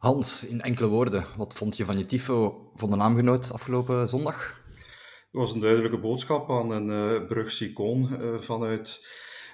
Hans, 0.00 0.46
in 0.46 0.60
enkele 0.60 0.88
woorden, 0.88 1.24
wat 1.36 1.54
vond 1.54 1.76
je 1.76 1.84
van 1.84 1.98
je 1.98 2.06
tifo 2.06 2.70
van 2.74 2.90
de 2.90 2.96
naamgenoot 2.96 3.52
afgelopen 3.52 4.08
zondag? 4.08 4.62
Het 4.72 5.28
was 5.30 5.52
een 5.52 5.60
duidelijke 5.60 5.98
boodschap 5.98 6.50
aan 6.50 6.70
een 6.70 7.28
uh, 7.30 8.40
vanuit 8.40 9.06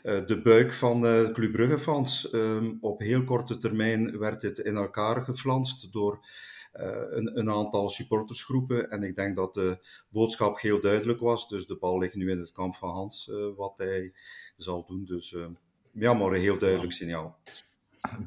uh, 0.03 0.27
de 0.27 0.43
buik 0.43 0.73
van 0.73 1.07
uh, 1.07 1.31
Club 1.31 1.53
Brugge-fans. 1.53 2.33
Um, 2.33 2.79
op 2.81 3.01
heel 3.01 3.25
korte 3.25 3.57
termijn 3.57 4.19
werd 4.19 4.41
dit 4.41 4.59
in 4.59 4.77
elkaar 4.77 5.25
geflanst 5.25 5.93
door 5.93 6.27
een, 6.73 7.39
een, 7.39 7.51
aantal 7.51 7.89
supportersgroepen. 7.89 8.91
En 8.91 9.03
ik 9.03 9.15
denk 9.15 9.37
dat 9.37 9.55
de 9.55 9.87
boodschap 10.09 10.61
heel 10.61 10.81
duidelijk 10.81 11.21
was. 11.21 11.49
Dus 11.49 11.67
de 11.67 11.77
bal 11.77 11.99
ligt 11.99 12.15
nu 12.15 12.31
in 12.31 12.41
het 12.41 12.53
kamp 12.53 12.75
van 12.75 12.91
Hans, 12.91 13.31
wat 13.57 13.75
hij 13.77 14.13
zal 14.57 14.85
doen. 14.85 15.05
Dus 15.05 15.37
ja, 15.93 16.15
maar 16.15 16.33
een 16.33 16.41
heel 16.41 16.59
duidelijk 16.59 16.93
signaal. 16.93 17.39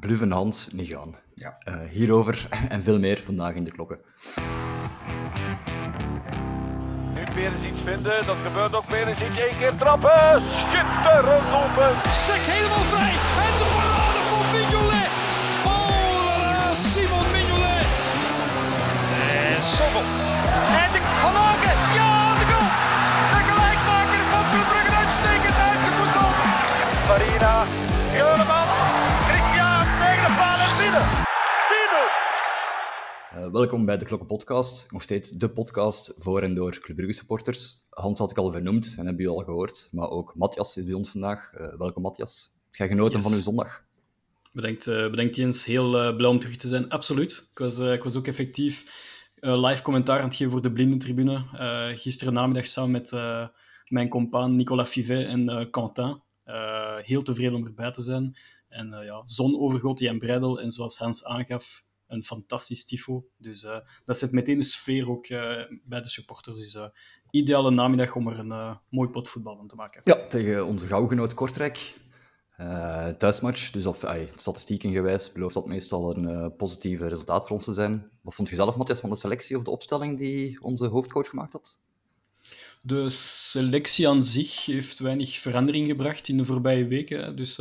Bluven 0.00 0.30
Hans 0.30 0.72
niet 0.72 0.88
gaan. 0.88 1.14
Ja. 1.34 1.58
Uh, 1.68 1.74
hierover 1.90 2.48
en 2.68 2.82
veel 2.82 2.98
meer 2.98 3.20
vandaag 3.24 3.54
in 3.54 3.64
de 3.64 3.70
klokken. 3.70 3.98
Nu 7.14 7.24
Perens 7.34 7.64
iets 7.64 7.80
vinden, 7.80 8.26
dat 8.26 8.36
gebeurt 8.44 8.74
ook. 8.74 8.86
Perens 8.86 9.22
iets, 9.22 9.38
één 9.38 9.58
keer 9.58 9.76
trappen. 9.76 10.42
Schitterend 10.50 11.48
open. 11.62 11.92
Sek 12.26 12.42
helemaal 12.52 12.84
vrij. 12.92 13.14
En 13.46 13.54
de 13.60 13.66
parade 13.76 14.20
van 14.30 14.44
Mignolet. 14.52 15.10
Oh, 15.64 16.72
Simon 16.72 17.26
Mignolet. 17.32 17.86
En 19.56 19.62
Sommel. 19.62 20.06
En 20.82 20.92
de 20.92 21.00
Van 21.20 21.49
welkom 33.52 33.84
bij 33.84 33.96
de 33.96 34.04
Klokken 34.04 34.28
Podcast. 34.28 34.92
Nog 34.92 35.02
steeds 35.02 35.30
de 35.30 35.50
podcast 35.50 36.14
voor 36.18 36.42
en 36.42 36.54
door 36.54 36.78
Club 36.78 36.96
Brugge 36.96 37.12
supporters. 37.12 37.80
Hans 37.90 38.18
had 38.18 38.30
ik 38.30 38.36
al 38.36 38.52
vernoemd 38.52 38.86
en 38.86 39.06
hebben 39.06 39.22
jullie 39.22 39.38
al 39.38 39.44
gehoord. 39.44 39.88
Maar 39.92 40.10
ook 40.10 40.34
Matthias 40.34 40.76
is 40.76 40.84
bij 40.84 40.94
ons 40.94 41.10
vandaag. 41.10 41.52
Uh, 41.54 41.66
welkom 41.78 42.02
Matthias. 42.02 42.52
Heb 42.66 42.74
jij 42.74 42.88
genoten 42.88 43.14
yes. 43.14 43.22
van 43.22 43.32
uw 43.32 43.42
zondag? 43.42 43.84
Bedankt, 44.52 44.86
uh, 44.86 45.10
bedankt 45.10 45.36
Jens. 45.36 45.64
Heel 45.64 45.90
blij 46.16 46.30
om 46.30 46.38
terug 46.38 46.56
te 46.56 46.68
zijn. 46.68 46.88
Absoluut. 46.88 47.48
Ik 47.52 47.58
was, 47.58 47.78
ik 47.78 48.02
was 48.02 48.16
ook 48.16 48.26
effectief 48.26 48.84
live 49.40 49.82
commentaar 49.82 50.18
aan 50.18 50.28
het 50.28 50.36
geven 50.36 50.52
voor 50.52 50.62
de 50.62 50.72
Blindentribune. 50.72 51.44
gisteren 51.96 52.32
namiddag 52.32 52.66
samen 52.66 52.90
met 52.90 53.10
mijn 53.88 54.08
compaan 54.08 54.54
Nicolas 54.54 54.88
Fivet 54.88 55.26
en 55.26 55.70
Quentin. 55.70 56.22
heel 57.02 57.22
tevreden 57.22 57.54
om 57.54 57.66
erbij 57.66 57.90
te 57.90 58.02
zijn. 58.02 58.36
En 58.68 58.88
ja, 58.88 59.22
zon 59.26 59.60
overgoten 59.60 60.08
en 60.08 60.18
breidel. 60.18 60.60
En 60.60 60.70
zoals 60.70 60.98
Hans 60.98 61.24
aangaf, 61.24 61.88
een 62.10 62.24
fantastisch 62.24 62.84
tifo. 62.84 63.24
Dus 63.36 63.62
uh, 63.62 63.76
dat 64.04 64.18
zet 64.18 64.32
meteen 64.32 64.58
de 64.58 64.64
sfeer 64.64 65.10
ook 65.10 65.28
uh, 65.28 65.62
bij 65.84 66.00
de 66.00 66.08
supporters. 66.08 66.58
Dus 66.58 66.74
uh, 66.74 66.84
ideale 67.30 67.70
namiddag 67.70 68.14
om 68.14 68.28
er 68.28 68.38
een 68.38 68.78
mooi 68.88 69.08
pot 69.08 69.28
voetbal 69.28 69.56
van 69.56 69.66
te 69.66 69.74
maken. 69.74 70.00
Ja, 70.04 70.26
tegen 70.26 70.66
onze 70.66 70.86
gauwgenoot 70.86 71.34
Kortrijk. 71.34 71.94
thuismatch, 73.18 73.70
dus 73.70 73.86
of 73.86 74.04
statistieken 74.36 74.92
gewijs 74.92 75.32
belooft 75.32 75.54
dat 75.54 75.66
meestal 75.66 76.16
een 76.16 76.56
positief 76.56 77.00
resultaat 77.00 77.46
voor 77.46 77.56
ons 77.56 77.64
te 77.64 77.72
zijn. 77.72 78.10
Wat 78.22 78.34
vond 78.34 78.48
je 78.48 78.54
zelf, 78.54 78.76
Matthias, 78.76 79.00
van 79.00 79.10
de 79.10 79.16
selectie 79.16 79.56
of 79.56 79.62
de 79.62 79.70
opstelling 79.70 80.18
die 80.18 80.62
onze 80.62 80.86
hoofdcoach 80.86 81.28
gemaakt 81.28 81.52
had? 81.52 81.80
De 82.82 83.08
selectie 83.08 84.08
aan 84.08 84.24
zich 84.24 84.64
heeft 84.64 84.98
weinig 84.98 85.38
verandering 85.38 85.86
gebracht 85.86 86.28
in 86.28 86.36
de 86.36 86.44
voorbije 86.44 86.86
weken. 86.86 87.36
Dus 87.36 87.60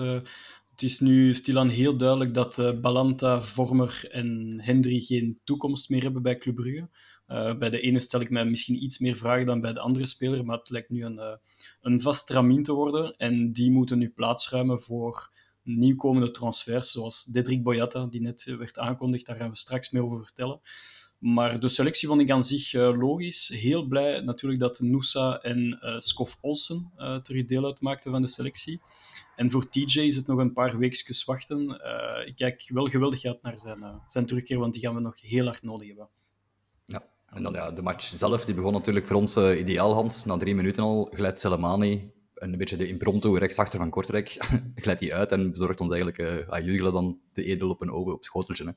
het 0.79 0.89
is 0.89 0.99
nu 0.99 1.33
stilaan 1.33 1.69
heel 1.69 1.97
duidelijk 1.97 2.33
dat 2.33 2.57
uh, 2.57 2.79
Balanta, 2.79 3.41
Vormer 3.41 4.07
en 4.11 4.59
Hendry 4.61 4.99
geen 4.99 5.39
toekomst 5.43 5.89
meer 5.89 6.01
hebben 6.01 6.21
bij 6.21 6.35
Club 6.35 6.55
Brugge. 6.55 6.89
Uh, 7.27 7.57
bij 7.57 7.69
de 7.69 7.79
ene 7.79 7.99
stel 7.99 8.21
ik 8.21 8.29
mij 8.29 8.45
misschien 8.45 8.83
iets 8.83 8.99
meer 8.99 9.15
vragen 9.15 9.45
dan 9.45 9.61
bij 9.61 9.73
de 9.73 9.79
andere 9.79 10.05
speler, 10.05 10.45
maar 10.45 10.57
het 10.57 10.69
lijkt 10.69 10.89
nu 10.89 11.05
een, 11.05 11.15
uh, 11.15 11.33
een 11.81 12.01
vast 12.01 12.29
ramien 12.29 12.63
te 12.63 12.73
worden. 12.73 13.15
En 13.17 13.51
die 13.51 13.71
moeten 13.71 13.97
nu 13.97 14.09
plaatsruimen 14.09 14.81
voor 14.81 15.31
nieuwkomende 15.63 16.31
transfers, 16.31 16.91
zoals 16.91 17.23
Dedrick 17.23 17.63
Boyata, 17.63 18.05
die 18.05 18.21
net 18.21 18.55
werd 18.57 18.79
aangekondigd. 18.79 19.25
Daar 19.25 19.35
gaan 19.35 19.49
we 19.49 19.57
straks 19.57 19.89
meer 19.89 20.03
over 20.03 20.25
vertellen. 20.25 20.61
Maar 21.17 21.59
de 21.59 21.69
selectie 21.69 22.07
vond 22.07 22.21
ik 22.21 22.31
aan 22.31 22.43
zich 22.43 22.73
logisch. 22.73 23.47
Heel 23.47 23.87
blij 23.87 24.21
natuurlijk 24.21 24.59
dat 24.59 24.79
Noosa 24.79 25.41
en 25.41 25.79
Skof 25.97 26.37
Olsen 26.41 26.91
terug 27.21 27.45
deel 27.45 27.65
uitmaakten 27.65 28.11
van 28.11 28.21
de 28.21 28.27
selectie. 28.27 28.81
En 29.39 29.51
voor 29.51 29.69
TJ 29.69 29.99
is 29.99 30.15
het 30.15 30.27
nog 30.27 30.39
een 30.39 30.53
paar 30.53 30.77
weekjes 30.77 31.25
wachten. 31.25 31.59
Uh, 31.61 32.27
ik 32.27 32.35
kijk 32.35 32.69
wel 32.73 32.85
geweldig 32.85 33.25
uit 33.25 33.41
naar 33.41 33.59
zijn, 33.59 33.79
uh, 33.79 33.95
zijn 34.05 34.25
terugkeer, 34.25 34.59
want 34.59 34.73
die 34.73 34.81
gaan 34.81 34.95
we 34.95 35.01
nog 35.01 35.21
heel 35.21 35.45
hard 35.45 35.63
nodig 35.63 35.87
hebben. 35.87 36.09
Ja, 36.85 37.03
en 37.25 37.43
dan 37.43 37.53
ja, 37.53 37.71
de 37.71 37.81
match 37.81 38.03
zelf, 38.03 38.45
die 38.45 38.55
begon 38.55 38.73
natuurlijk 38.73 39.05
voor 39.05 39.15
ons 39.15 39.37
uh, 39.37 39.59
ideaal, 39.59 39.93
Hans. 39.93 40.25
Na 40.25 40.37
drie 40.37 40.55
minuten 40.55 40.83
al 40.83 41.11
glijdt 41.15 41.39
Selemani, 41.39 42.11
een 42.33 42.57
beetje 42.57 42.75
de 42.75 42.87
impromptu 42.87 43.37
rechtsachter 43.37 43.79
van 43.79 43.89
Kortrijk, 43.89 44.37
glijdt 44.75 44.99
hij 44.99 45.13
uit 45.13 45.31
en 45.31 45.51
bezorgt 45.51 45.81
ons 45.81 45.91
eigenlijk 45.91 46.49
uh, 46.51 46.65
Jugelen 46.65 46.93
dan 46.93 47.19
de 47.33 47.43
edel 47.43 47.69
op 47.69 47.81
een 47.81 47.91
ogen 47.91 48.13
op 48.13 48.25
schoteltje. 48.25 48.65
Hè. 48.65 48.71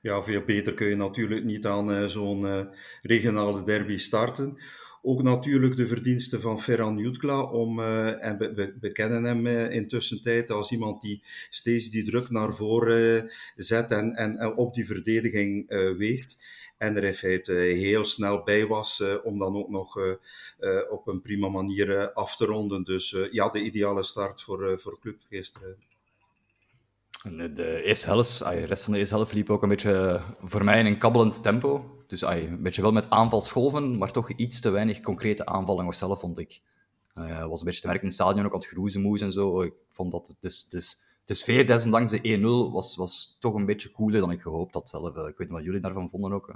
Ja, 0.00 0.22
veel 0.22 0.44
beter 0.44 0.74
kun 0.74 0.86
je 0.86 0.96
natuurlijk 0.96 1.44
niet 1.44 1.66
aan 1.66 2.08
zo'n 2.08 2.68
regionale 3.02 3.62
derby 3.62 3.98
starten. 3.98 4.58
Ook 5.02 5.22
natuurlijk 5.22 5.76
de 5.76 5.86
verdiensten 5.86 6.40
van 6.40 6.60
Ferran 6.60 6.98
Jutkla, 6.98 7.42
om, 7.42 7.78
uh, 7.78 8.24
en 8.24 8.38
we, 8.80 8.92
kennen 8.92 9.24
hem 9.24 9.46
uh, 9.46 9.70
intussen 9.70 10.22
tijd 10.22 10.50
als 10.50 10.70
iemand 10.70 11.00
die 11.00 11.22
steeds 11.50 11.90
die 11.90 12.04
druk 12.04 12.30
naar 12.30 12.54
voren 12.54 13.24
uh, 13.24 13.30
zet 13.56 13.90
en, 13.90 14.14
en, 14.14 14.56
op 14.56 14.74
die 14.74 14.86
verdediging 14.86 15.68
weegt. 15.96 16.38
En 16.78 16.96
er 16.96 17.04
in 17.04 17.14
feite 17.14 17.52
heel 17.52 18.04
snel 18.04 18.42
bij 18.42 18.66
was 18.66 19.02
om 19.22 19.38
dan 19.38 19.56
ook 19.56 19.68
nog 19.68 19.96
op 20.90 21.06
een 21.06 21.20
prima 21.20 21.48
manier 21.48 22.12
af 22.12 22.36
te 22.36 22.44
ronden. 22.44 22.84
Dus 22.84 23.16
ja, 23.30 23.48
de 23.48 23.60
ideale 23.60 24.02
start 24.02 24.42
voor, 24.42 24.80
voor 24.80 24.98
Club 25.00 25.16
gisteren. 25.28 25.76
De 27.54 27.82
eerste 27.82 28.06
helft, 28.06 28.38
de 28.38 28.66
rest 28.66 28.82
van 28.82 28.92
de 28.92 28.98
eerste 28.98 29.14
helft 29.14 29.32
liep 29.32 29.50
ook 29.50 29.62
een 29.62 29.68
beetje 29.68 30.20
voor 30.42 30.64
mij 30.64 30.78
in 30.78 30.86
een 30.86 30.98
kabbelend 30.98 31.42
tempo. 31.42 31.99
Dus 32.10 32.24
ay, 32.24 32.46
een 32.46 32.62
beetje 32.62 32.82
wel 32.82 32.92
met 32.92 33.10
aanvalsgolven, 33.10 33.98
maar 33.98 34.12
toch 34.12 34.30
iets 34.32 34.60
te 34.60 34.70
weinig 34.70 35.00
concrete 35.00 35.46
aanvallen 35.46 35.84
nog 35.84 35.94
zelf, 35.94 36.20
vond 36.20 36.38
ik. 36.38 36.60
Uh, 37.14 37.46
was 37.46 37.58
een 37.58 37.66
beetje 37.66 37.80
te 37.80 37.86
merken 37.86 38.04
in 38.04 38.14
het 38.14 38.18
stadion, 38.18 38.44
ook 38.44 38.52
aan 38.52 38.58
het 38.58 38.68
groezemoes 38.68 39.20
en 39.20 39.32
zo. 39.32 39.62
Ik 39.62 39.74
vond 39.88 40.12
dat 40.12 40.36
dus, 40.40 40.68
dus, 40.68 40.98
de 41.24 41.34
sfeer, 41.34 41.66
desondanks 41.66 42.10
de 42.10 42.38
1-0, 42.68 42.72
was, 42.72 42.96
was 42.96 43.36
toch 43.40 43.54
een 43.54 43.66
beetje 43.66 43.92
cooler 43.92 44.20
dan 44.20 44.30
ik 44.30 44.40
gehoopt 44.40 44.74
had 44.74 44.90
zelf. 44.90 45.08
Ik 45.08 45.14
weet 45.16 45.38
niet 45.38 45.50
wat 45.50 45.64
jullie 45.64 45.80
daarvan 45.80 46.08
vonden 46.08 46.32
ook. 46.32 46.46
Hè. 46.46 46.54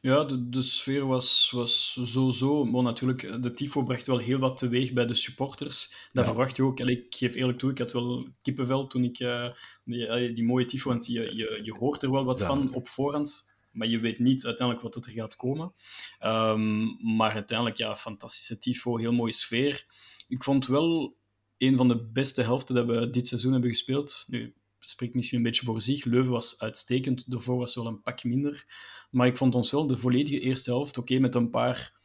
Ja, 0.00 0.24
de, 0.24 0.48
de 0.48 0.62
sfeer 0.62 1.06
was, 1.06 1.50
was 1.54 1.92
zo-zo. 1.92 2.64
Maar 2.64 2.82
natuurlijk, 2.82 3.42
de 3.42 3.52
tifo 3.52 3.82
bracht 3.82 4.06
wel 4.06 4.18
heel 4.18 4.38
wat 4.38 4.56
teweeg 4.56 4.92
bij 4.92 5.06
de 5.06 5.14
supporters. 5.14 6.08
Dat 6.12 6.24
ja. 6.24 6.30
verwacht 6.30 6.56
je 6.56 6.62
ook. 6.62 6.80
Allee, 6.80 7.04
ik 7.06 7.14
geef 7.14 7.34
eerlijk 7.34 7.58
toe, 7.58 7.70
ik 7.70 7.78
had 7.78 7.92
wel 7.92 8.28
kippenvel 8.42 8.86
toen 8.86 9.04
ik 9.04 9.20
uh, 9.20 9.48
die, 9.84 10.32
die 10.32 10.44
mooie 10.44 10.64
tifo... 10.64 10.88
Want 10.88 11.06
je, 11.06 11.36
je, 11.36 11.60
je 11.62 11.74
hoort 11.78 12.02
er 12.02 12.10
wel 12.10 12.24
wat 12.24 12.38
ja. 12.38 12.46
van 12.46 12.74
op 12.74 12.88
voorhand 12.88 13.53
maar 13.74 13.88
je 13.88 13.98
weet 13.98 14.18
niet 14.18 14.46
uiteindelijk 14.46 14.94
wat 14.94 15.06
er 15.06 15.12
gaat 15.12 15.36
komen. 15.36 15.72
Um, 16.20 17.16
maar 17.16 17.32
uiteindelijk, 17.32 17.78
ja, 17.78 17.96
fantastische 17.96 18.58
tifo, 18.58 18.96
heel 18.96 19.12
mooie 19.12 19.32
sfeer. 19.32 19.84
Ik 20.28 20.42
vond 20.42 20.66
wel 20.66 21.16
een 21.58 21.76
van 21.76 21.88
de 21.88 22.04
beste 22.04 22.42
helften 22.42 22.74
dat 22.74 22.86
we 22.86 23.10
dit 23.10 23.26
seizoen 23.26 23.52
hebben 23.52 23.70
gespeeld. 23.70 24.24
Nu, 24.26 24.54
spreekt 24.78 25.14
misschien 25.14 25.38
een 25.38 25.44
beetje 25.44 25.64
voor 25.64 25.80
zich. 25.80 26.04
Leuven 26.04 26.32
was 26.32 26.60
uitstekend, 26.60 27.30
daarvoor 27.30 27.58
was 27.58 27.74
wel 27.74 27.86
een 27.86 28.02
pak 28.02 28.24
minder. 28.24 28.64
Maar 29.10 29.26
ik 29.26 29.36
vond 29.36 29.54
ons 29.54 29.70
wel 29.70 29.86
de 29.86 29.98
volledige 29.98 30.40
eerste 30.40 30.70
helft, 30.70 30.98
oké, 30.98 31.18
met 31.18 31.34
een 31.34 31.50
paar 31.50 32.02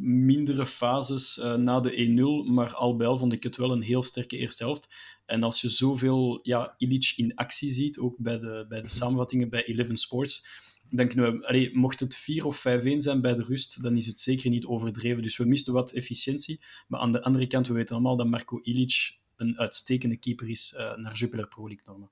mindere 0.00 0.66
fases 0.66 1.38
uh, 1.38 1.54
na 1.54 1.80
de 1.80 2.44
1-0, 2.46 2.52
maar 2.52 2.74
al 2.74 2.96
bij 2.96 3.06
al 3.06 3.16
vond 3.16 3.32
ik 3.32 3.42
het 3.42 3.56
wel 3.56 3.70
een 3.70 3.82
heel 3.82 4.02
sterke 4.02 4.36
eerste 4.36 4.64
helft. 4.64 4.88
En 5.26 5.42
als 5.42 5.60
je 5.60 5.68
zoveel 5.68 6.40
ja, 6.42 6.74
Illich 6.78 7.18
in 7.18 7.34
actie 7.34 7.72
ziet, 7.72 7.98
ook 7.98 8.16
bij 8.18 8.38
de, 8.38 8.66
bij 8.68 8.80
de 8.80 8.88
samenvattingen 8.88 9.48
bij 9.48 9.64
Eleven 9.64 9.96
Sports, 9.96 10.46
dan 10.86 11.08
kunnen 11.08 11.38
we, 11.38 11.70
mocht 11.72 12.00
het 12.00 12.16
4 12.16 12.46
of 12.46 12.58
5-1 12.58 12.96
zijn 12.96 13.20
bij 13.20 13.34
de 13.34 13.42
rust, 13.42 13.82
dan 13.82 13.96
is 13.96 14.06
het 14.06 14.20
zeker 14.20 14.50
niet 14.50 14.66
overdreven. 14.66 15.22
Dus 15.22 15.36
we 15.36 15.44
misten 15.44 15.72
wat 15.72 15.92
efficiëntie. 15.92 16.60
Maar 16.88 17.00
aan 17.00 17.12
de 17.12 17.22
andere 17.22 17.46
kant, 17.46 17.66
we 17.66 17.74
weten 17.74 17.94
allemaal 17.94 18.16
dat 18.16 18.26
Marco 18.26 18.60
Ilic 18.62 19.18
een 19.36 19.58
uitstekende 19.58 20.16
keeper 20.16 20.50
is 20.50 20.74
uh, 20.76 20.96
naar 20.96 21.14
Jupiler 21.14 21.48
Pro 21.48 21.66
League 21.66 21.84
normen. 21.86 22.10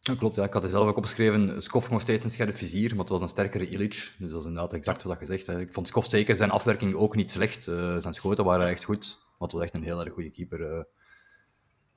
Ja, 0.00 0.14
klopt, 0.14 0.36
ja. 0.36 0.44
ik 0.44 0.52
had 0.52 0.62
het 0.62 0.70
zelf 0.70 0.88
ook 0.88 0.96
opgeschreven. 0.96 1.62
Skof 1.62 1.90
nog 1.90 2.00
steeds 2.00 2.24
een 2.24 2.30
scherp 2.30 2.56
vizier, 2.56 2.90
maar 2.90 2.98
het 2.98 3.08
was 3.08 3.20
een 3.20 3.28
sterkere 3.28 3.68
Illich. 3.68 4.14
Dus 4.18 4.30
dat 4.30 4.40
is 4.40 4.46
inderdaad 4.46 4.72
exact 4.72 5.02
wat 5.02 5.18
je. 5.20 5.42
Hè. 5.46 5.60
Ik 5.60 5.72
vond 5.72 5.88
Skof 5.88 6.06
zeker 6.08 6.36
zijn 6.36 6.50
afwerking 6.50 6.94
ook 6.94 7.16
niet 7.16 7.30
slecht. 7.30 7.66
Uh, 7.66 7.96
zijn 7.98 8.14
schoten 8.14 8.44
waren 8.44 8.68
echt 8.68 8.84
goed. 8.84 9.18
Maar 9.20 9.48
het 9.48 9.52
was 9.52 9.62
echt 9.62 9.74
een 9.74 9.82
heel 9.82 10.04
erg 10.04 10.12
goede 10.12 10.30
keeper. 10.30 10.60
Uh, 10.60 10.82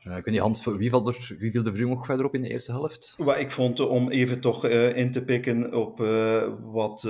ik 0.03 0.11
weet 0.11 0.25
niet, 0.25 0.39
Hans, 0.39 0.65
wie, 0.65 0.89
viel 0.89 1.07
er, 1.07 1.35
viel 1.37 1.63
de 1.63 1.73
Vroom 1.73 1.89
nog 1.89 2.05
verder 2.05 2.25
op 2.25 2.35
in 2.35 2.41
de 2.41 2.49
eerste 2.49 2.71
helft? 2.71 3.15
Well, 3.17 3.39
ik 3.39 3.51
vond, 3.51 3.79
om 3.79 4.09
even 4.09 4.41
toch 4.41 4.65
uh, 4.65 4.97
in 4.97 5.11
te 5.11 5.23
pikken 5.23 5.73
op 5.73 6.01
uh, 6.01 6.53
wat 6.61 7.07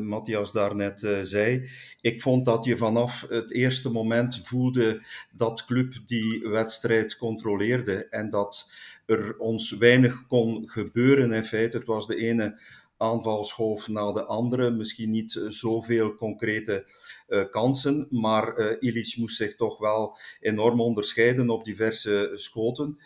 Matthias 0.00 0.52
daarnet 0.52 1.20
zei, 1.22 1.68
ik 2.00 2.20
vond 2.20 2.44
dat 2.44 2.64
je 2.64 2.76
vanaf 2.76 3.26
het 3.28 3.52
eerste 3.52 3.90
moment 3.90 4.40
voelde 4.42 5.02
dat 5.32 5.64
club 5.64 5.94
die 6.06 6.48
wedstrijd 6.48 7.16
controleerde 7.16 8.06
en 8.08 8.30
dat 8.30 8.70
er 9.06 9.34
ons 9.38 9.76
weinig 9.76 10.26
kon 10.26 10.68
gebeuren. 10.68 11.32
In 11.32 11.44
feite, 11.44 11.76
het 11.76 11.86
was 11.86 12.06
de 12.06 12.16
ene 12.16 12.58
aanvalsgolf 13.00 13.88
na 13.88 14.12
de 14.12 14.24
andere. 14.24 14.70
Misschien 14.70 15.10
niet 15.10 15.40
zoveel 15.48 16.14
concrete 16.14 16.84
uh, 17.28 17.44
kansen, 17.50 18.06
maar 18.10 18.58
uh, 18.58 18.76
Illich 18.78 19.16
moest 19.16 19.36
zich 19.36 19.56
toch 19.56 19.78
wel 19.78 20.18
enorm 20.40 20.80
onderscheiden 20.80 21.50
op 21.50 21.64
diverse 21.64 22.30
schoten. 22.34 22.98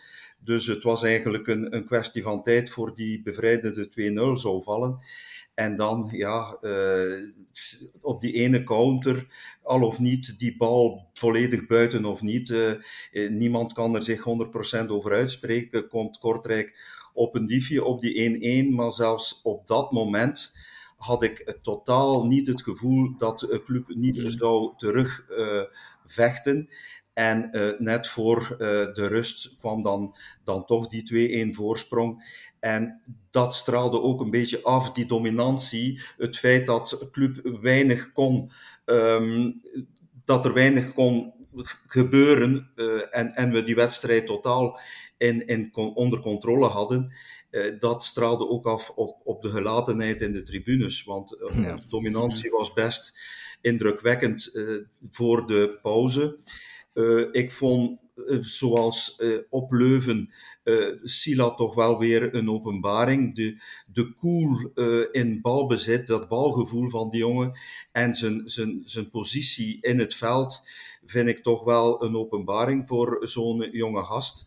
Dus 0.43 0.67
het 0.67 0.83
was 0.83 1.03
eigenlijk 1.03 1.47
een, 1.47 1.75
een 1.75 1.85
kwestie 1.85 2.23
van 2.23 2.43
tijd 2.43 2.69
voor 2.69 2.95
die 2.95 3.21
bevrijdende 3.21 3.89
2-0 4.35 4.41
zou 4.41 4.63
vallen. 4.63 4.99
En 5.53 5.75
dan, 5.75 6.09
ja, 6.11 6.59
op 8.01 8.21
die 8.21 8.33
ene 8.33 8.63
counter, 8.63 9.27
al 9.63 9.81
of 9.81 9.99
niet, 9.99 10.39
die 10.39 10.57
bal 10.57 11.09
volledig 11.13 11.65
buiten 11.65 12.05
of 12.05 12.21
niet. 12.21 12.53
Niemand 13.29 13.73
kan 13.73 13.95
er 13.95 14.03
zich 14.03 14.25
100% 14.83 14.87
over 14.87 15.11
uitspreken. 15.11 15.87
Komt 15.87 16.17
Kortrijk 16.17 16.73
op 17.15 17.35
een 17.35 17.45
diefje 17.45 17.83
op 17.83 18.01
die 18.01 18.69
1-1, 18.71 18.75
maar 18.75 18.91
zelfs 18.91 19.41
op 19.43 19.67
dat 19.67 19.91
moment 19.91 20.55
had 20.97 21.23
ik 21.23 21.57
totaal 21.61 22.25
niet 22.25 22.47
het 22.47 22.61
gevoel 22.61 23.17
dat 23.17 23.39
de 23.39 23.61
club 23.63 23.87
niet 23.87 24.17
mm. 24.17 24.29
zou 24.29 24.73
terugvechten. 24.77 26.57
Uh, 26.57 26.65
en 27.15 27.49
uh, 27.51 27.79
net 27.79 28.07
voor 28.07 28.47
uh, 28.51 28.57
de 28.93 29.07
rust 29.07 29.57
kwam 29.59 29.81
dan, 29.81 30.15
dan 30.43 30.65
toch 30.65 30.87
die 30.87 31.47
2-1 31.51 31.55
voorsprong. 31.55 32.23
En 32.59 33.01
dat 33.29 33.53
straalde 33.53 34.01
ook 34.01 34.21
een 34.21 34.31
beetje 34.31 34.63
af, 34.63 34.91
die 34.91 35.05
dominantie. 35.05 36.01
Het 36.17 36.37
feit 36.37 36.65
dat 36.65 36.89
de 36.99 37.09
club 37.09 37.57
weinig 37.61 38.11
kon, 38.11 38.51
um, 38.85 39.61
dat 40.25 40.45
er 40.45 40.53
weinig 40.53 40.93
kon 40.93 41.33
gebeuren 41.87 42.71
uh, 42.75 43.01
en, 43.11 43.35
en 43.35 43.51
we 43.51 43.63
die 43.63 43.75
wedstrijd 43.75 44.25
totaal 44.25 44.79
in, 45.17 45.69
onder 45.73 46.19
controle 46.19 46.67
hadden. 46.67 47.13
Uh, 47.51 47.79
dat 47.79 48.03
straalde 48.03 48.49
ook 48.49 48.65
af 48.65 48.89
op, 48.89 49.21
op 49.23 49.41
de 49.41 49.49
gelatenheid 49.49 50.21
in 50.21 50.31
de 50.31 50.41
tribunes. 50.41 51.03
Want 51.03 51.37
ja. 51.55 51.75
de 51.75 51.89
dominantie 51.89 52.49
was 52.51 52.73
best 52.73 53.19
indrukwekkend 53.61 54.51
voor 55.09 55.47
de 55.47 55.79
pauze. 55.81 56.37
ik 57.31 57.51
vond, 57.51 57.99
zoals 58.39 59.21
op 59.49 59.71
Leuven, 59.71 60.33
Sila 61.01 61.53
toch 61.53 61.75
wel 61.75 61.99
weer 61.99 62.35
een 62.35 62.49
openbaring. 62.49 63.35
De, 63.35 63.61
de 63.87 64.13
cool 64.13 64.71
in 65.11 65.41
balbezit, 65.41 66.07
dat 66.07 66.27
balgevoel 66.27 66.89
van 66.89 67.09
die 67.09 67.19
jongen 67.19 67.59
en 67.91 68.13
zijn, 68.13 68.41
zijn, 68.45 68.81
zijn 68.85 69.09
positie 69.09 69.77
in 69.81 69.99
het 69.99 70.15
veld 70.15 70.61
vind 71.05 71.27
ik 71.27 71.43
toch 71.43 71.63
wel 71.63 72.03
een 72.03 72.15
openbaring 72.15 72.87
voor 72.87 73.17
zo'n 73.21 73.69
jonge 73.71 74.03
gast. 74.03 74.45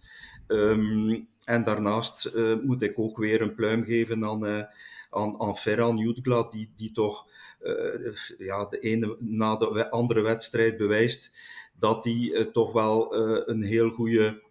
Um, 0.48 1.28
en 1.44 1.64
daarnaast 1.64 2.32
uh, 2.34 2.56
moet 2.62 2.82
ik 2.82 2.98
ook 2.98 3.16
weer 3.16 3.40
een 3.40 3.54
pluim 3.54 3.84
geven 3.84 4.24
aan, 4.24 4.46
uh, 4.46 4.62
aan, 5.10 5.40
aan 5.40 5.56
Ferran 5.56 5.96
Jutgla, 5.96 6.42
die, 6.42 6.72
die 6.76 6.92
toch 6.92 7.28
uh, 7.62 8.14
ja, 8.38 8.64
de 8.64 8.78
ene 8.78 9.16
na 9.18 9.56
de 9.56 9.90
andere 9.90 10.20
wedstrijd 10.20 10.76
bewijst 10.76 11.32
dat 11.78 12.04
hij 12.04 12.48
toch 12.52 12.72
wel 12.72 13.14
een 13.48 13.62
heel 13.62 13.90
goede 13.90 14.42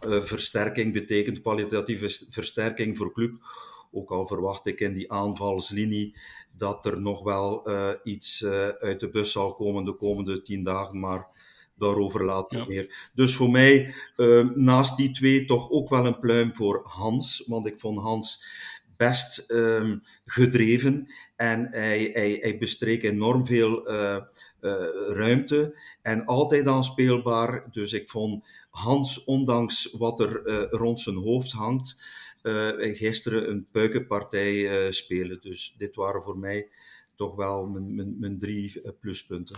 versterking 0.00 0.92
betekent 0.92 1.40
kwalitatieve 1.40 2.26
versterking 2.30 2.96
voor 2.96 3.12
club. 3.12 3.36
Ook 3.92 4.10
al 4.10 4.26
verwacht 4.26 4.66
ik 4.66 4.80
in 4.80 4.94
die 4.94 5.12
aanvalslinie 5.12 6.16
dat 6.58 6.86
er 6.86 7.00
nog 7.00 7.22
wel 7.22 7.68
iets 8.04 8.44
uit 8.78 9.00
de 9.00 9.08
bus 9.08 9.32
zal 9.32 9.54
komen 9.54 9.84
de 9.84 9.94
komende 9.96 10.42
tien 10.42 10.62
dagen, 10.62 11.00
maar 11.00 11.26
daarover 11.80 12.24
later 12.24 12.58
ja. 12.58 12.64
meer. 12.66 13.10
Dus 13.14 13.34
voor 13.36 13.50
mij, 13.50 13.94
naast 14.54 14.96
die 14.96 15.10
twee, 15.10 15.44
toch 15.44 15.70
ook 15.70 15.88
wel 15.88 16.06
een 16.06 16.18
pluim 16.18 16.54
voor 16.54 16.80
Hans, 16.84 17.44
want 17.46 17.66
ik 17.66 17.80
vond 17.80 17.98
Hans 17.98 18.44
best 18.96 19.44
um, 19.50 20.00
gedreven 20.24 21.12
en 21.36 21.68
hij, 21.70 22.10
hij, 22.12 22.36
hij 22.40 22.58
bestreek 22.58 23.02
enorm 23.02 23.46
veel 23.46 23.88
ruimte 25.12 25.80
en 26.02 26.24
altijd 26.24 26.66
aanspeelbaar. 26.66 27.68
Dus 27.70 27.92
ik 27.92 28.10
vond 28.10 28.48
Hans, 28.70 29.24
ondanks 29.24 29.94
wat 29.98 30.20
er 30.20 30.46
uh, 30.46 30.66
rond 30.68 31.00
zijn 31.00 31.16
hoofd 31.16 31.52
hangt, 31.52 31.96
gisteren 32.76 33.50
een 33.50 33.66
puikenpartij 33.72 34.92
spelen. 34.92 35.40
Dus 35.40 35.74
dit 35.78 35.94
waren 35.94 36.22
voor 36.22 36.38
mij 36.38 36.68
toch 37.14 37.34
wel 37.34 37.66
mijn, 37.66 37.94
mijn, 37.94 38.18
mijn 38.18 38.38
drie 38.38 38.82
pluspunten. 39.00 39.56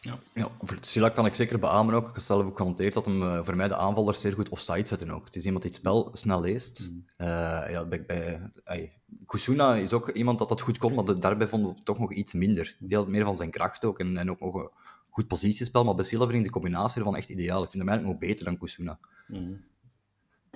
Ja. 0.00 0.18
ja, 0.34 0.48
voor 0.60 0.76
Sila 0.80 1.08
kan 1.08 1.26
ik 1.26 1.34
zeker 1.34 1.58
beamen 1.58 1.94
ook. 1.94 2.08
Ik 2.08 2.14
heb 2.14 2.22
zelf 2.22 2.44
ook 2.44 2.56
genoteerd 2.56 2.94
dat 2.94 3.04
hem 3.04 3.44
voor 3.44 3.56
mij 3.56 3.68
de 3.68 3.76
aanvallers 3.76 4.20
zeer 4.20 4.32
goed 4.32 4.48
offside 4.48 4.86
zetten 4.86 5.10
ook. 5.10 5.24
Het 5.24 5.36
is 5.36 5.44
iemand 5.44 5.62
die 5.62 5.72
het 5.72 5.80
spel 5.80 6.08
snel 6.12 6.40
leest. 6.40 6.90
Mm. 6.90 7.04
Uh, 7.18 7.26
ja, 7.70 7.84
bij, 7.84 8.04
bij, 8.04 8.50
ay, 8.64 8.92
Kusuna 9.26 9.74
is 9.74 9.92
ook 9.92 10.10
iemand 10.10 10.38
dat 10.38 10.48
dat 10.48 10.60
goed 10.60 10.78
kon, 10.78 10.94
maar 10.94 11.20
daarbij 11.20 11.48
vonden 11.48 11.74
we 11.74 11.82
toch 11.82 11.98
nog 11.98 12.12
iets 12.12 12.32
minder. 12.32 12.76
Die 12.78 12.96
had 12.96 13.08
meer 13.08 13.24
van 13.24 13.36
zijn 13.36 13.50
kracht 13.50 13.84
ook 13.84 13.98
en, 13.98 14.16
en 14.16 14.30
ook 14.30 14.40
nog 14.40 14.70
goed 15.10 15.26
positiespel, 15.26 15.84
maar 15.84 15.94
bij 15.94 16.04
Silva 16.04 16.26
vind 16.26 16.38
ik 16.38 16.44
de 16.44 16.50
combinatie 16.50 16.98
ervan 16.98 17.16
echt 17.16 17.28
ideaal. 17.28 17.62
Ik 17.62 17.70
vind 17.70 17.82
hem 17.82 17.92
eigenlijk 17.92 18.20
nog 18.20 18.28
beter 18.28 18.44
dan 18.44 18.58
Kusuna. 18.58 18.98
Mm. 19.26 19.64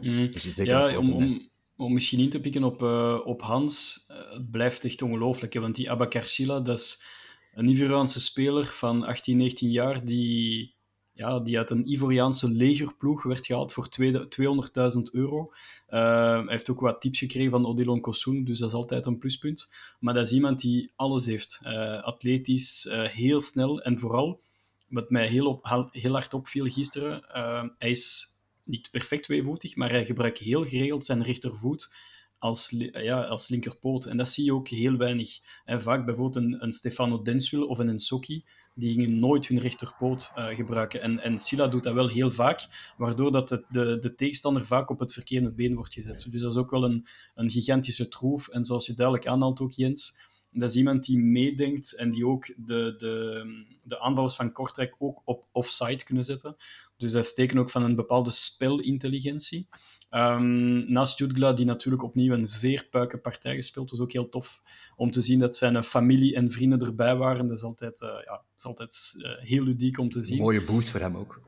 Mm. 0.03 0.31
Dus 0.31 0.55
ja, 0.55 0.99
om, 0.99 1.13
om, 1.13 1.49
om, 1.77 1.93
misschien 1.93 2.19
in 2.19 2.29
te 2.29 2.41
pikken 2.41 2.65
op, 2.65 2.83
uh, 2.83 3.21
op 3.25 3.43
Hans, 3.43 4.07
uh, 4.11 4.33
het 4.33 4.51
blijft 4.51 4.85
echt 4.85 5.03
ongelooflijk. 5.03 5.55
Want 5.55 5.75
die 5.75 5.91
Abakarshila, 5.91 6.61
dat 6.61 6.79
is 6.79 7.05
een 7.55 7.69
Ivoriaanse 7.69 8.21
speler 8.21 8.65
van 8.65 9.05
18, 9.05 9.37
19 9.37 9.71
jaar 9.71 10.05
die, 10.05 10.75
ja, 11.13 11.39
die 11.41 11.59
uit 11.59 11.71
een 11.71 11.93
Ivoriaanse 11.93 12.49
legerploeg 12.49 13.23
werd 13.23 13.47
gehaald 13.47 13.73
voor 13.73 13.89
200.000 13.89 15.03
euro. 15.13 15.53
Uh, 15.91 15.99
hij 16.31 16.45
heeft 16.47 16.71
ook 16.71 16.81
wat 16.81 17.01
tips 17.01 17.19
gekregen 17.19 17.51
van 17.51 17.67
Odilon 17.67 18.01
Kosoen, 18.01 18.45
dus 18.45 18.59
dat 18.59 18.69
is 18.69 18.75
altijd 18.75 19.07
een 19.07 19.19
pluspunt. 19.19 19.75
Maar 20.01 20.15
dat 20.15 20.27
is 20.27 20.33
iemand 20.33 20.61
die 20.61 20.93
alles 20.97 21.27
heeft. 21.27 21.61
atletisch, 22.03 22.89
heel 22.93 23.41
snel 23.41 23.83
en 23.83 23.99
vooral 23.99 24.41
wat 24.89 25.11
mij 25.11 25.27
heel, 25.27 25.47
op, 25.47 25.89
heel 25.93 26.13
hard 26.13 26.35
opviel 26.35 26.67
gisteren, 26.67 27.25
hij 27.79 27.91
is 27.91 28.35
niet 28.65 28.91
perfect 28.91 29.23
tweevoetig, 29.23 29.77
maar 29.77 29.91
hij 29.91 30.05
gebruikt 30.05 30.39
heel 30.39 30.65
geregeld 30.65 31.05
zijn 31.05 31.23
rechtervoet 31.23 31.95
als, 32.45 32.75
ja, 32.93 33.23
als 33.23 33.49
linkerpoot. 33.49 34.07
En 34.07 34.17
dat 34.17 34.29
zie 34.29 34.45
je 34.45 34.55
ook 34.55 34.69
heel 34.69 34.97
weinig. 34.97 35.39
En 35.65 35.83
vaak 35.83 36.05
bijvoorbeeld 36.05 36.45
een, 36.45 36.63
een 36.63 36.73
Stefano 36.73 37.23
Denswil 37.23 37.67
of 37.67 37.79
een 37.79 37.99
Sokki, 37.99 38.45
die 38.75 38.93
gingen 38.93 39.19
nooit 39.19 39.47
hun 39.47 39.59
rechterpoot 39.59 40.33
uh, 40.37 40.47
gebruiken. 40.47 41.01
En, 41.03 41.19
en 41.21 41.39
Silla 41.39 41.67
doet 41.67 41.83
dat 41.83 41.95
wel 41.95 42.09
heel 42.09 42.31
vaak, 42.31 42.93
waardoor 42.97 43.33
dat 43.33 43.49
de, 43.49 43.65
de, 43.69 43.99
de 43.99 44.15
tegenstander 44.15 44.67
vaak 44.67 44.91
op 44.91 44.99
het 44.99 45.13
verkeerde 45.13 45.51
been 45.51 45.75
wordt 45.75 45.93
gezet. 45.93 46.27
Dus 46.31 46.43
dat 46.43 46.51
is 46.51 46.57
ook 46.57 46.71
wel 46.71 46.85
een, 46.85 47.07
een 47.35 47.51
gigantische 47.51 48.09
troef. 48.09 48.49
En 48.49 48.65
zoals 48.65 48.87
je 48.87 48.95
duidelijk 48.95 49.27
aanhaalt 49.27 49.61
ook, 49.61 49.73
Jens, 49.73 50.21
dat 50.51 50.69
is 50.71 50.77
iemand 50.77 51.05
die 51.05 51.19
meedenkt 51.19 51.95
en 51.97 52.11
die 52.11 52.27
ook 52.27 52.47
de, 52.47 52.95
de, 52.97 53.65
de 53.83 54.01
aanvallers 54.01 54.35
van 54.35 54.53
Kortrijk 54.53 54.95
ook 54.99 55.23
op 55.25 55.47
offside 55.53 56.05
kunnen 56.05 56.25
zetten. 56.25 56.57
Dus 56.97 57.13
dat 57.13 57.27
steken 57.27 57.59
ook 57.59 57.71
van 57.71 57.83
een 57.83 57.95
bepaalde 57.95 58.31
spelintelligentie. 58.31 59.69
Um, 60.17 60.93
naast 60.93 61.19
Jutgla, 61.19 61.53
die 61.53 61.65
natuurlijk 61.65 62.03
opnieuw 62.03 62.33
een 62.33 62.47
zeer 62.47 62.87
puike 62.91 63.19
partij 63.19 63.55
gespeeld, 63.55 63.91
was 63.91 64.01
ook 64.01 64.13
heel 64.13 64.29
tof 64.29 64.63
om 64.97 65.11
te 65.11 65.21
zien 65.21 65.39
dat 65.39 65.57
zijn 65.57 65.85
familie 65.85 66.35
en 66.35 66.51
vrienden 66.51 66.81
erbij 66.81 67.17
waren. 67.17 67.47
Dat 67.47 67.57
is 67.57 67.63
altijd, 67.63 68.01
uh, 68.01 68.09
ja, 68.25 68.43
is 68.57 68.65
altijd 68.65 69.15
uh, 69.19 69.49
heel 69.49 69.63
ludiek 69.63 69.99
om 69.99 70.09
te 70.11 70.23
zien. 70.23 70.37
Een 70.37 70.43
mooie 70.43 70.65
boost 70.65 70.91
voor 70.91 71.01
hem 71.01 71.17
ook. 71.17 71.41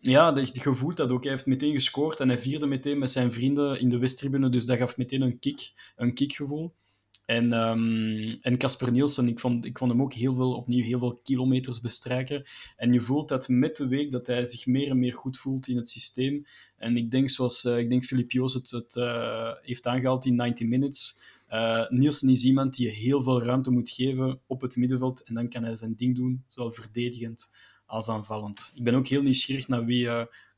Ja, 0.00 0.32
dat, 0.32 0.54
je 0.54 0.72
voelt 0.72 0.96
dat 0.96 1.10
ook. 1.10 1.22
Hij 1.22 1.32
heeft 1.32 1.46
meteen 1.46 1.72
gescoord 1.72 2.20
en 2.20 2.28
hij 2.28 2.38
vierde 2.38 2.66
meteen 2.66 2.98
met 2.98 3.10
zijn 3.10 3.32
vrienden 3.32 3.80
in 3.80 3.88
de 3.88 3.98
Westtribune, 3.98 4.48
dus 4.48 4.66
dat 4.66 4.78
gaf 4.78 4.96
meteen 4.96 5.22
een 5.22 5.38
kick, 5.38 5.72
een 5.96 6.14
kickgevoel. 6.14 6.74
En, 7.24 7.52
um, 7.52 8.28
en 8.40 8.58
Casper 8.58 8.92
Nielsen, 8.92 9.28
ik 9.28 9.40
vond, 9.40 9.64
ik 9.64 9.78
vond 9.78 9.90
hem 9.90 10.02
ook 10.02 10.12
heel 10.12 10.34
veel, 10.34 10.52
opnieuw 10.52 10.84
heel 10.84 10.98
veel 10.98 11.18
kilometers 11.22 11.80
bestrijken. 11.80 12.44
En 12.76 12.92
je 12.92 13.00
voelt 13.00 13.28
dat 13.28 13.48
met 13.48 13.76
de 13.76 13.88
week 13.88 14.10
dat 14.10 14.26
hij 14.26 14.44
zich 14.44 14.66
meer 14.66 14.90
en 14.90 14.98
meer 14.98 15.12
goed 15.12 15.38
voelt 15.38 15.68
in 15.68 15.76
het 15.76 15.88
systeem. 15.88 16.46
En 16.76 16.96
ik 16.96 17.10
denk, 17.10 17.30
zoals 17.30 17.64
uh, 17.64 17.78
ik 17.78 17.88
denk 17.88 18.04
Filip 18.04 18.30
Joos 18.30 18.54
het, 18.54 18.70
het 18.70 18.96
uh, 18.96 19.52
heeft 19.62 19.86
aangehaald 19.86 20.26
in 20.26 20.36
90 20.36 20.66
Minutes, 20.66 21.22
uh, 21.50 21.88
Nielsen 21.88 22.28
is 22.28 22.44
iemand 22.44 22.74
die 22.74 22.88
heel 22.88 23.22
veel 23.22 23.42
ruimte 23.42 23.70
moet 23.70 23.90
geven 23.90 24.40
op 24.46 24.60
het 24.60 24.76
middenveld. 24.76 25.22
En 25.24 25.34
dan 25.34 25.48
kan 25.48 25.64
hij 25.64 25.74
zijn 25.74 25.94
ding 25.96 26.16
doen, 26.16 26.44
zowel 26.48 26.70
verdedigend 26.70 27.54
als 27.86 28.08
aanvallend. 28.08 28.72
Ik 28.74 28.84
ben 28.84 28.94
ook 28.94 29.06
heel 29.06 29.22
nieuwsgierig 29.22 29.68
naar 29.68 29.84
wie 29.84 30.08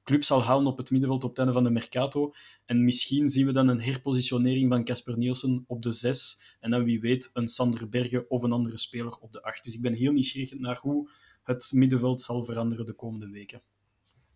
club 0.07 0.25
zal 0.25 0.43
halen 0.43 0.67
op 0.67 0.77
het 0.77 0.91
middenveld 0.91 1.23
op 1.23 1.29
het 1.29 1.39
einde 1.39 1.53
van 1.53 1.65
de 1.65 1.71
Mercato. 1.71 2.33
En 2.65 2.85
misschien 2.85 3.29
zien 3.29 3.47
we 3.47 3.53
dan 3.53 3.69
een 3.69 3.81
herpositionering 3.81 4.73
van 4.73 4.85
Casper 4.85 5.19
Nielsen 5.19 5.65
op 5.67 5.83
de 5.83 5.93
6. 5.93 6.57
En 6.61 6.71
dan 6.71 6.85
wie 6.85 7.01
weet 7.01 7.31
een 7.33 7.49
Sander 7.49 7.89
Bergen 7.89 8.31
of 8.31 8.43
een 8.43 8.53
andere 8.53 8.79
speler 8.79 9.17
op 9.21 9.33
de 9.33 9.43
8. 9.43 9.65
Dus 9.65 9.75
ik 9.75 9.83
ben 9.83 9.93
heel 9.93 10.13
nieuwsgierig 10.13 10.59
naar 10.59 10.79
hoe 10.79 11.11
het 11.43 11.71
middenveld 11.75 12.21
zal 12.21 12.45
veranderen 12.45 12.87
de 12.87 12.93
komende 12.93 13.31
weken. 13.31 13.63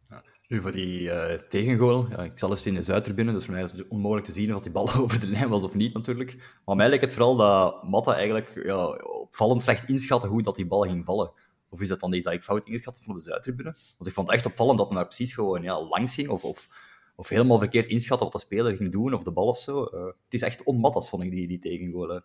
Ja. 0.09 0.25
Nu, 0.49 0.61
voor 0.61 0.73
die 0.73 1.01
uh, 1.01 1.33
tegengoal, 1.35 2.09
ja, 2.09 2.25
ik 2.25 2.39
zal 2.39 2.51
eens 2.51 2.67
in 2.67 2.75
de 2.75 2.83
Zuiderbinnen, 2.83 3.35
dus 3.35 3.45
voor 3.45 3.55
mij 3.55 3.63
is 3.63 3.73
het 3.73 3.89
onmogelijk 3.89 4.27
te 4.27 4.33
zien 4.33 4.55
of 4.55 4.61
die 4.61 4.73
bal 4.73 4.95
over 5.03 5.21
de 5.21 5.27
lijn 5.27 5.49
was 5.49 5.63
of 5.63 5.75
niet 5.75 5.95
natuurlijk. 5.95 6.59
Maar 6.65 6.77
mij 6.77 6.89
lijkt 6.89 7.05
het 7.05 7.13
vooral 7.13 7.37
dat 7.37 7.83
Matta 7.83 8.15
eigenlijk 8.15 8.65
ja, 8.65 8.87
opvallend 8.97 9.63
slecht 9.63 9.89
inschatte 9.89 10.27
hoe 10.27 10.43
dat 10.43 10.57
die 10.57 10.67
bal 10.67 10.83
ging 10.83 11.05
vallen. 11.05 11.33
Of 11.71 11.81
is 11.81 11.89
dat 11.89 12.01
dan 12.01 12.15
iets 12.15 12.25
dat 12.25 12.33
ik 12.33 12.43
fout 12.43 12.69
ingeschat 12.69 12.99
van 13.03 13.15
de 13.15 13.21
Zuidtribune? 13.21 13.73
Want 13.73 14.07
ik 14.07 14.13
vond 14.13 14.27
het 14.27 14.37
echt 14.37 14.47
opvallend 14.47 14.79
dat 14.79 14.87
hij 14.87 14.97
daar 14.97 15.07
precies 15.07 15.35
gewoon 15.35 15.63
ja, 15.63 15.83
langs 15.83 16.15
ging. 16.15 16.29
Of, 16.29 16.45
of, 16.45 16.69
of 17.17 17.29
helemaal 17.29 17.59
verkeerd 17.59 17.87
inschatten 17.87 18.31
wat 18.31 18.41
de 18.41 18.47
speler 18.47 18.77
ging 18.77 18.89
doen, 18.93 19.15
of 19.15 19.23
de 19.23 19.33
bal 19.33 19.49
of 19.49 19.59
zo. 19.59 19.89
Uh, 19.95 20.05
het 20.05 20.35
is 20.35 20.43
echt 20.43 20.63
onmattas, 20.63 21.09
vond 21.09 21.23
ik, 21.23 21.31
die, 21.31 21.49
die 21.49 21.59
tegengoal. 21.59 22.17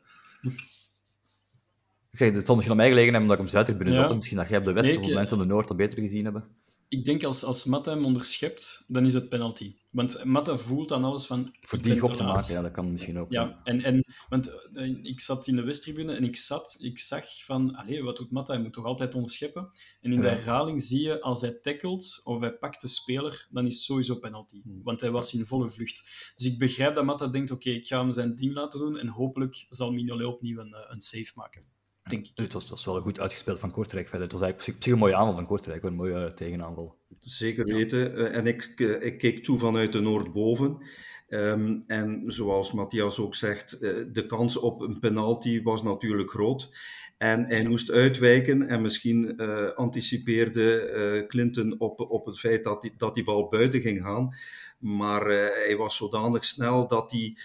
Ik 2.12 2.22
zeg, 2.22 2.34
het 2.34 2.46
zal 2.46 2.56
misschien 2.56 2.76
aan 2.76 2.82
mij 2.86 2.90
gelegen 2.90 3.14
hebben 3.14 3.22
omdat 3.22 3.38
ik 3.38 3.44
op 3.44 3.66
Zuid 3.66 3.78
binnen 3.78 3.96
ja. 3.96 4.14
Misschien 4.14 4.38
dat 4.38 4.50
jij 4.50 4.58
op 4.58 4.64
de 4.64 4.74
West 4.74 4.96
nee, 4.96 5.00
of 5.00 5.14
mensen 5.14 5.38
op 5.38 5.44
de 5.44 5.50
Noord 5.50 5.68
dat 5.68 5.78
beter 5.78 6.00
gezien 6.00 6.24
hebben 6.24 6.44
ik 6.88 7.06
denk 7.06 7.24
als, 7.24 7.44
als 7.44 7.66
Matta 7.66 7.92
hem 7.92 8.06
onderschept, 8.06 8.84
dan 8.88 9.06
is 9.06 9.14
het 9.14 9.30
penalty. 9.30 9.76
Want 9.90 10.24
Matta 10.24 10.58
voelt 10.58 10.92
aan 10.92 11.04
alles 11.04 11.26
van... 11.26 11.56
Voor 11.62 11.82
die 11.82 12.00
gok 12.00 12.16
te 12.16 12.24
maken, 12.24 12.54
ja, 12.54 12.62
dat 12.62 12.72
kan 12.72 12.92
misschien 12.92 13.20
ook. 13.20 13.32
Ja, 13.32 13.62
en, 13.64 13.84
en, 13.84 14.06
want 14.30 14.72
eh, 14.74 15.04
ik 15.04 15.20
zat 15.20 15.48
in 15.48 15.56
de 15.56 15.64
Westtribune 15.64 16.14
en 16.14 16.24
ik, 16.24 16.36
zat, 16.36 16.78
ik 16.80 17.00
zag 17.00 17.44
van... 17.44 17.76
Allee, 17.76 18.04
wat 18.04 18.18
doet 18.18 18.32
Matta? 18.32 18.54
Hij 18.54 18.62
moet 18.62 18.74
toch 18.74 18.86
altijd 18.86 19.16
onderscheppen? 19.16 19.70
En 20.02 20.14
in 20.14 20.22
de 20.22 20.30
herhaling 20.30 20.82
zie 20.82 21.02
je, 21.02 21.22
als 21.22 21.42
hij 21.42 21.60
tackelt 21.62 22.22
of 22.24 22.40
hij 22.40 22.54
pakt 22.54 22.82
de 22.82 22.88
speler, 22.88 23.48
dan 23.50 23.66
is 23.66 23.76
het 23.76 23.84
sowieso 23.84 24.16
penalty. 24.16 24.62
Hmm. 24.64 24.84
Want 24.84 25.02
hij 25.02 25.12
was 25.12 25.34
in 25.34 25.46
volle 25.46 25.70
vlucht. 25.70 26.34
Dus 26.36 26.46
ik 26.46 26.60
begrijp 26.60 26.96
dat 26.96 27.06
Matta 27.06 27.28
denkt, 27.28 27.52
oké, 27.52 27.70
ik 27.70 27.88
ga 27.88 28.00
hem 28.00 28.12
zijn 28.12 28.36
ding 28.36 28.54
laten 28.54 28.80
doen 28.80 28.98
en 28.98 29.08
hopelijk 29.08 29.66
zal 29.70 29.92
Mignolet 29.92 30.28
opnieuw 30.28 30.60
een, 30.60 30.74
eh, 30.74 30.82
een 30.88 31.02
save 31.02 31.32
maken. 31.36 31.75
Denk 32.10 32.26
ik. 32.26 32.32
Het, 32.36 32.54
was, 32.54 32.62
het 32.62 32.72
was 32.72 32.86
wel 32.86 33.02
goed 33.02 33.20
uitgespeeld 33.20 33.60
van 33.60 33.72
Kortrijk. 33.72 34.12
Het 34.12 34.32
was 34.32 34.42
eigenlijk 34.42 34.86
een 34.86 34.98
mooie 34.98 35.16
aanval 35.16 35.36
van 35.36 35.46
Kortrijk, 35.46 35.84
een 35.84 35.96
mooie 35.96 36.34
tegenaanval. 36.34 36.98
Zeker 37.20 37.66
weten. 37.66 38.16
Eh, 38.16 38.36
en 38.36 38.48
ik, 38.48 38.74
eh, 38.76 39.06
ik 39.06 39.18
keek 39.18 39.44
toe 39.44 39.60
vanuit 39.60 39.92
de 39.92 40.00
Noordboven. 40.00 40.78
Um, 41.30 41.84
en 41.88 42.24
zoals 42.26 42.72
Matthias 42.72 43.20
ook 43.20 43.36
zegt, 43.36 43.80
eh, 43.80 43.92
de 44.12 44.26
kans 44.26 44.58
op 44.58 44.82
een 44.82 45.00
penalty 45.00 45.64
was 45.64 45.84
natuurlijk 45.84 46.30
groot. 46.30 46.70
En 47.18 47.46
hij 47.46 47.68
moest 47.68 47.92
uitwijken 47.92 48.68
en 48.68 48.82
misschien 48.82 49.34
uh, 49.38 49.72
anticipeerde 49.72 50.92
uh, 51.22 51.28
Clinton 51.28 51.80
op, 51.80 52.00
op 52.00 52.26
het 52.26 52.40
feit 52.40 52.64
dat 52.64 52.82
die, 52.82 52.94
dat 52.98 53.16
die 53.16 53.24
bal 53.24 53.48
buiten 53.48 53.82
ging 53.82 54.02
gaan. 54.02 54.36
Maar 54.86 55.32
uh, 55.32 55.38
hij 55.38 55.76
was 55.78 55.96
zodanig 55.96 56.46
snel 56.46 56.88
dat 56.88 57.12
hij 57.12 57.38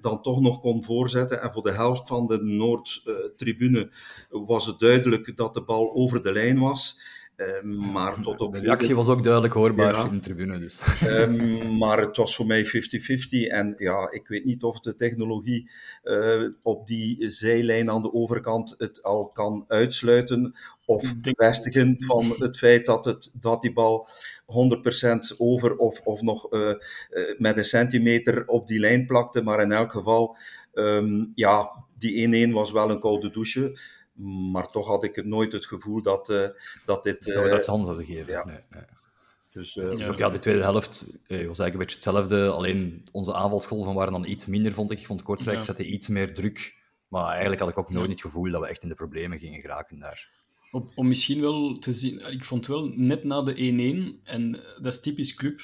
dan 0.00 0.22
toch 0.22 0.40
nog 0.40 0.60
kon 0.60 0.84
voorzetten. 0.84 1.42
En 1.42 1.52
voor 1.52 1.62
de 1.62 1.72
helft 1.72 2.08
van 2.08 2.26
de 2.26 2.42
Noordtribune 2.42 3.90
was 4.28 4.66
het 4.66 4.78
duidelijk 4.78 5.36
dat 5.36 5.54
de 5.54 5.62
bal 5.62 5.94
over 5.94 6.22
de 6.22 6.32
lijn 6.32 6.58
was. 6.58 7.00
Ehm, 7.36 7.92
maar 7.92 8.22
tot 8.22 8.40
op 8.40 8.54
de 8.54 8.60
reactie 8.60 8.94
was 8.94 9.08
ook 9.08 9.22
duidelijk 9.22 9.54
hoorbaar 9.54 10.06
in 10.06 10.14
de 10.14 10.20
tribune. 10.20 10.58
Dus. 10.58 11.02
Um, 11.06 11.76
maar 11.82 11.98
het 11.98 12.16
was 12.16 12.36
voor 12.36 12.46
mij 12.46 12.66
50-50. 12.66 12.70
En 13.48 13.74
ja, 13.78 14.10
ik 14.10 14.28
weet 14.28 14.44
niet 14.44 14.62
of 14.62 14.80
de 14.80 14.94
technologie 14.94 15.70
uh, 16.04 16.48
op 16.62 16.86
die 16.86 17.28
zijlijn 17.28 17.90
aan 17.90 18.02
de 18.02 18.12
overkant 18.12 18.74
het 18.78 19.02
al 19.02 19.28
kan 19.28 19.64
uitsluiten 19.68 20.54
of 20.86 21.14
bevestigen 21.16 21.94
van 21.98 22.34
het 22.38 22.58
feit 22.58 22.86
dat, 22.86 23.04
het, 23.04 23.30
dat 23.34 23.62
die 23.62 23.72
bal 23.72 24.08
100% 25.34 25.36
over 25.38 25.76
of, 25.76 26.00
of 26.00 26.22
nog 26.22 26.52
uh, 26.52 26.68
uh, 26.68 26.74
met 27.38 27.56
een 27.56 27.64
centimeter 27.64 28.46
op 28.46 28.66
die 28.66 28.78
lijn 28.78 29.06
plakte. 29.06 29.42
Maar 29.42 29.60
in 29.60 29.72
elk 29.72 29.92
geval, 29.92 30.36
um, 30.72 31.32
ja, 31.34 31.84
die 31.98 32.48
1-1 32.48 32.52
was 32.52 32.72
wel 32.72 32.90
een 32.90 33.00
koude 33.00 33.30
douche. 33.30 33.78
Maar 34.52 34.70
toch 34.70 34.86
had 34.86 35.04
ik 35.04 35.24
nooit 35.24 35.52
het 35.52 35.66
gevoel 35.66 36.02
dat, 36.02 36.30
uh, 36.30 36.48
dat 36.84 37.02
dit... 37.02 37.26
Uh, 37.26 37.50
dat 37.50 37.64
ze 37.64 37.70
handen 37.70 37.88
zouden 37.88 38.16
geven. 38.16 38.32
Ja. 38.32 38.44
Nee, 38.44 38.58
nee. 38.70 38.82
Dus, 39.50 39.76
uh, 39.76 39.98
ja. 39.98 40.14
ja, 40.16 40.30
de 40.30 40.38
tweede 40.38 40.62
helft 40.62 41.06
was 41.28 41.28
eigenlijk 41.28 41.72
een 41.72 41.78
beetje 41.78 41.94
hetzelfde. 41.94 42.50
Alleen 42.50 43.04
onze 43.12 43.34
aanvalsgolven 43.34 43.94
waren 43.94 44.12
dan 44.12 44.24
iets 44.24 44.46
minder, 44.46 44.72
vond 44.72 44.90
ik. 44.90 44.98
Ik 44.98 45.06
vond 45.06 45.22
Kortrijk 45.22 45.56
ja. 45.56 45.62
zette 45.62 45.86
iets 45.86 46.08
meer 46.08 46.34
druk. 46.34 46.80
Maar 47.08 47.28
eigenlijk 47.28 47.60
had 47.60 47.70
ik 47.70 47.78
ook 47.78 47.90
nooit 47.90 48.10
het 48.10 48.20
gevoel 48.20 48.50
dat 48.50 48.60
we 48.60 48.66
echt 48.66 48.82
in 48.82 48.88
de 48.88 48.94
problemen 48.94 49.38
gingen 49.38 49.60
geraken 49.60 49.98
daar. 49.98 50.30
Om, 50.70 50.90
om 50.94 51.08
misschien 51.08 51.40
wel 51.40 51.78
te 51.78 51.92
zien, 51.92 52.32
ik 52.32 52.44
vond 52.44 52.66
wel 52.66 52.90
net 52.94 53.24
na 53.24 53.42
de 53.42 53.54
1-1, 54.20 54.22
en 54.24 54.52
dat 54.52 54.92
is 54.92 55.00
typisch 55.00 55.34
club, 55.34 55.60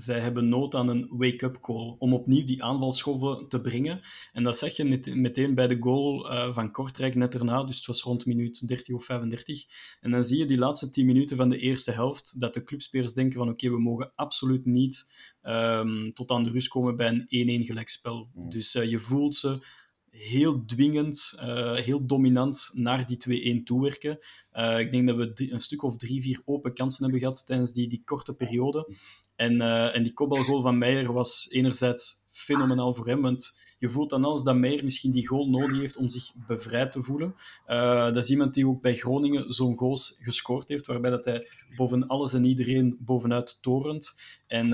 zij 0.00 0.20
hebben 0.20 0.48
nood 0.48 0.74
aan 0.74 0.88
een 0.88 1.06
wake-up 1.10 1.60
call 1.60 1.96
om 1.98 2.12
opnieuw 2.12 2.44
die 2.44 2.64
aanvalschoven 2.64 3.48
te 3.48 3.60
brengen. 3.60 4.00
En 4.32 4.42
dat 4.42 4.58
zeg 4.58 4.76
je 4.76 5.00
meteen 5.14 5.54
bij 5.54 5.66
de 5.66 5.76
goal 5.80 6.32
uh, 6.32 6.52
van 6.52 6.72
Kortrijk 6.72 7.14
net 7.14 7.34
erna, 7.34 7.64
dus 7.64 7.76
het 7.76 7.86
was 7.86 8.02
rond 8.02 8.26
minuut 8.26 8.68
30 8.68 8.94
of 8.94 9.04
35. 9.04 9.64
En 10.00 10.10
dan 10.10 10.24
zie 10.24 10.38
je 10.38 10.46
die 10.46 10.58
laatste 10.58 10.90
10 10.90 11.06
minuten 11.06 11.36
van 11.36 11.48
de 11.48 11.58
eerste 11.58 11.92
helft, 11.92 12.40
dat 12.40 12.54
de 12.54 12.64
clubspelers 12.64 13.12
denken 13.12 13.38
van 13.38 13.48
oké, 13.48 13.70
we 13.70 13.80
mogen 13.80 14.12
absoluut 14.14 14.64
niet 14.64 15.12
um, 15.42 16.12
tot 16.12 16.30
aan 16.30 16.42
de 16.42 16.50
rust 16.50 16.68
komen 16.68 16.96
bij 16.96 17.26
een 17.28 17.62
1-1 17.62 17.66
gelijkspel. 17.66 18.28
Mm. 18.34 18.50
Dus 18.50 18.74
uh, 18.74 18.90
je 18.90 18.98
voelt 18.98 19.36
ze 19.36 19.66
heel 20.10 20.64
dwingend, 20.64 21.34
uh, 21.36 21.74
heel 21.74 22.06
dominant 22.06 22.70
naar 22.74 23.06
die 23.06 23.60
2-1 23.60 23.62
toewerken. 23.64 24.18
Uh, 24.52 24.78
ik 24.78 24.90
denk 24.90 25.06
dat 25.06 25.16
we 25.16 25.50
een 25.52 25.60
stuk 25.60 25.82
of 25.82 25.96
drie, 25.96 26.22
vier 26.22 26.42
open 26.44 26.74
kansen 26.74 27.02
hebben 27.02 27.20
gehad 27.20 27.46
tijdens 27.46 27.72
die, 27.72 27.88
die 27.88 28.02
korte 28.04 28.36
periode. 28.36 28.88
En, 29.38 29.62
uh, 29.62 29.96
en 29.96 30.02
die 30.02 30.12
kopbalgoal 30.12 30.60
van 30.60 30.78
Meijer 30.78 31.12
was 31.12 31.48
enerzijds 31.50 32.24
fenomenaal 32.26 32.94
voor 32.94 33.06
hem, 33.06 33.22
want 33.22 33.58
je 33.78 33.88
voelt 33.88 34.10
dan 34.10 34.24
als 34.24 34.44
dat 34.44 34.56
Meijer 34.56 34.84
misschien 34.84 35.12
die 35.12 35.28
goal 35.28 35.48
nodig 35.48 35.78
heeft 35.78 35.96
om 35.96 36.08
zich 36.08 36.32
bevrijd 36.46 36.92
te 36.92 37.02
voelen. 37.02 37.34
dat 38.12 38.16
is 38.16 38.30
iemand 38.30 38.54
die 38.54 38.66
ook 38.66 38.82
bij 38.82 38.94
Groningen 38.94 39.52
zo'n 39.52 39.78
goals 39.78 40.18
gescoord 40.22 40.68
heeft, 40.68 40.86
waarbij 40.86 41.10
dat 41.10 41.24
hij 41.24 41.48
boven 41.76 42.06
alles 42.06 42.32
en 42.32 42.44
iedereen 42.44 42.96
bovenuit 43.00 43.62
torent. 43.62 44.16
En, 44.46 44.72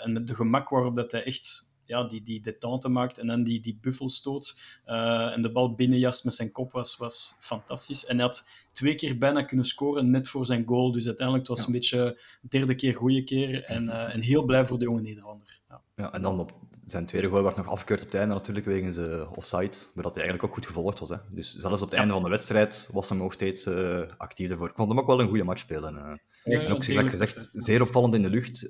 en 0.00 0.24
de 0.24 0.34
gemak 0.34 0.68
waarop 0.68 0.94
dat 0.96 1.12
hij 1.12 1.24
echt 1.24 1.75
ja, 1.86 2.04
die, 2.04 2.22
die 2.22 2.40
detente 2.40 2.88
maakt 2.88 3.18
en 3.18 3.26
dan 3.26 3.42
die, 3.42 3.60
die 3.60 3.78
buffelstoot 3.80 4.60
uh, 4.86 5.32
en 5.32 5.42
de 5.42 5.52
bal 5.52 5.74
binnenjast 5.74 6.24
met 6.24 6.34
zijn 6.34 6.52
kop 6.52 6.72
was, 6.72 6.96
was 6.96 7.36
fantastisch. 7.40 8.06
En 8.06 8.16
hij 8.16 8.24
had 8.26 8.48
twee 8.72 8.94
keer 8.94 9.18
bijna 9.18 9.42
kunnen 9.42 9.66
scoren 9.66 10.10
net 10.10 10.28
voor 10.28 10.46
zijn 10.46 10.66
goal. 10.66 10.92
Dus 10.92 11.06
uiteindelijk 11.06 11.48
het 11.48 11.56
was 11.56 11.66
ja. 11.66 11.72
een 11.72 11.80
beetje 11.80 12.20
derde 12.40 12.74
keer 12.74 12.94
goede 12.94 13.24
keer 13.24 13.64
en, 13.64 13.84
uh, 13.84 14.14
en 14.14 14.20
heel 14.20 14.44
blij 14.44 14.66
voor 14.66 14.78
de 14.78 14.84
jonge 14.84 15.00
Nederlander. 15.00 15.60
Ja. 15.68 15.82
ja, 15.96 16.12
en 16.12 16.22
dan 16.22 16.40
op 16.40 16.52
zijn 16.84 17.06
tweede 17.06 17.28
goal 17.28 17.42
werd 17.42 17.56
nog 17.56 17.68
afgekeurd 17.68 18.00
op 18.00 18.06
het 18.06 18.20
einde 18.20 18.34
natuurlijk 18.34 18.66
wegens 18.66 18.96
uh, 18.96 19.32
offside, 19.34 19.76
maar 19.94 20.04
dat 20.04 20.14
hij 20.14 20.22
eigenlijk 20.24 20.44
ook 20.44 20.54
goed 20.54 20.66
gevolgd 20.66 20.98
was. 20.98 21.08
Hè. 21.08 21.16
Dus 21.30 21.54
zelfs 21.54 21.82
op 21.82 21.88
het 21.88 21.98
einde 21.98 22.12
van 22.12 22.22
de 22.22 22.28
wedstrijd 22.28 22.88
was 22.92 23.08
hij 23.08 23.18
nog 23.18 23.32
steeds 23.32 23.66
uh, 23.66 24.00
actief 24.16 24.50
ervoor. 24.50 24.68
Ik 24.68 24.76
vond 24.76 24.88
hem 24.88 24.98
ook 24.98 25.06
wel 25.06 25.20
een 25.20 25.28
goede 25.28 25.44
match 25.44 25.60
spelen. 25.60 26.20
En 26.44 26.72
ook, 26.72 26.84
zoals 26.84 27.08
gezegd, 27.08 27.50
zeer 27.52 27.82
opvallend 27.82 28.14
in 28.14 28.22
de 28.22 28.30
lucht. 28.30 28.66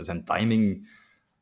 zijn 0.00 0.24
timing 0.24 0.88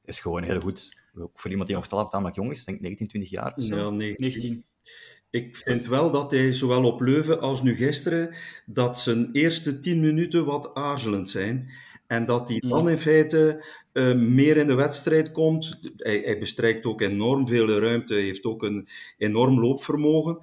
is 0.05 0.21
gewoon 0.21 0.43
heel 0.43 0.61
goed. 0.61 0.98
Ook 1.21 1.39
voor 1.39 1.51
iemand 1.51 1.69
die 1.69 1.77
nog 1.77 2.09
tamelijk 2.09 2.37
jong 2.37 2.51
is, 2.51 2.65
denk 2.65 2.81
19, 2.81 3.09
20 3.09 3.31
jaar 3.31 3.53
of 3.57 3.63
zo. 3.63 3.77
Ja, 3.77 3.91
19. 3.91 4.65
Ik 5.31 5.57
vind 5.57 5.87
wel 5.87 6.11
dat 6.11 6.31
hij 6.31 6.53
zowel 6.53 6.85
op 6.85 7.01
Leuven 7.01 7.41
als 7.41 7.63
nu 7.63 7.77
gisteren, 7.77 8.35
dat 8.67 8.99
zijn 8.99 9.29
eerste 9.33 9.79
10 9.79 10.01
minuten 10.01 10.45
wat 10.45 10.75
aarzelend 10.75 11.29
zijn. 11.29 11.71
En 12.07 12.27
dat 12.27 12.49
hij 12.49 12.63
dan 12.69 12.89
in 12.89 12.99
feite 12.99 13.65
uh, 13.93 14.15
meer 14.15 14.57
in 14.57 14.67
de 14.67 14.75
wedstrijd 14.75 15.31
komt. 15.31 15.93
Hij, 15.97 16.19
hij 16.19 16.39
bestrijkt 16.39 16.85
ook 16.85 17.01
enorm 17.01 17.47
veel 17.47 17.81
ruimte, 17.81 18.15
heeft 18.15 18.45
ook 18.45 18.63
een 18.63 18.89
enorm 19.17 19.61
loopvermogen. 19.61 20.39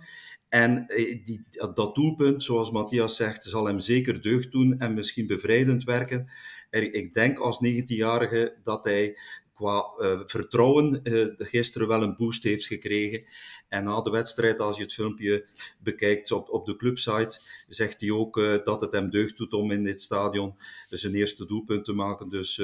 En 0.50 0.86
die, 1.24 1.46
dat 1.74 1.96
doelpunt, 1.96 2.44
zoals 2.44 2.72
Matthias 2.72 3.16
zegt, 3.16 3.44
zal 3.44 3.66
hem 3.66 3.80
zeker 3.80 4.22
deugd 4.22 4.52
doen 4.52 4.80
en 4.80 4.94
misschien 4.94 5.28
bevrijdend 5.28 5.84
werken. 5.84 6.30
Ik 6.70 7.14
denk 7.14 7.40
als 7.40 7.60
19-jarige 7.66 8.56
dat 8.64 8.84
hij 8.84 9.18
qua 9.56 9.94
uh, 10.00 10.22
vertrouwen 10.26 11.00
uh, 11.04 11.34
gisteren 11.38 11.88
wel 11.88 12.04
een 12.04 12.16
boost 12.16 12.44
heeft 12.44 12.66
gekregen. 12.66 13.26
En 13.70 13.84
na 13.84 14.02
de 14.02 14.10
wedstrijd, 14.10 14.60
als 14.60 14.78
je 14.78 14.84
het 14.84 14.94
filmpje 14.94 15.48
bekijkt 15.80 16.32
op, 16.32 16.50
op 16.50 16.66
de 16.66 16.76
clubsite, 16.76 17.40
zegt 17.68 18.02
hij 18.02 18.12
ook 18.12 18.38
uh, 18.38 18.64
dat 18.64 18.82
het 18.82 18.92
hem 18.92 19.10
deugd 19.10 19.38
doet 19.38 19.54
om 19.54 19.72
in 19.72 19.84
dit 19.84 20.02
stadion 20.02 20.56
zijn 20.90 21.16
eerste 21.16 21.46
doelpunt 21.46 21.86
te 21.86 21.94
maken. 21.94 22.30
Dus 22.30 22.62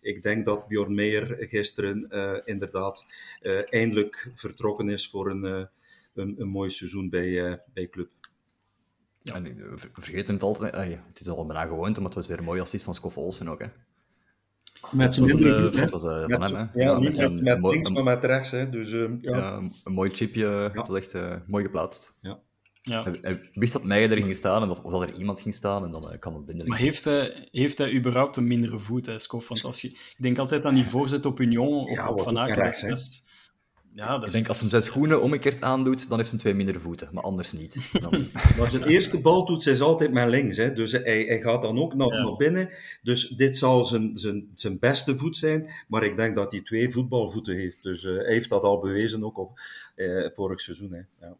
ik 0.00 0.22
denk 0.22 0.44
dat 0.44 0.68
Bjorn 0.68 0.94
Meijer 0.94 1.36
gisteren 1.48 2.08
inderdaad 2.44 3.06
eindelijk 3.64 4.30
vertrokken 4.34 4.88
is 4.88 5.08
voor 5.08 5.30
een, 5.30 5.68
een, 6.14 6.34
een 6.40 6.48
mooi 6.48 6.70
seizoen 6.70 7.08
bij, 7.08 7.60
bij 7.74 7.88
club. 7.88 8.10
Ja. 9.22 9.34
En 9.34 9.42
we 9.42 9.78
vergeten 9.92 10.34
het 10.34 10.42
altijd, 10.42 10.74
het 10.74 11.20
is 11.20 11.28
al 11.28 11.46
bijna 11.46 11.66
gewoonte, 11.66 12.00
maar 12.00 12.08
het 12.08 12.18
was 12.18 12.26
weer 12.26 12.42
mooi 12.42 12.60
als 12.60 12.74
iets 12.74 12.84
van 12.84 12.94
Skoff 12.94 13.16
Olsen 13.16 13.48
ook. 13.48 13.60
Hè. 13.60 13.66
Met 14.90 15.14
zijn 15.14 15.26
minder 15.26 15.64
goed, 15.64 15.90
was, 15.90 16.04
uh, 16.04 16.26
met, 16.26 16.42
van 16.42 16.56
hem, 16.56 16.70
hè? 16.72 16.82
Ja, 16.82 16.98
niet 16.98 17.42
met, 17.42 17.58
links, 17.62 17.90
maar 17.90 18.02
met 18.02 18.24
rechts. 18.24 18.50
Hè. 18.50 18.70
Dus, 18.70 18.90
uh, 18.90 19.10
ja. 19.20 19.36
ja. 19.36 19.62
een 19.84 19.92
mooi 19.92 20.10
chipje, 20.10 20.46
ja. 20.46 20.68
dat 20.68 20.88
was 20.88 20.98
echt 20.98 21.14
uh, 21.14 21.34
mooi 21.46 21.64
geplaatst. 21.64 22.18
Ja. 22.20 22.40
Ja. 22.82 23.12
Hij 23.20 23.40
wist 23.52 23.72
dat 23.72 23.84
Meijer 23.84 24.10
er 24.10 24.22
ging 24.22 24.36
staan, 24.36 24.70
of, 24.70 24.78
of 24.78 24.92
dat 24.92 25.02
er 25.02 25.18
iemand 25.18 25.40
ging 25.40 25.54
staan, 25.54 25.84
en 25.84 25.90
dan 25.90 26.16
kan 26.18 26.34
het 26.34 26.46
binnen. 26.46 26.66
Maar 26.66 26.78
heeft 26.78 27.04
hij, 27.04 27.48
heeft 27.50 27.78
hij 27.78 27.92
überhaupt 27.92 28.36
een 28.36 28.46
mindere 28.46 28.78
voet, 28.78 29.06
hè, 29.06 29.18
Skof? 29.18 29.48
Want 29.48 29.64
als 29.64 29.80
je, 29.80 29.88
ik 29.88 30.16
denk 30.16 30.38
altijd 30.38 30.64
aan 30.64 30.74
die 30.74 30.86
voorzet 30.86 31.26
op 31.26 31.40
Union, 31.40 31.82
op, 31.82 31.88
ja, 31.88 32.10
op 32.10 32.20
Van 32.20 32.38
Aken. 32.38 32.88
Dat, 32.88 33.29
ja, 33.94 34.18
dat 34.18 34.24
ik 34.24 34.32
denk, 34.32 34.48
als 34.48 34.60
hij 34.60 34.68
zijn 34.68 34.82
schoenen 34.82 35.22
omgekeerd 35.22 35.62
aandoet, 35.62 36.08
dan 36.08 36.18
heeft 36.18 36.30
hij 36.30 36.38
twee 36.38 36.54
mindere 36.54 36.80
voeten, 36.80 37.08
maar 37.12 37.22
anders 37.22 37.52
niet. 37.52 37.90
Dan... 38.02 38.28
maar 38.58 38.70
zijn 38.70 38.84
eerste 38.84 39.20
bal 39.20 39.46
doet 39.46 39.64
hij 39.64 39.80
altijd 39.80 40.12
met 40.12 40.28
links, 40.28 40.56
hè? 40.56 40.72
dus 40.72 40.92
hij, 40.92 41.24
hij 41.24 41.40
gaat 41.40 41.62
dan 41.62 41.78
ook 41.78 41.94
nog 41.94 42.12
ja. 42.12 42.22
naar 42.22 42.36
binnen. 42.36 42.70
Dus 43.02 43.28
dit 43.28 43.56
zal 43.56 43.84
zijn, 43.84 44.18
zijn, 44.18 44.50
zijn 44.54 44.78
beste 44.78 45.18
voet 45.18 45.36
zijn, 45.36 45.70
maar 45.88 46.04
ik 46.04 46.16
denk 46.16 46.36
dat 46.36 46.52
hij 46.52 46.60
twee 46.60 46.90
voetbalvoeten 46.90 47.56
heeft. 47.56 47.82
Dus 47.82 48.04
uh, 48.04 48.16
hij 48.16 48.32
heeft 48.32 48.50
dat 48.50 48.62
al 48.62 48.80
bewezen 48.80 49.24
ook 49.24 49.38
op 49.38 49.60
uh, 49.96 50.28
vorig 50.32 50.60
seizoen. 50.60 50.92
Hè? 50.92 51.26
Ja. 51.26 51.36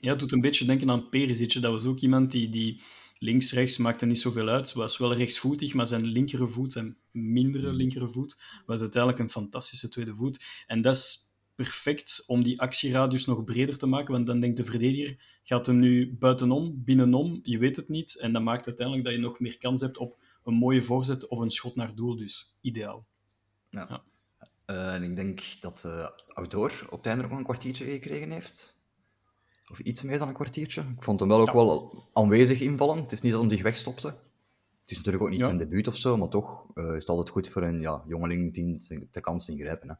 ja, 0.00 0.10
het 0.10 0.20
doet 0.20 0.32
een 0.32 0.40
beetje 0.40 0.64
denken 0.64 0.90
aan 0.90 1.08
Perisic. 1.08 1.62
Dat 1.62 1.72
was 1.72 1.84
ook 1.84 1.98
iemand 1.98 2.30
die... 2.30 2.48
die 2.48 2.82
links, 3.18 3.52
rechts 3.52 3.78
maakte 3.78 4.06
niet 4.06 4.20
zoveel 4.20 4.48
uit. 4.48 4.72
Was 4.72 4.98
wel 4.98 5.14
rechtsvoetig, 5.14 5.74
maar 5.74 5.86
zijn 5.86 6.04
linkere 6.04 6.46
voet, 6.46 6.72
zijn 6.72 6.96
mindere 7.10 7.68
Hmm. 7.68 7.76
linkere 7.76 8.08
voet, 8.08 8.36
was 8.66 8.80
uiteindelijk 8.80 9.22
een 9.22 9.30
fantastische 9.30 9.88
tweede 9.88 10.14
voet. 10.14 10.64
En 10.66 10.80
dat 10.80 10.94
is 10.94 11.33
perfect 11.54 12.24
om 12.26 12.42
die 12.42 12.60
actieradius 12.60 13.24
nog 13.26 13.44
breder 13.44 13.78
te 13.78 13.86
maken, 13.86 14.12
want 14.12 14.26
dan 14.26 14.40
denkt 14.40 14.56
de 14.56 14.64
verdediger, 14.64 15.40
gaat 15.42 15.66
hem 15.66 15.78
nu 15.78 16.16
buitenom, 16.18 16.82
binnenom, 16.84 17.40
je 17.42 17.58
weet 17.58 17.76
het 17.76 17.88
niet. 17.88 18.18
En 18.20 18.32
dat 18.32 18.42
maakt 18.42 18.66
uiteindelijk 18.66 19.06
dat 19.06 19.16
je 19.16 19.20
nog 19.20 19.40
meer 19.40 19.58
kans 19.58 19.80
hebt 19.80 19.98
op 19.98 20.18
een 20.44 20.54
mooie 20.54 20.82
voorzet 20.82 21.28
of 21.28 21.38
een 21.38 21.50
schot 21.50 21.74
naar 21.74 21.94
doel, 21.94 22.16
dus 22.16 22.56
ideaal. 22.60 23.06
Ja. 23.70 23.86
Ja. 23.88 24.04
Eh, 24.66 24.94
en 24.94 25.02
ik 25.02 25.16
denk 25.16 25.42
dat 25.60 25.84
eh 25.84 26.08
Outdoor 26.28 26.86
op 26.90 26.98
het 26.98 27.06
einde 27.06 27.24
ook 27.24 27.30
een 27.30 27.44
kwartiertje 27.44 27.84
gekregen 27.84 28.30
heeft. 28.30 28.78
Of 29.70 29.78
iets 29.78 30.02
meer 30.02 30.18
dan 30.18 30.28
een 30.28 30.34
kwartiertje. 30.34 30.80
Ik 30.96 31.02
vond 31.02 31.20
hem 31.20 31.28
wel 31.28 31.40
ook 31.40 31.52
wel 31.52 32.08
aanwezig 32.12 32.60
invallen. 32.60 32.96
Het 32.96 33.12
is 33.12 33.20
niet 33.20 33.32
dat 33.32 33.40
hij 33.40 33.50
zich 33.50 33.62
wegstopte. 33.62 34.06
Het 34.06 34.90
is 34.90 34.96
natuurlijk 34.96 35.24
ook 35.24 35.30
niet 35.30 35.38
Ja. 35.38 35.44
zijn 35.44 35.58
debuut 35.58 35.88
of 35.88 35.96
zo, 35.96 36.16
maar 36.16 36.28
toch 36.28 36.66
eh, 36.74 36.84
is 36.84 37.00
het 37.00 37.08
altijd 37.08 37.28
goed 37.28 37.48
voor 37.48 37.62
een 37.62 37.80
ja, 37.80 38.04
jongeling 38.06 38.54
die 38.54 38.78
de, 39.10 39.20
kans 39.20 39.48
ingrijpen. 39.48 39.88
Hè. 39.88 39.94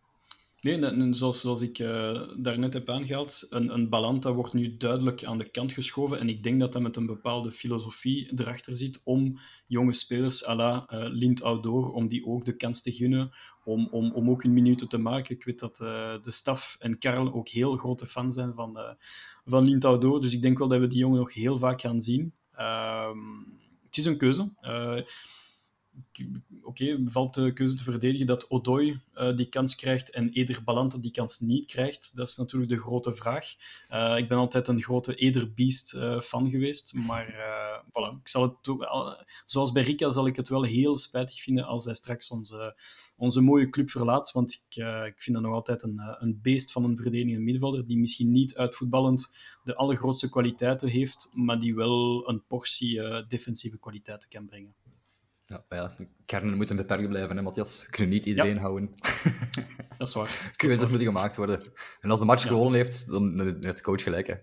Nee, 0.65 0.79
en- 0.87 1.15
zoals, 1.15 1.41
zoals 1.41 1.61
ik 1.63 1.79
eh, 1.79 2.23
daarnet 2.37 2.73
heb 2.73 2.89
aangehaald, 2.89 3.47
een, 3.51 3.75
een 3.75 3.89
Balanta 3.89 4.33
wordt 4.33 4.53
nu 4.53 4.77
duidelijk 4.77 5.25
aan 5.25 5.39
de 5.39 5.51
kant 5.51 5.73
geschoven. 5.73 6.19
En 6.19 6.29
ik 6.29 6.43
denk 6.43 6.61
dat 6.61 6.73
dat 6.73 6.83
met 6.83 6.97
een 6.97 7.07
bepaalde 7.07 7.51
filosofie 7.51 8.33
erachter 8.41 8.77
zit 8.77 9.01
om 9.05 9.39
jonge 9.67 9.93
spelers 9.93 10.47
à 10.47 10.55
la 10.55 10.87
eh 10.87 11.05
Lint 11.09 11.43
Outdoor, 11.43 11.93
om 11.93 12.09
die 12.09 12.27
ook 12.27 12.45
de 12.45 12.57
kans 12.57 12.83
te 12.83 12.93
gunnen, 12.93 13.31
om, 13.65 13.89
om, 13.91 14.13
om 14.13 14.31
ook 14.31 14.43
hun 14.43 14.53
minuten 14.53 14.89
te 14.89 14.99
maken. 14.99 15.35
Ik 15.35 15.45
weet 15.45 15.59
dat 15.59 15.81
eh, 15.81 16.15
de 16.23 16.31
staf 16.31 16.77
en 16.79 16.99
Karel 16.99 17.33
ook 17.33 17.49
heel 17.49 17.77
grote 17.77 18.07
fan 18.07 18.33
zijn 18.33 18.55
van, 18.55 18.79
van 19.45 19.65
Lint 19.65 19.85
Outdoor. 19.85 20.21
Dus 20.21 20.33
ik 20.33 20.43
denk 20.43 20.59
wel 20.59 20.69
dat 20.69 20.81
we 20.81 20.87
die 20.87 20.99
jongen 20.99 21.19
nog 21.19 21.35
heel 21.35 21.59
vaak 21.59 21.81
gaan 21.81 22.01
zien. 22.01 22.33
Ehm, 22.53 23.19
het 23.87 23.97
is 23.97 24.05
een 24.05 24.19
keuze. 24.19 24.53
Oké, 26.63 27.01
valt 27.05 27.35
de 27.35 27.53
keuze 27.53 27.75
te 27.75 27.85
verdedigen 27.85 28.27
dat 28.27 28.51
Odoi 28.51 29.01
eh, 29.13 29.35
die 29.35 29.49
kans 29.49 29.75
krijgt 29.75 30.11
en 30.11 30.31
Eder 30.33 30.65
Balanta 30.65 30.99
die 30.99 31.11
kans 31.11 31.41
niet 31.41 31.67
krijgt? 31.67 32.17
Dat 32.17 32.29
is 32.29 32.37
natuurlijk 32.37 32.73
de 32.73 32.81
grote 32.81 33.15
vraag. 33.15 33.47
Eh, 33.89 34.17
ik 34.17 34.29
ben 34.29 34.39
altijd 34.39 34.69
een 34.69 34.83
grote 34.83 35.15
Eder 35.15 35.55
Beast 35.55 35.93
eh, 35.93 36.21
fan 36.21 36.51
geweest, 36.51 36.95
maar 36.95 37.27
voilà. 37.89 38.21
ik 38.21 38.29
zal 38.29 38.43
het 38.43 38.57
zoals 39.45 39.73
bij 39.73 39.83
Rika 39.83 40.11
zal 40.11 40.27
ik 40.27 40.37
het 40.37 40.49
wel 40.49 40.63
heel 40.63 40.97
spijtig 40.97 41.43
vinden 41.43 41.65
als 41.65 41.85
hij 41.85 41.95
straks 41.95 42.29
onze, 42.29 42.81
onze 43.17 43.41
mooie 43.41 43.69
club 43.69 43.91
verlaat, 43.91 44.33
want 44.33 44.53
ik, 44.53 44.85
ik 45.07 45.23
vind 45.23 45.37
dat 45.37 45.45
nog 45.45 45.55
altijd 45.55 45.83
een, 45.83 46.01
een 46.19 46.39
beest 46.43 46.73
van 46.73 46.85
een 46.85 46.97
verdedigende 46.97 47.41
middenvelder 47.41 47.87
die 47.87 47.99
misschien 47.99 48.31
niet 48.31 48.57
uitvoetballend 48.57 49.37
de 49.65 49.77
allergrootste 49.77 50.29
kwaliteiten 50.29 50.89
heeft, 50.89 51.31
maar 51.35 51.59
die 51.59 51.75
wel 51.75 52.29
een 52.29 52.47
portie 52.47 53.27
defensieve 53.27 53.79
kwaliteiten 53.79 54.29
kan 54.29 54.47
brengen. 54.47 54.75
Ja, 55.55 55.65
maar 55.69 55.79
ja, 55.79 55.95
kernen 56.27 56.57
moeten 56.57 56.77
beperkt 56.77 57.09
blijven, 57.09 57.37
hè, 57.37 57.43
Matthias. 57.43 57.87
Kunnen 57.91 58.13
niet 58.13 58.27
iedereen 58.27 58.59
houden. 58.59 58.91
Dat 59.99 60.09
is 60.09 60.15
waar. 60.15 60.53
Keuzes 60.57 60.89
moeten 60.89 61.07
gemaakt 61.07 61.37
worden. 61.37 61.73
En 62.01 62.11
als 62.11 62.21
de 62.21 62.27
match 62.27 62.43
Ja. 62.43 62.49
gewonnen 62.49 62.75
heeft, 62.81 63.07
dan 63.13 63.41
heeft 63.61 63.77
de 63.77 63.83
coach 63.83 64.03
gelijk. 64.03 64.27
Hè. 64.27 64.35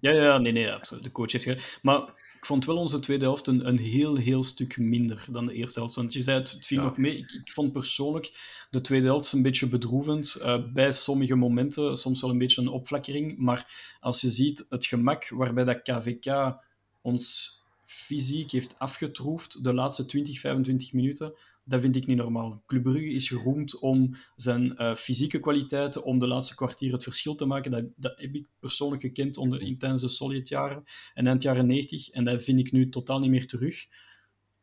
Ja, 0.00 0.10
ja, 0.12 0.38
nee, 0.38 0.52
nee, 0.52 0.72
absoluut. 0.72 1.04
De 1.04 1.12
coach 1.12 1.32
heeft 1.32 1.44
gelijk. 1.44 1.78
Maar 1.82 1.98
ik 2.36 2.46
vond 2.46 2.64
wel 2.64 2.76
onze 2.76 2.98
tweede 2.98 3.24
helft 3.24 3.46
een, 3.46 3.66
een 3.68 3.78
heel, 3.78 4.16
heel 4.16 4.42
stuk 4.42 4.76
minder 4.78 5.24
dan 5.30 5.46
de 5.46 5.54
eerste 5.54 5.78
helft. 5.78 5.94
Want 5.94 6.12
je 6.12 6.22
zei 6.22 6.38
het, 6.38 6.50
het 6.50 6.66
viel 6.66 6.78
Ja. 6.78 6.84
nog 6.84 6.96
mee. 6.96 7.16
Ik, 7.16 7.30
ik 7.30 7.50
vond 7.52 7.72
persoonlijk 7.72 8.30
de 8.70 8.80
tweede 8.80 9.06
helft 9.06 9.32
een 9.32 9.42
beetje 9.42 9.68
bedroevend. 9.68 10.34
eh, 10.34 10.72
bij 10.72 10.92
sommige 10.92 11.34
momenten, 11.34 11.96
soms 11.96 12.20
wel 12.20 12.30
een 12.30 12.38
beetje 12.38 12.60
een 12.60 12.68
opflakkering. 12.68 13.38
Maar 13.38 13.94
als 14.00 14.20
je 14.20 14.30
ziet 14.30 14.66
het 14.68 14.86
gemak 14.86 15.28
waarbij 15.28 15.64
dat 15.64 15.82
KVK 15.82 16.56
ons 17.02 17.54
fysiek 17.86 18.50
heeft 18.50 18.78
afgetroefd 18.78 19.64
de 19.64 19.74
laatste 19.74 20.06
20, 20.06 20.40
25 20.40 20.92
minuten, 20.92 21.34
dat 21.66 21.80
vind 21.80 21.96
ik 21.96 22.06
niet 22.06 22.16
normaal. 22.16 22.62
Club 22.66 22.82
Brugge 22.82 23.10
is 23.10 23.28
geroemd 23.28 23.78
om 23.78 24.14
zijn 24.36 24.76
eh, 24.76 24.94
fysieke 24.94 25.40
kwaliteiten, 25.40 26.04
om 26.04 26.18
de 26.18 26.26
laatste 26.26 26.54
kwartier 26.54 26.92
het 26.92 27.02
verschil 27.02 27.34
te 27.34 27.46
maken. 27.46 27.70
Dat, 27.70 27.84
dat 27.96 28.12
heb 28.16 28.34
ik 28.34 28.46
persoonlijk 28.58 29.02
gekend 29.02 29.36
onder, 29.36 29.60
in, 29.62 29.78
tijdens 29.78 30.02
de 30.02 30.08
Sovjetjaren 30.08 30.84
en 31.14 31.26
eind 31.26 31.42
jaren 31.42 31.66
90. 31.66 32.10
En 32.10 32.24
dat 32.24 32.42
vind 32.42 32.58
ik 32.58 32.72
nu 32.72 32.88
totaal 32.88 33.18
niet 33.18 33.30
meer 33.30 33.46
terug. 33.46 33.86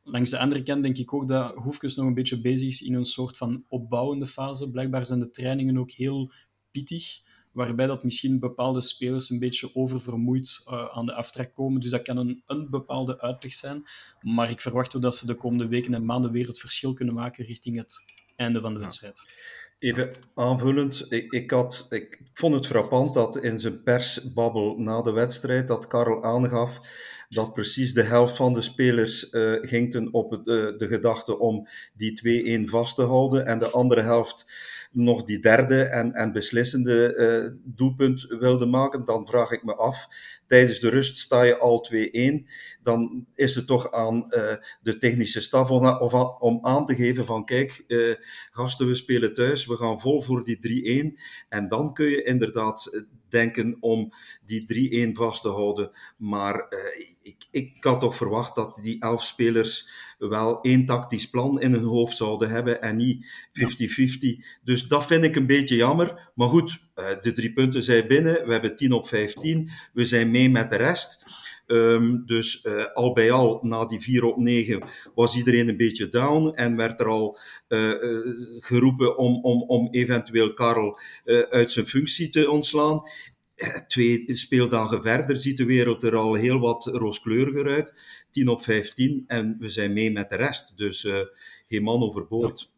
Langs 0.04 0.30
de 0.30 0.40
andere 0.40 0.64
kant 0.64 0.84
denk 0.84 0.98
ik 0.98 1.14
ook 1.14 1.28
dat 1.28 1.56
Hoefkes 1.56 1.96
nog 1.96 2.06
een 2.06 2.14
beetje 2.14 2.42
bezig 2.42 2.68
is 2.68 2.82
in 2.82 2.94
een 2.94 3.06
soort 3.06 3.38
van 3.38 3.66
opbouwende 3.68 4.28
fase. 4.28 4.72
Blijkbaar 4.72 5.06
zijn 5.06 5.20
de 5.20 5.30
trainingen 5.30 5.78
ook 5.78 5.92
heel 5.92 6.32
pittig, 6.72 7.22
waarbij 7.54 7.88
dat 7.88 8.04
misschien 8.04 8.40
bepaalde 8.40 8.82
spelers 8.82 9.30
een 9.30 9.40
beetje 9.40 9.76
oververmoeid 9.76 10.62
eh, 10.66 10.86
aan 10.98 11.06
de 11.06 11.14
aftrek 11.14 11.54
komen. 11.54 11.82
Dus 11.82 11.92
dat 11.92 12.02
kan 12.02 12.18
een, 12.18 12.44
een 12.48 12.70
bepaalde 12.70 13.22
uitleg 13.22 13.54
zijn. 13.54 13.84
Maar 14.22 14.50
ik 14.50 14.60
verwacht 14.60 14.96
ook 14.96 15.02
dat 15.02 15.16
ze 15.16 15.26
de 15.26 15.36
komende 15.36 15.68
weken 15.68 15.94
en 15.94 16.06
maanden 16.06 16.32
weer 16.32 16.48
het 16.48 16.60
verschil 16.60 16.94
kunnen 16.94 17.16
maken 17.16 17.46
richting 17.46 17.78
het 17.78 18.06
einde 18.36 18.62
van 18.62 18.74
de 18.74 18.80
wedstrijd. 18.80 19.28
Even 19.80 20.16
aanvullend, 20.36 21.06
ik, 21.10 21.32
ik, 21.32 21.52
had, 21.52 21.86
ik 21.90 22.22
vond 22.34 22.56
het 22.56 22.68
frappant 22.68 23.14
dat 23.14 23.44
in 23.44 23.60
zijn 23.60 23.84
persbabbel 23.84 24.78
na 24.78 25.02
de 25.02 25.12
wedstrijd 25.12 25.68
dat 25.68 25.88
Karel 25.88 26.24
aangaf 26.24 26.80
dat 27.34 27.54
precies 27.54 27.94
de 27.94 28.04
helft 28.04 28.36
van 28.36 28.54
de 28.54 28.62
spelers 28.62 29.30
eh 29.30 29.54
ging 29.62 29.92
ten 29.92 30.14
op 30.14 30.34
eh, 30.34 30.40
de 30.78 30.88
gedachte 30.88 31.40
om 31.40 31.68
die 31.94 32.66
2-1 32.68 32.70
vast 32.70 32.96
te 32.96 33.04
houden 33.04 33.46
en 33.46 33.60
de 33.60 33.70
andere 33.70 34.02
helft 34.02 34.46
nog 34.94 35.24
die 35.24 35.40
derde 35.40 35.84
en, 35.84 36.14
en 36.14 36.32
beslissende 36.32 37.16
eh, 37.16 37.52
doelpunt 37.64 38.26
wilde 38.40 38.66
maken. 38.66 39.06
Dan 39.06 39.28
vraag 39.28 39.52
ik 39.52 39.64
me 39.64 39.76
af, 39.76 40.08
tijdens 40.48 40.80
de 40.80 40.90
rust 40.90 41.18
sta 41.18 41.44
je 41.44 41.58
al 41.58 41.88
2-1, 41.94 42.50
dan 42.84 43.26
is 43.36 43.56
het 43.56 43.68
toch 43.68 43.92
aan 43.92 44.32
eh, 44.32 44.56
de 44.82 44.98
technische 44.98 45.42
staf 45.42 45.72
om, 45.72 45.88
of 45.88 46.14
aan- 46.14 46.40
om 46.40 46.60
aan 46.62 46.86
te 46.86 46.96
geven 46.96 47.26
van 47.26 47.46
kijk, 47.46 47.84
eh, 47.88 48.16
gasten, 48.52 48.88
we 48.88 48.96
spelen 48.96 49.34
thuis, 49.34 49.66
we 49.66 49.76
gaan 49.76 50.00
vol 50.00 50.22
voor 50.22 50.44
die 50.44 50.58
3-1. 50.58 51.20
En 51.50 51.68
dan 51.68 51.94
kun 51.94 52.10
je 52.10 52.24
inderdaad 52.24 53.06
denken 53.34 53.78
om 53.80 54.14
die 54.46 55.10
3-1 55.10 55.12
vast 55.12 55.42
te 55.42 55.50
houden. 55.50 55.92
Maar 56.18 56.56
eh, 56.56 56.80
ik, 57.22 57.36
ik 57.52 57.84
had 57.84 58.00
toch 58.00 58.16
verwacht 58.16 58.56
dat 58.56 58.80
die 58.82 59.02
elf 59.02 59.24
spelers 59.24 59.90
wel 60.18 60.62
één 60.62 60.86
tactisch 60.86 61.30
plan 61.30 61.62
in 61.62 61.74
hun 61.74 61.84
hoofd 61.84 62.18
zouden 62.18 62.50
hebben 62.50 62.82
en 62.82 62.96
niet 62.96 63.26
50-50. 63.52 64.46
Dus 64.64 64.88
dat 64.88 65.06
vind 65.06 65.24
ik 65.24 65.36
een 65.36 65.48
beetje 65.48 65.76
jammer. 65.76 66.32
Maar 66.36 66.48
goed, 66.48 66.80
eh, 66.96 67.06
de 67.22 67.32
drie 67.32 67.54
punten 67.54 67.84
zijn 67.84 68.08
binnen. 68.08 68.46
We 68.46 68.52
hebben 68.52 68.76
10 68.76 68.92
op 68.92 69.08
15. 69.08 69.72
We 69.94 70.06
zijn 70.06 70.32
mee 70.32 70.50
met 70.50 70.70
de 70.70 70.76
rest. 70.76 71.26
Ehm, 71.74 72.26
dus 72.26 72.62
eh, 72.62 72.86
al 72.94 73.14
bij 73.14 73.32
al, 73.32 73.60
na 73.62 73.86
die 73.86 74.00
4 74.00 74.24
op 74.24 74.38
9, 74.38 74.84
was 75.16 75.38
iedereen 75.38 75.70
een 75.70 75.78
beetje 75.78 76.08
down 76.08 76.48
en 76.56 76.76
werd 76.76 77.00
er 77.00 77.08
al 77.08 77.38
eh, 77.68 77.92
eh, 77.92 78.20
geroepen 78.60 79.18
om, 79.18 79.44
om, 79.44 79.62
om 79.62 79.88
eventueel 79.92 80.54
Karel 80.54 81.00
uit 81.50 81.72
zijn 81.72 81.88
functie 81.88 82.30
te 82.30 82.50
ontslaan. 82.50 83.02
Twee 83.88 84.24
speeldagen 84.26 85.02
verder 85.02 85.38
ziet 85.38 85.58
de 85.58 85.66
wereld 85.66 86.04
er 86.04 86.16
al 86.16 86.34
heel 86.34 86.60
wat 86.60 86.86
rooskleuriger 86.86 87.68
uit. 87.68 87.94
10 88.32 88.48
op 88.48 88.64
15 88.64 89.24
en 89.28 89.56
we 89.60 89.70
zijn 89.70 89.94
mee 89.94 90.12
met 90.12 90.30
de 90.30 90.36
rest. 90.36 90.78
Dus 90.78 91.06
eh, 91.06 91.20
geen 91.68 91.84
man 91.84 92.02
overboord. 92.02 92.72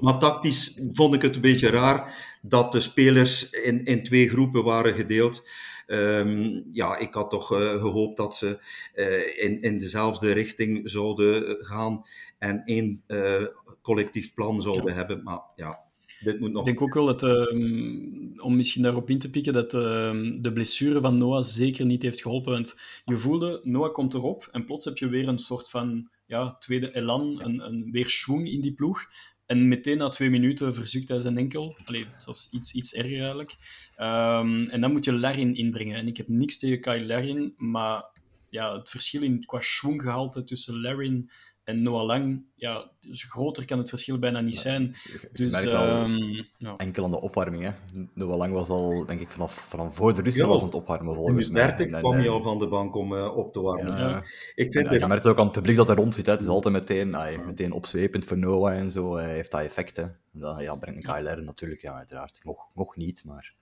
Maar 0.00 0.18
tactisch 0.18 0.78
vond 0.92 1.14
ik 1.14 1.22
het 1.22 1.34
een 1.34 1.40
beetje 1.40 1.68
raar 1.68 2.14
dat 2.42 2.72
de 2.72 2.80
spelers 2.80 3.50
in, 3.50 3.84
in 3.84 4.02
twee 4.02 4.28
groepen 4.28 4.64
waren 4.64 4.94
gedeeld. 4.94 5.48
Ehm, 5.86 6.62
ja, 6.72 6.98
ik 6.98 7.14
had 7.14 7.30
toch 7.30 7.52
eh, 7.52 7.80
gehoopt 7.80 8.16
dat 8.16 8.36
ze 8.36 8.58
eh, 8.94 9.44
in, 9.44 9.62
in 9.62 9.78
dezelfde 9.78 10.32
richting 10.32 10.90
zouden 10.90 11.64
gaan 11.64 12.02
en 12.38 12.62
één 12.64 13.02
eh, 13.06 13.44
collectief 13.82 14.34
plan 14.34 14.62
zouden 14.62 14.94
hebben. 14.94 15.22
Maar 15.22 15.40
ja, 15.56 15.84
dit 16.20 16.40
moet 16.40 16.52
nog. 16.52 16.58
Ik 16.58 16.64
denk 16.64 16.82
ook 16.82 16.94
wel 16.94 17.06
dat, 17.06 17.22
ehm, 17.22 18.40
om 18.40 18.56
misschien 18.56 18.82
daarop 18.82 19.10
in 19.10 19.18
te 19.18 19.30
pikken, 19.30 19.52
dat 19.52 19.74
ehm, 19.74 20.40
de 20.42 20.52
blessure 20.52 21.00
van 21.00 21.18
Noah 21.18 21.42
zeker 21.42 21.86
niet 21.86 22.02
heeft 22.02 22.22
geholpen. 22.22 22.52
Want 22.52 22.80
je 23.04 23.16
voelde, 23.16 23.60
Noah 23.62 23.92
komt 23.92 24.14
erop 24.14 24.48
en 24.52 24.64
plots 24.64 24.84
heb 24.84 24.98
je 24.98 25.08
weer 25.08 25.28
een 25.28 25.38
soort 25.38 25.70
van 25.70 26.08
ja, 26.26 26.56
tweede 26.58 26.94
elan, 26.94 27.40
een, 27.42 27.60
een 27.60 27.88
weer 27.90 28.08
schwung 28.08 28.48
in 28.48 28.60
die 28.60 28.74
ploeg. 28.74 29.04
En 29.46 29.68
meteen 29.68 29.98
na 29.98 30.08
twee 30.08 30.30
minuten 30.30 30.74
verzukt 30.74 31.08
hij 31.08 31.20
zijn 31.20 31.38
enkel. 31.38 31.76
Allee, 31.84 32.06
zelfs 32.16 32.48
iets, 32.50 32.74
iets 32.74 32.94
erger 32.94 33.18
eigenlijk. 33.18 33.56
Ehm, 33.96 34.64
en 34.64 34.80
dan 34.80 34.92
moet 34.92 35.04
je 35.04 35.12
Larin 35.12 35.54
inbrengen. 35.54 35.96
En 35.96 36.06
ik 36.06 36.16
heb 36.16 36.28
niks 36.28 36.58
tegen 36.58 36.80
Kyle 36.80 37.06
Larin, 37.06 37.54
maar 37.56 38.04
ja, 38.50 38.78
het 38.78 38.90
verschil 38.90 39.22
in, 39.22 39.44
qua 39.44 39.60
schwunggehalte 39.60 40.44
tussen 40.44 40.80
Larin 40.80 41.30
en 41.64 41.82
Noah 41.82 42.04
Lang, 42.04 42.42
ja, 42.54 42.90
dus 43.00 43.24
groter 43.24 43.64
kan 43.64 43.78
het 43.78 43.88
verschil 43.88 44.18
bijna 44.18 44.40
niet 44.40 44.58
zijn. 44.58 44.82
Je 45.02 45.28
Dus 45.32 45.52
merkt 45.52 45.72
al 45.72 45.86
ehm, 45.86 46.42
ja. 46.58 46.76
enkel 46.76 47.04
aan 47.04 47.10
de 47.10 47.20
opwarming. 47.20 47.62
Hè. 47.62 47.70
Noah 48.14 48.36
Lang 48.36 48.52
was 48.52 48.68
al, 48.68 49.06
denk 49.06 49.20
ik, 49.20 49.30
vanaf, 49.30 49.54
vanaf 49.54 49.94
voor 49.94 50.14
de 50.14 50.22
rust 50.22 50.36
Ja, 50.36 50.46
was 50.46 50.58
aan 50.60 50.66
het 50.66 50.74
opwarmen, 50.74 51.14
In 51.14 51.14
volgens 51.14 51.48
mij. 51.48 51.66
30 51.66 51.86
En, 51.86 52.00
kwam 52.00 52.12
hij 52.12 52.24
eh, 52.24 52.30
al 52.30 52.42
van 52.42 52.58
de 52.58 52.68
bank 52.68 52.94
om 52.94 53.16
eh, 53.16 53.36
op 53.36 53.52
te 53.52 53.60
warmen. 53.60 53.96
Ja. 53.96 54.18
Ik 54.18 54.24
En, 54.66 54.72
vind 54.72 54.84
eh, 54.86 54.90
het 54.90 55.00
je 55.00 55.06
merkt 55.06 55.26
ook 55.26 55.38
aan 55.38 55.44
het 55.44 55.54
publiek 55.54 55.76
dat 55.76 55.88
er 55.88 55.96
rond 55.96 56.14
zit. 56.14 56.26
Hè. 56.26 56.32
Het 56.32 56.42
is 56.42 56.48
altijd 56.48 56.74
meteen, 56.74 57.14
ah, 57.14 57.46
meteen 57.46 57.72
opzwepend 57.72 58.24
voor 58.24 58.38
Noah 58.38 58.76
en 58.76 58.90
zo. 58.90 59.16
Hij 59.16 59.34
heeft 59.34 59.50
dat 59.50 59.60
effect. 59.60 59.96
Hè. 59.96 60.04
Dat 60.32 60.60
ja, 60.60 60.76
brengt 60.76 61.06
KLR 61.06 61.42
natuurlijk, 61.42 61.80
ja, 61.80 61.96
uiteraard. 61.96 62.40
Nog, 62.42 62.70
nog 62.74 62.96
niet, 62.96 63.24
maar... 63.24 63.54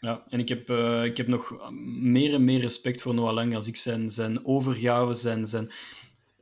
Ja, 0.00 0.22
en 0.28 0.38
ik 0.38 0.48
heb, 0.48 0.70
uh, 0.70 1.04
ik 1.04 1.16
heb 1.16 1.26
nog 1.26 1.72
meer 2.00 2.34
en 2.34 2.44
meer 2.44 2.60
respect 2.60 3.02
voor 3.02 3.14
Noah 3.14 3.34
Lang 3.34 3.54
als 3.54 3.66
ik 3.66 3.76
zijn, 3.76 4.10
zijn 4.10 4.46
overgave, 4.46 5.14
zijn, 5.14 5.46
zijn, 5.46 5.70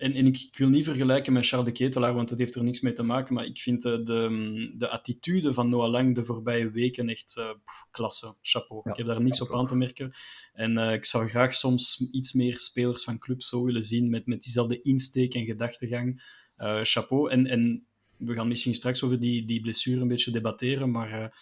en, 0.01 0.13
en 0.13 0.27
ik, 0.27 0.37
ik, 0.37 0.57
wil 0.57 0.69
niet 0.69 0.85
vergelijken 0.85 1.33
met 1.33 1.47
Charles 1.47 1.67
de 1.67 1.73
Ketelaar, 1.73 2.15
want 2.15 2.29
dat 2.29 2.39
heeft 2.39 2.55
er 2.55 2.65
niks 2.65 2.81
mee 2.81 2.93
te 2.93 3.03
maken. 3.03 3.35
Maar 3.35 3.45
ik 3.45 3.59
vind 3.59 3.83
de, 3.83 4.03
de, 4.03 4.73
de 4.77 4.89
attitude 4.89 5.53
van 5.53 5.69
Noah 5.69 5.91
Lang 5.91 6.15
de 6.15 6.25
voorbije 6.25 6.71
weken 6.71 7.09
echt 7.09 7.37
uh, 7.39 7.51
klasse. 7.91 8.37
Chapeau. 8.43 8.91
ik 8.91 8.97
heb 8.97 9.07
daar 9.07 9.23
niks 9.23 9.41
op 9.41 9.55
aan 9.55 9.67
te 9.67 9.77
merken. 9.77 10.13
En 10.53 10.79
uh, 10.79 10.93
ik 10.93 11.05
zou 11.05 11.29
graag 11.29 11.55
soms 11.55 12.09
iets 12.13 12.33
meer 12.33 12.59
spelers 12.59 13.05
van 13.05 13.19
club 13.19 13.43
zo 13.43 13.65
willen 13.65 13.83
zien 13.83 14.11
met, 14.11 14.27
met 14.27 14.43
diezelfde 14.43 14.81
insteek 14.81 15.35
en 15.35 15.45
gedachtegang. 15.45 16.23
Uh, 16.59 16.81
chapeau. 16.83 17.31
En, 17.31 17.47
en 17.47 17.87
we 18.17 18.35
gaan 18.35 18.49
misschien 18.49 18.75
straks 18.75 19.03
over 19.03 19.21
die, 19.21 19.45
die 19.45 19.61
blessure 19.61 20.01
een 20.01 20.09
beetje 20.09 20.31
debatteren, 20.31 20.91
maar 20.91 21.39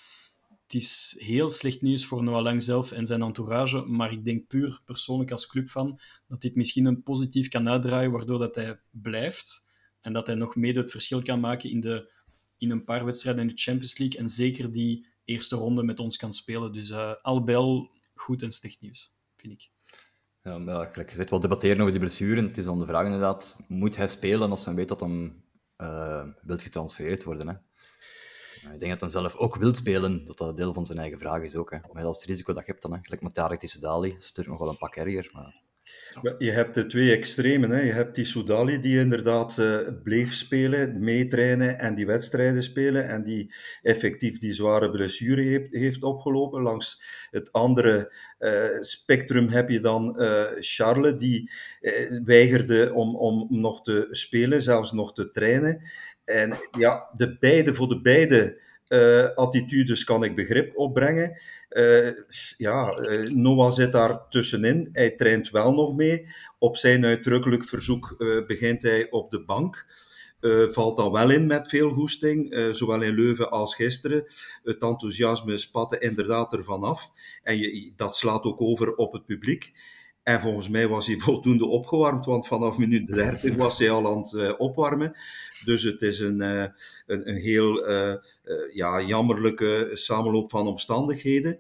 het 0.69 0.77
is 0.77 1.17
heel 1.19 1.51
slecht 1.51 1.83
nieuws 1.83 2.07
voor 2.07 2.23
Noah 2.23 2.43
Lang 2.43 2.63
zelf 2.63 2.93
en 2.93 3.07
zijn 3.07 3.23
entourage, 3.23 3.85
maar 3.85 4.13
ik 4.13 4.25
denk 4.25 4.47
puur 4.47 4.81
persoonlijk 4.85 5.31
als 5.31 5.47
clubfan 5.47 6.01
dat 6.27 6.41
dit 6.41 6.55
misschien 6.55 6.85
een 6.85 7.03
positief 7.03 7.49
kan 7.49 7.69
uitdraaien, 7.69 8.11
waardoor 8.11 8.39
dat 8.39 8.55
hij 8.55 8.81
blijft 8.91 9.69
en 10.01 10.13
dat 10.13 10.27
hij 10.27 10.37
nog 10.37 10.57
mede 10.57 10.81
het 10.81 10.91
verschil 10.91 11.23
kan 11.23 11.41
maken 11.41 11.71
in, 11.71 11.81
de, 11.81 12.13
in 12.59 12.71
een 12.71 12.85
paar 12.85 13.05
wedstrijden 13.05 13.43
in 13.43 13.49
de 13.49 13.57
Champions 13.63 13.99
League 13.99 14.21
en 14.21 14.29
zeker 14.29 14.73
die 14.73 15.07
eerste 15.25 15.57
ronde 15.57 15.83
met 15.83 16.01
ons 16.01 16.17
kan 16.17 16.33
spelen. 16.33 16.73
Dus 16.73 16.91
uh, 16.91 17.15
al 17.23 17.91
goed 18.15 18.43
en 18.43 18.53
slecht 18.53 18.81
nieuws, 18.81 19.21
vind 19.37 19.53
ik. 19.53 19.71
Ja, 20.43 20.59
maar 20.59 20.87
gelijk 20.93 21.11
gezegd, 21.11 21.31
wel 21.31 21.41
debatteren 21.41 21.79
over 21.79 21.91
die 21.91 22.01
blessure. 22.01 22.41
Het 22.41 22.59
is 22.59 22.65
dan 22.65 22.79
de 22.79 22.87
vraag 22.87 23.05
inderdaad, 23.05 23.65
moet 23.69 23.97
hij 23.97 24.09
spelen 24.09 24.51
als 24.51 24.65
hij 24.65 24.75
weet 24.75 24.89
dat 24.89 25.01
hem 25.01 25.45
uh, 25.79 26.27
wilt 26.43 26.63
getransfereerd 26.63 27.25
worden? 27.25 27.68
Ik 28.73 28.81
denk 28.81 28.91
dat 28.91 29.01
hij 29.01 29.11
zelf 29.11 29.37
ook 29.37 29.57
wil 29.57 29.75
spelen, 29.75 30.25
dat 30.27 30.39
dat 30.39 30.57
deel 30.57 30.73
van 30.73 30.87
zijn 30.87 30.99
eigen 30.99 31.19
vraag 31.19 31.43
is 31.43 31.57
ook. 31.57 31.71
Hè. 31.71 31.79
Maar 31.93 32.03
dat 32.03 32.15
is 32.15 32.21
het 32.21 32.31
risico 32.31 32.53
dat 32.53 32.67
je 32.67 32.71
hebt 32.71 32.83
dan. 32.83 32.99
Gelijk 33.03 33.23
met 33.23 33.35
Tarek 33.35 33.59
Tissoudali, 33.59 34.15
stuurt 34.19 34.47
nog 34.47 34.59
wel 34.59 34.69
een 34.69 34.79
pak 34.79 34.97
erger. 34.97 35.31
Maar... 35.33 35.67
Je 36.39 36.51
hebt 36.51 36.75
de 36.75 36.87
twee 36.87 37.13
extremen. 37.13 37.71
Hè. 37.71 37.81
Je 37.81 37.93
hebt 37.93 38.15
die 38.15 38.25
Soudali 38.25 38.81
die 38.81 38.99
inderdaad 38.99 39.59
uh, 39.59 39.79
bleef 40.03 40.35
spelen, 40.35 41.01
meetrainen 41.01 41.79
en 41.79 41.95
die 41.95 42.07
wedstrijden 42.07 42.63
spelen 42.63 43.09
en 43.09 43.23
die 43.23 43.55
effectief 43.83 44.39
die 44.39 44.53
zware 44.53 44.91
blessure 44.91 45.43
heeft, 45.43 45.73
heeft 45.73 46.03
opgelopen. 46.03 46.63
Langs 46.63 47.03
het 47.31 47.53
andere 47.53 48.15
uh, 48.39 48.83
spectrum 48.83 49.49
heb 49.49 49.69
je 49.69 49.81
dan 49.81 50.23
uh, 50.23 50.45
Charles 50.59 51.19
die 51.19 51.51
weigerde 52.25 52.93
om, 52.95 53.17
om 53.17 53.47
nog 53.49 53.83
te 53.83 54.09
spelen, 54.11 54.63
zelfs 54.63 54.93
nog 54.93 55.13
te 55.13 55.31
trainen. 55.31 55.83
En 56.29 56.59
ja, 56.79 57.11
de 57.13 57.37
beide, 57.39 57.75
voor 57.75 57.89
de 57.89 58.01
beide 58.01 58.61
uh, 58.89 59.25
attitudes 59.35 60.05
kan 60.05 60.25
ik 60.25 60.37
begrip 60.37 60.77
opbrengen. 60.77 61.41
Uh, 61.71 62.11
ja, 62.57 62.99
uh, 62.99 63.31
Noah 63.31 63.73
zit 63.73 63.93
daar 63.93 64.29
tussenin. 64.29 64.89
Hij 64.93 65.11
traint 65.11 65.51
wel 65.51 65.75
nog 65.75 65.97
mee. 65.97 66.27
Op 66.59 66.77
zijn 66.77 67.05
uitdrukkelijk 67.05 67.65
verzoek 67.65 68.17
begint 68.47 68.83
hij 68.83 69.11
op 69.11 69.31
de 69.31 69.45
bank. 69.45 69.87
valt 70.71 70.97
dan 70.97 71.13
wel 71.13 71.31
in 71.31 71.47
met 71.47 71.69
veel 71.69 71.91
goesting, 71.91 72.69
zowel 72.71 73.03
in 73.03 73.15
Leuven 73.15 73.51
als 73.51 73.75
gisteren. 73.75 74.25
Het 74.63 74.83
enthousiasme 74.83 75.59
spatte 75.59 75.99
inderdaad 75.99 76.53
ervan 76.53 76.83
af. 76.83 77.11
En 77.43 77.59
je, 77.59 77.93
dat 77.97 78.17
slaat 78.17 78.45
ook 78.45 78.61
over 78.61 78.95
op 78.95 79.13
het 79.13 79.27
publiek. 79.27 79.73
En 80.29 80.41
volgens 80.41 80.69
mij 80.69 80.89
was 80.89 81.07
hij 81.07 81.19
voldoende 81.29 81.67
opgewarmd, 81.67 82.27
want 82.27 82.47
vanaf 82.47 82.79
minuut 82.79 83.07
30 83.07 83.55
was 83.57 83.79
hij 83.79 83.91
al 83.91 84.07
aan 84.07 84.19
het 84.19 84.33
uh, 84.33 84.55
opwarmen. 84.61 85.17
Dus 85.65 85.83
het 85.83 86.03
is 86.03 86.19
een, 86.19 86.41
uh, 86.41 86.65
een, 87.07 87.29
een, 87.29 87.37
heel 87.37 87.91
uh, 87.91 88.15
ja, 88.73 89.01
jammerlijke 89.01 89.91
samenloop 89.93 90.51
van 90.51 90.67
omstandigheden. 90.67 91.59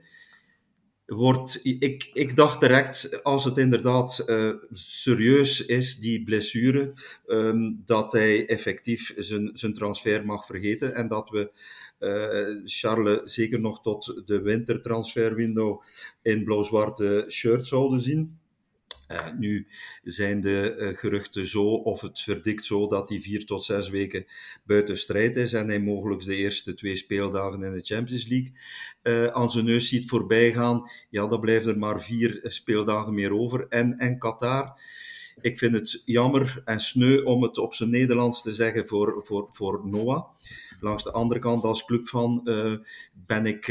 Wordt, 1.07 1.61
ik, 1.63 2.11
ik 2.13 2.37
dacht 2.37 2.61
direct, 2.61 3.23
als 3.23 3.45
het 3.45 3.59
inderdaad 3.59 4.25
serieus 4.71 5.67
is, 5.67 5.99
die 5.99 6.23
blessure, 6.23 6.93
um, 7.27 7.83
dat 7.85 8.13
hij 8.13 8.47
effectief 8.47 9.15
zijn, 9.17 9.51
zijn 9.53 9.73
transfer 9.73 10.27
mag 10.27 10.47
vergeten 10.47 10.95
en 10.95 11.09
dat 11.09 11.31
we 11.31 11.51
Charles 12.65 13.35
zeker 13.35 13.61
nog 13.61 13.83
tot 13.83 14.23
de 14.27 14.43
wintertransferwindow 14.43 15.83
in 16.23 16.45
blauw-zwarte 16.45 17.25
shirt 17.29 17.67
zouden 17.67 18.01
zien. 18.01 18.39
Uh, 19.12 19.38
nu 19.38 19.66
zijn 20.03 20.40
de 20.40 20.77
uh, 20.79 20.99
geruchten 20.99 21.47
zo, 21.47 21.64
of 21.64 22.01
het 22.01 22.21
verdikt 22.21 22.64
zo, 22.64 22.87
dat 22.87 23.09
hij 23.09 23.21
vier 23.21 23.47
tot 23.47 23.64
zes 23.64 23.88
weken 23.88 24.27
buiten 24.64 24.99
strijd 24.99 25.37
is 25.37 25.53
en 25.53 25.68
hij 25.68 25.81
mogelijk 25.81 26.25
de 26.25 26.37
eerste 26.37 26.75
twee 26.75 26.97
speeldagen 26.97 27.62
in 27.62 27.73
de 27.73 27.85
Champions 27.85 28.27
League 28.27 28.53
uh, 29.03 29.27
aan 29.27 29.51
zijn 29.51 29.64
neus 29.64 29.88
ziet 29.88 30.09
voorbij 30.09 30.53
gaan. 30.53 30.90
Ja, 31.11 31.27
dan 31.27 31.40
blijven 31.40 31.73
er 31.73 31.79
maar 31.79 32.03
vier 32.03 32.40
speeldagen 32.42 33.14
meer 33.14 33.33
over. 33.33 33.66
En, 33.68 33.99
en 33.99 34.18
Qatar, 34.18 34.81
ik 35.40 35.59
vind 35.59 35.74
het 35.74 36.03
jammer 36.05 36.62
en 36.64 36.81
sneu 36.81 37.22
om 37.22 37.42
het 37.42 37.59
op 37.59 37.74
zijn 37.74 37.90
Nederlands 37.90 38.42
te 38.42 38.55
zeggen 38.55 38.88
voor, 38.88 39.20
voor, 39.27 39.48
voor 39.51 39.88
Noah. 39.88 40.24
Langs 40.81 41.05
de 41.05 41.12
andere 41.12 41.40
kant, 41.40 41.64
als 41.64 41.85
clubfan, 41.85 42.40
ben, 43.27 43.46
ik, 43.46 43.66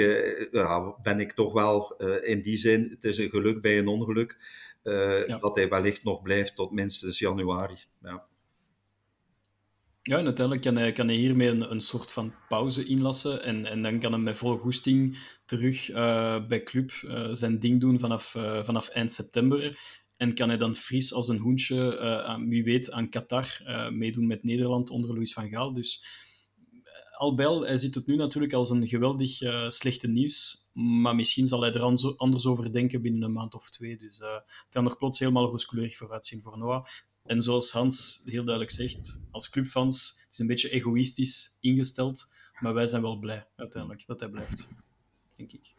ja, 0.51 0.95
ben 1.01 1.19
ik 1.19 1.31
toch 1.31 1.53
wel 1.53 1.95
in 2.21 2.41
die 2.41 2.57
zin, 2.57 2.87
het 2.89 3.03
is 3.03 3.17
een 3.17 3.29
geluk 3.29 3.61
bij 3.61 3.77
een 3.77 3.87
ongeluk 3.87 4.37
dat 5.39 5.55
hij 5.55 5.69
wellicht 5.69 6.03
nog 6.03 6.21
blijft 6.21 6.55
tot 6.55 6.71
minstens 6.71 7.19
januari. 7.19 7.77
Ja. 8.01 8.25
Ja, 10.01 10.17
en 10.17 10.25
uiteindelijk 10.25 10.65
kan 10.65 10.75
hij, 10.75 10.91
kan 10.91 11.07
hij 11.07 11.15
hiermee 11.15 11.49
een, 11.49 11.71
een 11.71 11.81
soort 11.81 12.11
van 12.11 12.33
pauze 12.47 12.85
inlassen. 12.85 13.43
En, 13.43 13.65
en 13.65 13.81
dan 13.81 13.99
kan 13.99 14.11
hij 14.11 14.21
met 14.21 14.37
volle 14.37 14.57
goesting 14.57 15.17
terug 15.45 15.89
uh, 15.89 16.47
bij 16.47 16.63
club 16.63 16.91
uh, 16.91 17.27
zijn 17.31 17.59
ding 17.59 17.81
doen 17.81 17.99
vanaf, 17.99 18.31
vanaf 18.61 18.87
eind 18.87 19.11
september. 19.11 19.79
En 20.17 20.33
kan 20.33 20.47
hij 20.47 20.57
dan 20.57 20.75
fris 20.75 21.13
als 21.13 21.27
een 21.27 21.37
hoentje, 21.37 21.99
aan, 22.23 22.49
wie 22.49 22.63
weet, 22.63 22.91
aan 22.91 23.09
Qatar 23.09 23.47
meedoen 23.91 24.27
met 24.27 24.43
Nederland 24.43 24.89
onder 24.89 25.13
Louis 25.13 25.33
van 25.33 25.49
Gaal. 25.49 25.73
Dus 25.73 26.05
Albel, 27.17 27.65
hij 27.65 27.77
ziet 27.77 27.95
het 27.95 28.05
nu 28.05 28.15
natuurlijk 28.15 28.53
als 28.53 28.69
een 28.69 28.87
geweldig 28.87 29.41
uh, 29.41 29.69
slechte 29.69 30.07
nieuws, 30.07 30.69
maar 30.73 31.15
misschien 31.15 31.47
zal 31.47 31.61
hij 31.61 31.71
er 31.71 32.15
anders 32.17 32.45
over 32.45 32.71
denken 32.71 33.01
binnen 33.01 33.21
een 33.21 33.31
maand 33.31 33.53
of 33.53 33.69
twee. 33.69 33.97
Dus 33.97 34.19
uh, 34.19 34.33
het 34.33 34.67
kan 34.69 34.85
er 34.85 34.97
plots 34.97 35.19
helemaal 35.19 35.49
rooskleurig 35.49 35.97
vooruit 35.97 36.25
zien 36.25 36.41
voor 36.41 36.57
Noah. 36.57 36.85
En 37.25 37.41
zoals 37.41 37.71
Hans 37.71 38.21
heel 38.25 38.43
duidelijk 38.43 38.71
zegt, 38.71 39.27
als 39.31 39.49
clubfans, 39.49 40.21
het 40.23 40.33
is 40.33 40.39
een 40.39 40.47
beetje 40.47 40.69
egoïstisch 40.69 41.57
ingesteld, 41.61 42.33
maar 42.59 42.73
wij 42.73 42.87
zijn 42.87 43.01
wel 43.01 43.19
blij 43.19 43.47
uiteindelijk 43.55 44.05
dat 44.05 44.19
hij 44.19 44.29
blijft, 44.29 44.67
denk 45.35 45.51
ik. 45.51 45.76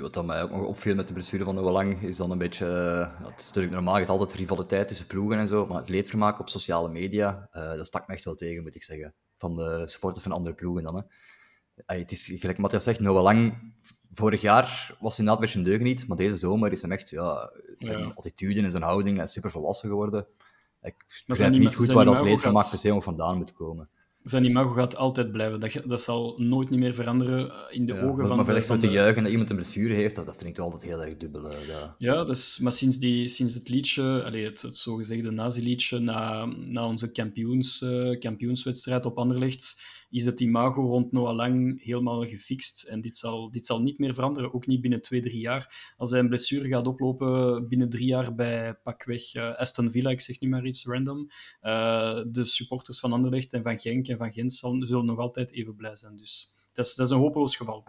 Wat 0.00 0.14
dan 0.14 0.26
mij 0.26 0.42
ook 0.42 0.50
nog 0.50 0.64
opviel 0.64 0.94
met 0.94 1.06
de 1.06 1.12
blessure 1.12 1.44
van 1.44 1.54
Noah 1.54 1.72
Lang, 1.72 2.02
is 2.02 2.16
dan 2.16 2.30
een 2.30 2.38
beetje... 2.38 2.66
Uh, 2.66 3.26
het 3.28 3.40
is 3.40 3.46
natuurlijk 3.46 3.74
normaal 3.74 3.94
het 3.96 4.08
altijd 4.08 4.32
rivaliteit 4.32 4.88
tussen 4.88 5.06
ploegen 5.06 5.38
en 5.38 5.48
zo, 5.48 5.66
maar 5.66 5.80
het 5.80 5.88
leedvermaak 5.88 6.40
op 6.40 6.48
sociale 6.48 6.88
media, 6.88 7.48
dat 7.52 7.86
stak 7.86 8.06
me 8.06 8.14
echt 8.14 8.24
wel 8.24 8.34
tegen, 8.34 8.62
moet 8.62 8.74
ik 8.74 8.84
zeggen 8.84 9.14
van 9.36 9.54
de 9.54 9.82
supporters 9.86 10.22
van 10.22 10.32
andere 10.32 10.54
ploegen 10.54 10.82
dan. 10.82 10.96
Hè. 10.96 11.98
het 11.98 12.12
is 12.12 12.32
gelijk 12.38 12.58
Matthias 12.58 12.84
zegt, 12.84 13.00
Noah 13.00 13.22
Lang, 13.22 13.72
vorig 14.12 14.40
jaar 14.40 14.96
was 15.00 15.16
hij 15.16 15.26
inderdaad 15.26 15.34
een 15.34 15.40
beetje 15.40 15.58
een 15.58 15.64
deugniet, 15.64 16.08
maar 16.08 16.16
deze 16.16 16.36
zomer 16.36 16.72
is 16.72 16.82
hem 16.82 16.92
echt, 16.92 17.10
ja, 17.10 17.50
zijn 17.78 17.98
ja. 17.98 18.12
attitude 18.14 18.62
en 18.62 18.70
zijn 18.70 18.82
houding 18.82 19.28
super 19.28 19.50
volwassen 19.50 19.88
geworden. 19.88 20.26
Ik 20.82 21.24
begrijp 21.26 21.52
niet 21.52 21.74
goed 21.74 21.92
waar 21.92 22.04
dat 22.04 22.22
leed 22.22 22.40
van 22.40 22.52
Mark 22.52 22.70
de 22.70 23.00
vandaan 23.00 23.36
moet 23.36 23.52
komen. 23.52 23.88
Zijn 24.30 24.44
imago 24.44 24.70
gaat 24.70 24.96
altijd 24.96 25.32
blijven. 25.32 25.60
Dat, 25.60 25.80
dat 25.84 26.00
zal 26.00 26.34
nooit 26.36 26.70
niet 26.70 26.78
meer 26.78 26.94
veranderen 26.94 27.52
in 27.70 27.86
de 27.86 27.92
ogen 27.92 28.16
maar, 28.16 28.26
van... 28.26 28.36
Maar 28.36 28.44
vielleicht 28.44 28.66
zo 28.66 28.76
te 28.76 28.90
juichen 28.90 29.22
dat 29.22 29.32
iemand 29.32 29.50
een 29.50 29.56
blessure 29.56 29.94
heeft, 29.94 30.16
dat, 30.16 30.26
dat 30.26 30.36
vind 30.36 30.48
ik 30.48 30.58
altijd 30.58 30.82
heel 30.82 31.04
erg 31.04 31.16
dubbel. 31.16 31.50
Ja, 31.66 31.94
ja 31.98 32.24
dus, 32.24 32.58
maar 32.58 32.72
sinds, 32.72 32.98
die, 32.98 33.28
sinds 33.28 33.54
het 33.54 33.68
liedje, 33.68 34.22
allez, 34.24 34.44
het, 34.44 34.62
het 34.62 34.76
zogezegde 34.76 35.30
nazi-liedje, 35.30 35.98
na, 35.98 36.44
na 36.44 36.86
onze 36.86 37.12
kampioens, 37.12 37.80
uh, 37.80 38.18
kampioenswedstrijd 38.18 39.06
op 39.06 39.18
Anderlecht, 39.18 39.82
is 40.16 40.26
het 40.26 40.40
imago 40.40 40.82
rond 40.82 41.12
Noah 41.12 41.34
Lang 41.34 41.84
helemaal 41.84 42.26
gefixt. 42.26 42.82
En 42.82 43.00
dit 43.00 43.16
zal, 43.16 43.50
dit 43.50 43.66
zal 43.66 43.82
niet 43.82 43.98
meer 43.98 44.14
veranderen, 44.14 44.54
ook 44.54 44.66
niet 44.66 44.80
binnen 44.80 45.02
twee, 45.02 45.20
drie 45.20 45.40
jaar. 45.40 45.94
Als 45.96 46.10
hij 46.10 46.20
een 46.20 46.28
blessure 46.28 46.68
gaat 46.68 46.86
oplopen 46.86 47.68
binnen 47.68 47.88
drie 47.88 48.06
jaar 48.06 48.34
bij 48.34 48.74
pakweg 48.74 49.34
uh, 49.34 49.54
Aston 49.54 49.90
Villa, 49.90 50.10
ik 50.10 50.20
zeg 50.20 50.40
niet 50.40 50.50
maar 50.50 50.66
iets 50.66 50.86
random, 50.86 51.28
uh, 51.62 52.20
de 52.26 52.44
supporters 52.44 53.00
van 53.00 53.12
Anderlecht 53.12 53.52
en 53.52 53.62
van 53.62 53.78
Genk 53.78 54.08
en 54.08 54.16
van 54.16 54.32
Gent 54.32 54.52
zullen 54.52 55.04
nog 55.04 55.18
altijd 55.18 55.52
even 55.52 55.76
blij 55.76 55.96
zijn. 55.96 56.16
Dus 56.16 56.54
dat 56.72 56.86
is, 56.86 56.94
dat 56.94 57.06
is 57.06 57.12
een 57.12 57.18
hopeloos 57.18 57.56
geval. 57.56 57.84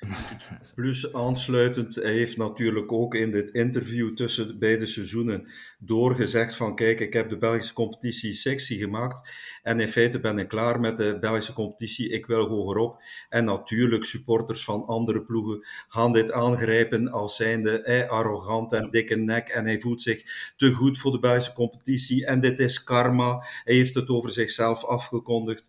Plus 0.74 1.12
aansluitend, 1.12 1.94
hij 1.94 2.12
heeft 2.12 2.36
natuurlijk 2.36 2.92
ook 2.92 3.14
in 3.14 3.30
dit 3.30 3.50
interview 3.50 4.14
tussen 4.14 4.58
beide 4.58 4.86
seizoenen 4.86 5.48
doorgezegd 5.78 6.56
van 6.56 6.74
kijk, 6.74 7.00
ik 7.00 7.12
heb 7.12 7.28
de 7.30 7.38
Belgische 7.38 7.72
competitie 7.72 8.32
sexy 8.32 8.78
gemaakt 8.78 9.30
en 9.62 9.80
in 9.80 9.88
feite 9.88 10.20
ben 10.20 10.38
ik 10.38 10.48
klaar 10.48 10.80
met 10.80 10.96
de 10.96 11.18
Belgische 11.18 11.52
competitie, 11.52 12.08
ik 12.08 12.26
wil 12.26 12.48
hogerop. 12.48 13.02
En 13.28 13.44
natuurlijk, 13.44 14.04
supporters 14.04 14.64
van 14.64 14.86
andere 14.86 15.24
ploegen 15.24 15.66
gaan 15.88 16.12
dit 16.12 16.32
aangrijpen 16.32 17.10
als 17.10 17.36
zijnde 17.36 17.80
hij 17.84 18.08
arrogant 18.08 18.72
en 18.72 18.90
dikke 18.90 19.16
nek 19.16 19.48
en 19.48 19.64
hij 19.64 19.80
voelt 19.80 20.02
zich 20.02 20.52
te 20.56 20.72
goed 20.72 20.98
voor 20.98 21.12
de 21.12 21.18
Belgische 21.18 21.52
competitie 21.52 22.26
en 22.26 22.40
dit 22.40 22.58
is 22.58 22.84
karma. 22.84 23.44
Hij 23.64 23.74
heeft 23.74 23.94
het 23.94 24.08
over 24.08 24.32
zichzelf 24.32 24.84
afgekondigd. 24.84 25.68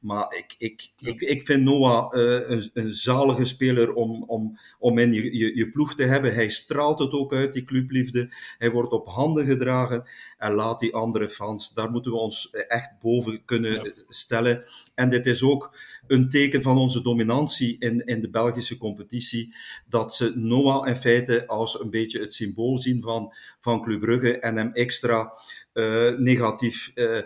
Maar 0.00 0.34
ik, 0.36 0.54
ik, 0.58 0.90
ik, 0.98 1.20
ik 1.20 1.42
vind 1.42 1.62
Noah 1.62 2.14
uh, 2.14 2.48
een, 2.50 2.70
een 2.72 2.92
zalige 2.92 3.44
speler 3.44 3.92
om, 3.92 4.22
om, 4.22 4.58
om 4.78 4.98
in 4.98 5.12
je, 5.12 5.36
je, 5.36 5.56
je 5.56 5.70
ploeg 5.70 5.94
te 5.94 6.04
hebben. 6.04 6.34
Hij 6.34 6.48
straalt 6.48 6.98
het 6.98 7.12
ook 7.12 7.32
uit, 7.32 7.52
die 7.52 7.64
clubliefde. 7.64 8.32
Hij 8.58 8.70
wordt 8.70 8.92
op 8.92 9.08
handen 9.08 9.46
gedragen 9.46 10.04
en 10.38 10.52
laat 10.52 10.80
die 10.80 10.94
andere 10.94 11.28
fans. 11.28 11.72
Daar 11.72 11.90
moeten 11.90 12.12
we 12.12 12.18
ons 12.18 12.50
echt 12.50 12.90
boven 13.00 13.44
kunnen 13.44 13.72
ja. 13.72 13.92
stellen. 14.08 14.64
En 14.94 15.10
dit 15.10 15.26
is 15.26 15.42
ook 15.42 15.76
een 16.06 16.28
teken 16.28 16.62
van 16.62 16.78
onze 16.78 17.02
dominantie 17.02 17.76
in, 17.78 18.04
in 18.04 18.20
de 18.20 18.30
Belgische 18.30 18.78
competitie. 18.78 19.54
Dat 19.88 20.14
ze 20.14 20.32
Noah 20.34 20.88
in 20.88 20.96
feite 20.96 21.46
als 21.46 21.80
een 21.80 21.90
beetje 21.90 22.20
het 22.20 22.34
symbool 22.34 22.78
zien 22.78 23.02
van, 23.02 23.34
van 23.60 23.82
Club 23.82 24.00
Brugge 24.00 24.38
en 24.38 24.56
hem 24.56 24.72
extra 24.72 25.32
uh, 25.74 26.18
negatief 26.18 26.92
uh, 26.94 27.18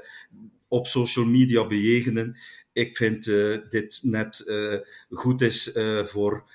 op 0.69 0.87
social 0.87 1.25
media 1.25 1.67
bejegenen. 1.67 2.37
Ik 2.75 2.97
vind 2.97 3.27
uh, 3.27 3.59
dit 3.69 4.01
net 4.03 4.45
goed 5.09 5.41
is 5.41 5.71
voor 6.03 6.51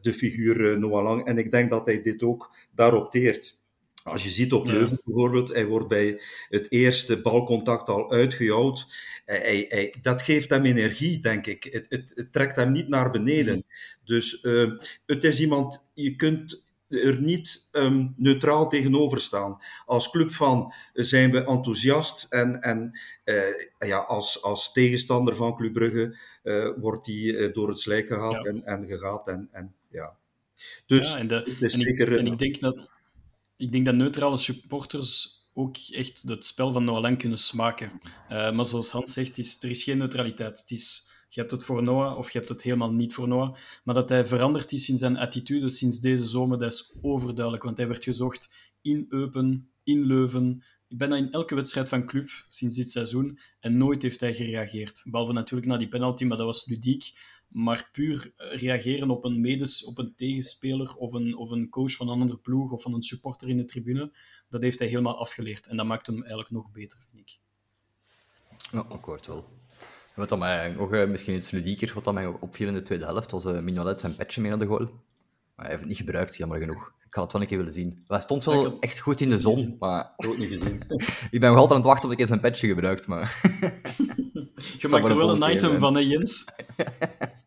de 0.00 0.14
figuur 0.14 0.78
Noah 0.78 1.02
Lang. 1.04 1.26
En 1.26 1.38
ik 1.38 1.50
denk 1.50 1.70
dat 1.70 1.86
hij 1.86 2.02
dit 2.02 2.22
ook 2.22 2.54
daarop 2.74 3.10
teert. 3.10 3.62
Als 4.02 4.22
je 4.22 4.28
ziet 4.28 4.52
op 4.52 4.66
Leuven 4.66 5.00
bijvoorbeeld, 5.02 5.48
hij 5.48 5.66
wordt 5.66 5.88
bij 5.88 6.20
het 6.48 6.70
eerste 6.70 7.20
balcontact 7.20 7.88
al 7.88 8.10
uitgejouwd. 8.10 8.86
Hij, 9.24 9.66
hij, 9.68 9.94
dat 10.02 10.22
geeft 10.22 10.50
hem 10.50 10.64
energie, 10.64 11.18
denk 11.18 11.46
ik. 11.46 11.64
Het, 11.70 11.86
het, 11.88 12.12
het 12.14 12.32
trekt 12.32 12.56
hem 12.56 12.72
niet 12.72 12.88
naar 12.88 13.10
beneden. 13.10 13.54
Mm. 13.54 13.64
Dus 14.04 14.42
uh, 14.42 14.78
het 15.06 15.24
is 15.24 15.40
iemand, 15.40 15.84
je 15.94 16.16
kunt 16.16 16.63
er 16.88 17.20
niet 17.20 17.68
um, 17.72 18.14
neutraal 18.16 18.68
tegenover 18.68 19.20
staan. 19.20 19.58
Als 19.86 20.10
clubfan 20.10 20.72
zijn 20.92 21.30
we 21.30 21.44
enthousiast 21.44 22.26
en, 22.32 22.60
en 22.60 23.00
uh, 23.24 23.88
ja, 23.88 23.98
als, 23.98 24.42
als 24.42 24.72
tegenstander 24.72 25.36
van 25.36 25.56
Club 25.56 25.72
Brugge 25.72 26.16
uh, 26.42 26.68
wordt 26.76 27.08
uh, 27.08 27.52
door 27.52 27.68
het 27.68 27.78
slijk 27.78 28.06
gehaald 28.06 28.44
ja. 28.44 28.50
en, 28.50 28.64
en 28.64 28.86
gegaat. 28.86 29.28
En, 29.28 29.48
en, 29.52 29.74
ja. 29.90 30.16
Dus 30.86 31.08
ja, 31.08 31.18
en 31.18 31.26
de, 31.26 31.34
het 31.34 31.62
is 31.62 31.72
en 31.72 31.78
zeker... 31.78 32.12
Ik, 32.12 32.18
en 32.18 32.26
ik 32.26 32.38
denk 32.38 32.60
dat, 32.60 32.90
ik 33.56 33.72
denk 33.72 33.84
dat 33.84 33.94
neutrale 33.94 34.36
supporters 34.36 35.42
ook 35.54 35.76
echt 35.90 36.22
het 36.22 36.46
spel 36.46 36.72
van 36.72 36.84
Lang 36.84 37.18
kunnen 37.18 37.38
smaken. 37.38 38.00
Uh, 38.30 38.52
maar 38.52 38.64
zoals 38.64 38.90
Hans 38.90 39.12
zegt, 39.12 39.38
is, 39.38 39.62
er 39.62 39.70
is 39.70 39.82
geen 39.82 39.98
neutraliteit. 39.98 40.58
Het 40.58 40.70
is, 40.70 41.10
je 41.34 41.40
hebt 41.40 41.52
het 41.52 41.64
voor 41.64 41.82
Noah 41.82 42.18
of 42.18 42.30
je 42.30 42.38
hebt 42.38 42.50
het 42.50 42.62
helemaal 42.62 42.92
niet 42.92 43.14
voor 43.14 43.28
Noah. 43.28 43.54
Maar 43.84 43.94
dat 43.94 44.08
hij 44.08 44.26
veranderd 44.26 44.72
is 44.72 44.88
in 44.88 44.96
zijn 44.96 45.16
attitude 45.16 45.68
sinds 45.68 46.00
deze 46.00 46.26
zomer, 46.26 46.58
dat 46.58 46.72
is 46.72 46.96
overduidelijk. 47.02 47.64
Want 47.64 47.76
hij 47.76 47.88
werd 47.88 48.04
gezocht 48.04 48.72
in 48.82 49.06
Eupen, 49.08 49.68
in 49.82 50.04
Leuven, 50.04 50.62
bijna 50.88 51.16
in 51.16 51.32
elke 51.32 51.54
wedstrijd 51.54 51.88
van 51.88 52.06
club 52.06 52.28
sinds 52.48 52.74
dit 52.74 52.90
seizoen. 52.90 53.38
En 53.60 53.76
nooit 53.76 54.02
heeft 54.02 54.20
hij 54.20 54.34
gereageerd. 54.34 55.06
Behalve 55.10 55.32
natuurlijk 55.32 55.70
na 55.70 55.76
die 55.76 55.88
penalty, 55.88 56.24
maar 56.24 56.36
dat 56.36 56.46
was 56.46 56.66
ludiek. 56.66 57.12
Maar 57.48 57.88
puur 57.92 58.32
reageren 58.36 59.10
op 59.10 59.24
een 59.24 59.40
medes, 59.40 59.84
op 59.84 59.98
een 59.98 60.14
tegenspeler 60.14 60.96
of 60.96 61.12
een, 61.12 61.36
of 61.36 61.50
een 61.50 61.68
coach 61.68 61.94
van 61.94 62.08
een 62.08 62.20
andere 62.20 62.38
ploeg 62.38 62.70
of 62.70 62.82
van 62.82 62.94
een 62.94 63.02
supporter 63.02 63.48
in 63.48 63.56
de 63.56 63.64
tribune, 63.64 64.12
dat 64.48 64.62
heeft 64.62 64.78
hij 64.78 64.88
helemaal 64.88 65.18
afgeleerd. 65.18 65.66
En 65.66 65.76
dat 65.76 65.86
maakt 65.86 66.06
hem 66.06 66.16
eigenlijk 66.16 66.50
nog 66.50 66.70
beter, 66.70 66.98
vind 67.10 67.28
ik. 67.28 67.38
Ja, 68.72 68.78
akkoord 68.78 69.26
wel. 69.26 69.63
Wat 70.14 70.28
dan 70.28 70.38
mij 70.38 70.68
nog 70.68 70.92
uh, 70.92 71.08
misschien 71.08 71.34
iets 71.34 71.50
ludieker, 71.50 71.94
wat 71.94 72.04
dan 72.04 72.14
mij 72.14 72.26
opviel 72.26 72.68
in 72.68 72.74
de 72.74 72.82
tweede 72.82 73.04
helft, 73.04 73.30
was 73.30 73.44
uh, 73.44 73.58
Mignolet 73.58 74.00
zijn 74.00 74.16
petje 74.16 74.40
mee 74.40 74.50
naar 74.50 74.58
de 74.58 74.66
goal. 74.66 74.88
Maar 75.54 75.66
hij 75.66 75.68
heeft 75.68 75.80
het 75.80 75.88
niet 75.88 75.98
gebruikt, 75.98 76.36
jammer 76.36 76.58
genoeg. 76.58 76.92
Ik 77.06 77.14
had 77.14 77.22
het 77.22 77.32
wel 77.32 77.42
een 77.42 77.48
keer 77.48 77.58
willen 77.58 77.72
zien. 77.72 78.04
Hij 78.06 78.20
stond 78.20 78.44
wel 78.44 78.76
echt 78.80 78.98
goed 78.98 79.20
in 79.20 79.28
de 79.28 79.38
zon, 79.38 79.76
maar... 79.78 80.12
Ook 80.16 80.38
niet 80.38 80.48
gezien. 80.48 80.82
ik 81.30 81.40
ben 81.40 81.50
nog 81.50 81.58
altijd 81.58 81.70
aan 81.70 81.76
het 81.76 81.86
wachten 81.86 82.04
op 82.08 82.12
ik 82.12 82.18
eens 82.18 82.28
zijn 82.28 82.40
petje 82.40 82.68
gebruikt, 82.68 83.06
maar... 83.06 83.40
Je 84.78 84.88
maakt 84.88 85.08
er 85.08 85.16
wel 85.16 85.30
een 85.30 85.54
item 85.54 85.78
van, 85.78 85.94
hè, 85.94 86.00
Jens? 86.00 86.44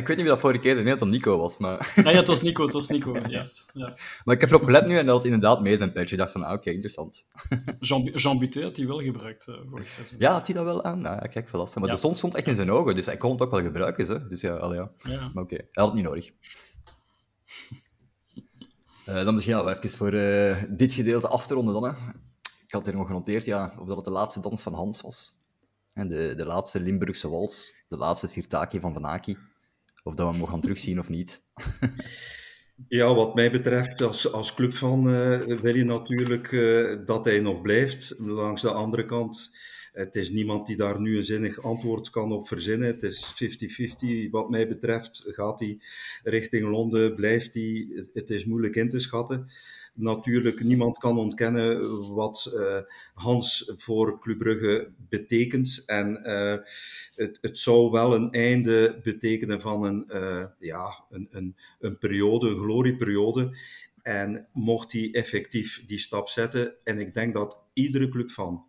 ik 0.00 0.06
weet 0.06 0.16
niet 0.16 0.26
wie 0.26 0.34
dat 0.34 0.38
vorige 0.38 0.60
keer 0.60 0.74
nee, 0.74 0.84
dat 0.84 1.00
het 1.00 1.08
Nico 1.08 1.38
was, 1.38 1.58
maar... 1.58 1.92
ja, 2.04 2.10
het 2.10 2.26
was 2.26 2.42
Nico, 2.42 2.64
het 2.64 2.72
was 2.72 2.88
Nico, 2.88 3.16
juist. 3.28 3.70
Ja. 3.74 3.94
Maar 4.24 4.34
ik 4.34 4.40
heb 4.40 4.50
erop 4.50 4.64
gelet 4.64 4.86
nu 4.86 4.98
en 4.98 5.06
dat 5.06 5.14
had 5.14 5.24
inderdaad 5.24 5.60
mee 5.60 5.76
zijn 5.76 5.92
petje. 5.92 6.12
Ik 6.12 6.20
dacht 6.20 6.32
van, 6.32 6.42
ah, 6.42 6.50
oké, 6.50 6.60
okay, 6.60 6.72
interessant. 6.74 7.26
Jean, 7.80 8.02
Jean 8.02 8.38
Buté 8.38 8.62
had 8.62 8.76
hij 8.76 8.86
wel 8.86 9.00
gebruikt 9.00 9.46
uh, 9.48 9.54
vorig 9.70 9.90
seizoen. 9.90 10.16
Ja, 10.18 10.32
had 10.32 10.46
hij 10.46 10.56
dat 10.56 10.64
wel 10.64 10.84
aan? 10.84 11.00
Nou, 11.00 11.14
ja, 11.14 11.26
kijk, 11.26 11.48
verlassen. 11.48 11.80
Maar 11.80 11.90
ja. 11.90 11.94
de 11.94 12.00
zon 12.00 12.14
stond 12.14 12.34
echt 12.34 12.46
in 12.46 12.54
zijn 12.54 12.70
ogen, 12.70 12.94
dus 12.94 13.06
hij 13.06 13.16
kon 13.16 13.30
het 13.32 13.40
ook 13.40 13.50
wel 13.50 13.62
gebruiken, 13.62 14.06
hè. 14.06 14.28
Dus 14.28 14.40
ja, 14.40 14.54
allee, 14.54 14.78
ja. 14.78 14.90
Maar 15.02 15.28
oké, 15.28 15.40
okay. 15.40 15.58
hij 15.58 15.68
had 15.72 15.86
het 15.86 15.94
niet 15.94 16.04
nodig. 16.04 16.30
Uh, 19.08 19.14
dan 19.24 19.34
misschien 19.34 19.54
al 19.54 19.70
even 19.70 19.90
voor 19.90 20.14
uh, 20.14 20.62
dit 20.70 20.92
gedeelte 20.92 21.28
af 21.28 21.46
te 21.46 21.54
ronden 21.54 21.74
dan. 21.74 21.84
Hè. 21.84 21.90
Ik 22.66 22.72
had 22.72 22.86
hier 22.86 22.96
nog 22.96 23.06
genoteerd 23.06 23.44
ja, 23.44 23.74
of 23.78 23.86
dat 23.86 23.96
het 23.96 24.04
de 24.04 24.10
laatste 24.10 24.40
dans 24.40 24.62
van 24.62 24.74
Hans 24.74 25.00
was. 25.00 25.40
En 25.92 26.08
de, 26.08 26.34
de 26.36 26.44
laatste 26.44 26.80
Limburgse 26.80 27.28
wals, 27.28 27.74
de 27.88 27.96
laatste 27.96 28.28
Sirtaki 28.28 28.80
van 28.80 28.92
Van 28.92 29.04
Aki. 29.04 29.38
Of 30.02 30.14
dat 30.14 30.30
we 30.30 30.36
hem 30.36 30.46
gaan 30.46 30.60
terugzien 30.60 30.98
of 30.98 31.08
niet. 31.08 31.42
Ja, 32.88 33.14
wat 33.14 33.34
mij 33.34 33.50
betreft, 33.50 34.00
als, 34.00 34.32
als 34.32 34.54
clubfan 34.54 35.08
uh, 35.08 35.60
wil 35.60 35.76
je 35.76 35.84
natuurlijk 35.84 36.50
uh, 36.50 36.96
dat 37.04 37.24
hij 37.24 37.40
nog 37.40 37.60
blijft. 37.60 38.14
Langs 38.18 38.62
de 38.62 38.72
andere 38.72 39.04
kant, 39.04 39.56
het 39.92 40.16
is 40.16 40.30
niemand 40.30 40.66
die 40.66 40.76
daar 40.76 41.00
nu 41.00 41.16
een 41.16 41.24
zinnig 41.24 41.62
antwoord 41.62 42.10
kan 42.10 42.32
op 42.32 42.46
verzinnen. 42.46 42.88
Het 42.88 43.02
is 43.02 43.44
50-50 44.26 44.30
wat 44.30 44.50
mij 44.50 44.68
betreft. 44.68 45.24
Gaat 45.26 45.60
hij 45.60 45.80
richting 46.22 46.68
Londen, 46.68 47.14
blijft 47.14 47.54
hij? 47.54 47.88
Het 48.12 48.30
is 48.30 48.44
moeilijk 48.44 48.74
in 48.74 48.88
te 48.88 48.98
schatten. 48.98 49.50
Natuurlijk, 49.94 50.62
niemand 50.62 50.98
kan 50.98 51.18
ontkennen 51.18 51.80
wat 52.14 52.52
uh, 52.54 52.78
Hans 53.14 53.72
voor 53.76 54.20
Club 54.20 54.38
Brugge 54.38 54.92
betekent. 55.08 55.82
En 55.86 56.20
uh, 56.24 56.56
het, 57.14 57.38
het, 57.40 57.58
zou 57.58 57.90
wel 57.90 58.14
een 58.14 58.30
einde 58.30 59.00
betekenen 59.02 59.60
van 59.60 59.84
een, 59.84 60.04
uh, 60.08 60.46
ja, 60.58 61.04
een, 61.08 61.26
een, 61.30 61.56
een 61.80 61.98
periode, 61.98 62.48
een 62.48 62.62
glorieperiode. 62.62 63.56
En 64.02 64.48
mocht 64.52 64.92
hij 64.92 65.08
effectief 65.12 65.84
die 65.86 65.98
stap 65.98 66.28
zetten, 66.28 66.74
en 66.84 66.98
ik 66.98 67.14
denk 67.14 67.34
dat 67.34 67.62
iedere 67.72 68.08
club 68.08 68.30
van 68.30 68.64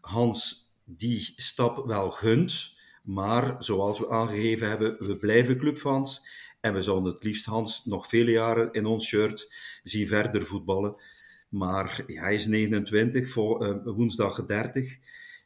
Hans 0.00 0.70
die 0.84 1.32
stap 1.36 1.86
wel 1.86 2.10
gunt, 2.10 2.76
maar 3.02 3.62
zoals 3.62 3.98
we 3.98 4.10
aangegeven 4.10 4.68
hebben, 4.68 4.96
we 4.98 5.16
blijven 5.16 5.58
clubfans 5.58 6.26
en 6.60 6.74
we 6.74 6.82
zouden 6.82 7.12
het 7.12 7.24
liefst 7.24 7.44
Hans 7.44 7.84
nog 7.84 8.08
vele 8.08 8.30
jaren 8.30 8.72
in 8.72 8.86
ons 8.86 9.06
shirt 9.06 9.52
zien 9.82 10.06
verder 10.06 10.42
voetballen. 10.42 11.02
Maar 11.48 12.04
ja, 12.06 12.22
hij 12.22 12.34
is 12.34 12.46
29, 12.46 13.28
voor, 13.28 13.66
uh, 13.66 13.94
woensdag 13.94 14.46
30. 14.46 14.96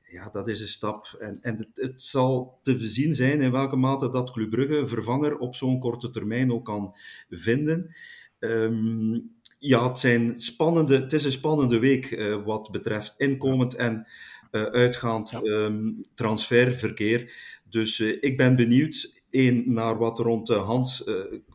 Ja, 0.02 0.30
dat 0.30 0.48
is 0.48 0.60
een 0.60 0.68
stap. 0.68 1.16
En, 1.18 1.38
en 1.40 1.56
het, 1.56 1.68
het, 1.72 2.02
zal 2.02 2.58
te 2.62 2.88
zien 2.88 3.14
zijn 3.14 3.40
in 3.40 3.50
welke 3.50 3.76
mate 3.76 4.10
dat 4.10 4.30
Club 4.30 4.50
Brugge 4.50 4.76
een 4.76 4.88
vervanger 4.88 5.38
op 5.38 5.54
zo'n 5.54 5.80
korte 5.80 6.10
termijn 6.10 6.52
ook 6.52 6.64
kan 6.64 6.96
vinden. 7.28 7.94
Um, 8.38 9.34
ja, 9.58 9.88
het, 9.88 9.98
zijn 9.98 10.40
spannende, 10.40 11.00
het 11.00 11.12
is 11.12 11.24
een 11.24 11.32
spannende 11.32 11.78
week 11.78 12.10
uh, 12.10 12.44
wat 12.44 12.70
betreft 12.70 13.14
inkomend 13.16 13.74
en 13.74 14.06
uh, 14.50 14.62
uitgaand 14.62 15.30
ja. 15.30 15.40
um, 15.42 16.00
transferverkeer. 16.14 17.32
Dus 17.70 17.98
uh, 17.98 18.16
ik 18.20 18.36
ben 18.36 18.56
benieuwd. 18.56 19.13
Eén, 19.34 19.72
naar 19.72 19.98
wat 19.98 20.18
rond 20.18 20.48
Hans 20.48 21.04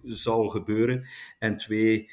zal 0.04 0.48
gebeuren. 0.48 1.08
En 1.40 1.58
twee, 1.58 2.10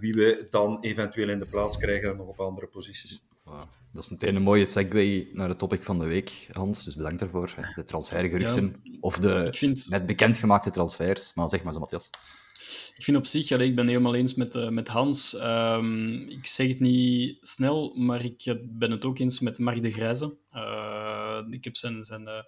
wie 0.00 0.12
we 0.12 0.46
dan 0.50 0.78
eventueel 0.80 1.28
in 1.28 1.38
de 1.38 1.46
plaats 1.46 1.76
krijgen 1.76 2.16
nog 2.16 2.26
op 2.26 2.40
andere 2.40 2.66
posities. 2.66 3.22
Wow. 3.44 3.62
Dat 3.92 4.02
is 4.02 4.08
meteen 4.08 4.36
een 4.36 4.42
mooie 4.42 4.66
segue 4.66 5.30
naar 5.32 5.48
het 5.48 5.58
topic 5.58 5.84
van 5.84 5.98
de 5.98 6.06
week, 6.06 6.48
Hans. 6.50 6.84
Dus 6.84 6.94
bedankt 6.94 7.18
daarvoor. 7.18 7.54
De 7.74 7.84
transfergeruchten. 7.84 8.80
Ja, 8.82 8.96
of 9.00 9.18
de 9.18 9.48
vind... 9.50 9.86
net 9.90 10.06
bekendgemaakte 10.06 10.70
transfers. 10.70 11.34
Maar 11.34 11.48
zeg 11.48 11.62
maar 11.62 11.72
zo, 11.72 11.78
Matthias. 11.78 12.10
Ik 12.96 13.04
vind 13.04 13.16
op 13.16 13.26
zich, 13.26 13.48
ja, 13.48 13.58
ik 13.58 13.74
ben 13.74 13.86
helemaal 13.86 14.14
eens 14.14 14.34
met, 14.34 14.54
uh, 14.54 14.68
met 14.68 14.88
Hans. 14.88 15.40
Um, 15.42 16.28
ik 16.28 16.46
zeg 16.46 16.68
het 16.68 16.80
niet 16.80 17.36
snel, 17.40 17.94
maar 17.94 18.24
ik 18.24 18.56
ben 18.64 18.90
het 18.90 19.04
ook 19.04 19.18
eens 19.18 19.40
met 19.40 19.58
Mark 19.58 19.82
de 19.82 19.92
Grijze. 19.92 20.38
Uh, 20.54 20.97
ik 21.50 21.64
heb 21.64 21.76
zijn, 21.76 22.04
zijn, 22.04 22.22
uh, 22.22 22.42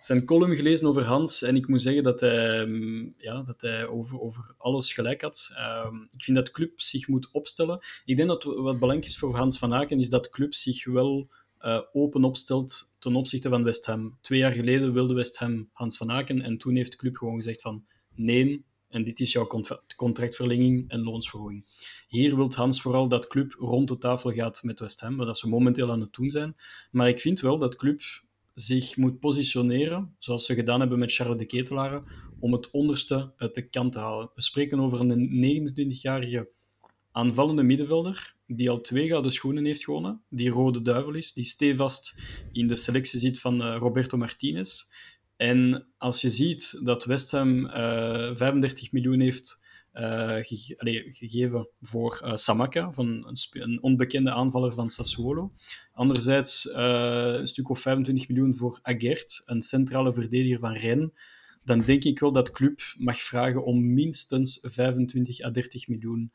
zijn 0.00 0.24
column 0.24 0.56
gelezen 0.56 0.86
over 0.86 1.04
Hans 1.04 1.42
en 1.42 1.56
ik 1.56 1.68
moet 1.68 1.82
zeggen 1.82 2.02
dat 2.02 2.20
hij, 2.20 2.58
um, 2.58 3.14
ja, 3.18 3.42
dat 3.42 3.60
hij 3.60 3.86
over, 3.86 4.20
over 4.20 4.54
alles 4.58 4.92
gelijk 4.92 5.20
had. 5.20 5.52
Um, 5.84 6.06
ik 6.16 6.22
vind 6.22 6.36
dat 6.36 6.50
club 6.50 6.80
zich 6.80 7.08
moet 7.08 7.28
opstellen. 7.32 7.78
Ik 8.04 8.16
denk 8.16 8.28
dat 8.28 8.44
wat 8.44 8.78
belangrijk 8.78 9.04
is 9.04 9.18
voor 9.18 9.36
Hans 9.36 9.58
van 9.58 9.74
Aken, 9.74 9.98
is 9.98 10.08
dat 10.08 10.30
club 10.30 10.54
zich 10.54 10.84
wel 10.84 11.30
uh, 11.60 11.80
open 11.92 12.24
opstelt 12.24 12.96
ten 12.98 13.16
opzichte 13.16 13.48
van 13.48 13.64
West 13.64 13.86
Ham. 13.86 14.18
Twee 14.20 14.38
jaar 14.38 14.52
geleden 14.52 14.92
wilde 14.92 15.14
West 15.14 15.38
Ham 15.38 15.68
Hans 15.72 15.96
van 15.96 16.10
Aken 16.10 16.40
en 16.40 16.58
toen 16.58 16.76
heeft 16.76 16.90
de 16.90 16.96
club 16.96 17.16
gewoon 17.16 17.34
gezegd 17.34 17.62
van 17.62 17.84
nee, 18.14 18.64
en 18.88 19.04
dit 19.04 19.20
is 19.20 19.32
jouw 19.32 19.46
contractverlenging 19.96 20.90
en 20.90 21.02
loonsverhoging. 21.02 21.64
Hier 22.08 22.36
wil 22.36 22.52
Hans 22.54 22.82
vooral 22.82 23.08
dat 23.08 23.26
club 23.26 23.52
rond 23.58 23.88
de 23.88 23.98
tafel 23.98 24.32
gaat 24.32 24.62
met 24.62 24.80
West 24.80 25.00
Ham, 25.00 25.16
wat 25.16 25.38
ze 25.38 25.48
momenteel 25.48 25.90
aan 25.90 26.00
het 26.00 26.12
doen 26.12 26.30
zijn. 26.30 26.56
Maar 26.90 27.08
ik 27.08 27.20
vind 27.20 27.40
wel 27.40 27.58
dat 27.58 27.76
club 27.76 28.00
zich 28.54 28.96
moet 28.96 29.18
positioneren, 29.18 30.14
zoals 30.18 30.46
ze 30.46 30.54
gedaan 30.54 30.80
hebben 30.80 30.98
met 30.98 31.14
Charles 31.14 31.38
de 31.38 31.46
Ketelaren, 31.46 32.04
om 32.38 32.52
het 32.52 32.70
onderste 32.70 33.32
uit 33.36 33.54
de 33.54 33.68
kant 33.68 33.92
te 33.92 33.98
halen. 33.98 34.30
We 34.34 34.42
spreken 34.42 34.80
over 34.80 35.00
een 35.00 35.72
29-jarige 35.72 36.48
aanvallende 37.12 37.62
middenvelder 37.62 38.34
die 38.46 38.70
al 38.70 38.80
twee 38.80 39.08
gouden 39.08 39.32
schoenen 39.32 39.64
heeft 39.64 39.84
gewonnen, 39.84 40.22
die 40.28 40.50
rode 40.50 40.82
duivel 40.82 41.14
is, 41.14 41.32
die 41.32 41.44
stevast 41.44 42.18
in 42.52 42.66
de 42.66 42.76
selectie 42.76 43.18
zit 43.18 43.40
van 43.40 43.62
uh, 43.62 43.76
Roberto 43.78 44.16
Martinez. 44.16 44.82
En 45.36 45.86
als 45.98 46.20
je 46.20 46.30
ziet 46.30 46.80
dat 46.84 47.04
West 47.04 47.30
Ham 47.30 47.66
uh, 47.66 47.72
35 48.34 48.92
miljoen 48.92 49.20
heeft 49.20 49.63
allee, 50.76 51.04
gegeven 51.06 51.68
voor 51.80 52.20
uh, 52.24 52.34
Samaka, 52.34 52.92
van 52.92 53.06
een, 53.06 53.36
een, 53.62 53.82
onbekende 53.82 54.30
aanvaller 54.30 54.72
van 54.72 54.90
Sassuolo. 54.90 55.52
Anderzijds 55.92 56.64
uh, 56.64 56.74
een 57.38 57.46
stuk 57.46 57.70
of 57.70 57.80
25 57.80 58.28
miljoen 58.28 58.54
voor 58.54 58.78
Agert, 58.82 59.42
een 59.46 59.62
centrale 59.62 60.14
verdediger 60.14 60.58
van 60.58 60.72
Rennes. 60.72 61.10
Dan 61.64 61.80
denk 61.80 62.04
ik 62.04 62.18
wel 62.18 62.32
dat 62.32 62.50
club 62.50 62.80
mag 62.98 63.22
vragen 63.22 63.64
om 63.64 63.94
minstens 63.94 64.58
25 64.62 65.40
à 65.40 65.50
30 65.50 65.88
miljoen 65.88 66.32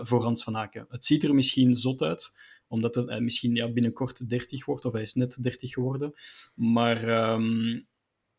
voor 0.00 0.22
Hans 0.22 0.44
van 0.44 0.56
Aken. 0.56 0.86
Het 0.88 1.04
ziet 1.04 1.24
er 1.24 1.34
misschien 1.34 1.76
zot 1.76 2.02
uit, 2.02 2.38
omdat 2.68 2.94
het 2.94 3.20
misschien 3.20 3.54
ja, 3.54 3.72
binnenkort 3.72 4.28
30 4.28 4.64
wordt, 4.64 4.84
of 4.84 4.92
hij 4.92 5.02
is 5.02 5.14
net 5.14 5.42
30 5.42 5.70
geworden. 5.72 6.12
Maar 6.54 7.30
um, 7.32 7.82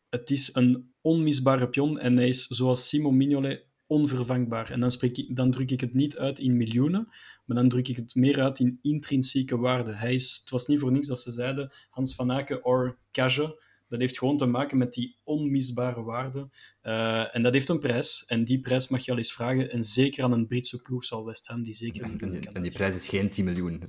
het 0.08 0.30
is 0.30 0.54
een 0.54 0.92
onmisbare 1.00 1.68
pion 1.68 1.98
en 1.98 2.16
hij 2.16 2.28
is, 2.28 2.46
zoals 2.46 2.88
Simon 2.88 3.16
Mignolet 3.16 3.67
onvervangbaar. 3.88 4.70
En 4.70 4.80
dan, 4.80 4.90
spreek 4.90 5.16
ik, 5.16 5.36
dan 5.36 5.50
druk 5.50 5.70
ik 5.70 5.80
het 5.80 5.94
niet 5.94 6.16
uit 6.16 6.38
in 6.38 6.56
miljoenen, 6.56 7.08
maar 7.44 7.56
dan 7.56 7.68
druk 7.68 7.88
ik 7.88 7.96
het 7.96 8.14
meer 8.14 8.40
uit 8.40 8.58
in 8.58 8.78
intrinsieke 8.82 9.58
waarde. 9.58 9.94
Hij 9.94 10.14
is, 10.14 10.38
het 10.40 10.50
was 10.50 10.66
niet 10.66 10.78
voor 10.78 10.92
niks 10.92 11.06
dat 11.06 11.20
ze 11.20 11.30
zeiden 11.30 11.70
Hans 11.90 12.14
van 12.14 12.32
Aken 12.32 12.64
or 12.64 12.98
Cage. 13.12 13.66
Dat 13.88 14.00
heeft 14.00 14.18
gewoon 14.18 14.36
te 14.36 14.46
maken 14.46 14.78
met 14.78 14.92
die 14.92 15.18
onmisbare 15.24 16.02
waarde. 16.02 16.48
Uh, 16.82 17.34
en 17.36 17.42
dat 17.42 17.52
heeft 17.52 17.68
een 17.68 17.78
prijs. 17.78 18.24
En 18.26 18.44
die 18.44 18.60
prijs 18.60 18.88
mag 18.88 19.04
je 19.04 19.10
al 19.10 19.16
eens 19.16 19.32
vragen. 19.32 19.70
En 19.70 19.82
zeker 19.82 20.24
aan 20.24 20.32
een 20.32 20.46
Britse 20.46 20.80
ploeg 20.80 21.04
zal 21.04 21.24
West 21.24 21.46
Ham 21.46 21.62
die 21.62 21.74
zeker 21.74 22.02
en, 22.02 22.20
en, 22.20 22.42
en 22.42 22.62
die 22.62 22.72
prijs 22.72 22.94
is 22.94 23.06
geen 23.06 23.30
10 23.30 23.44
miljoen. 23.44 23.82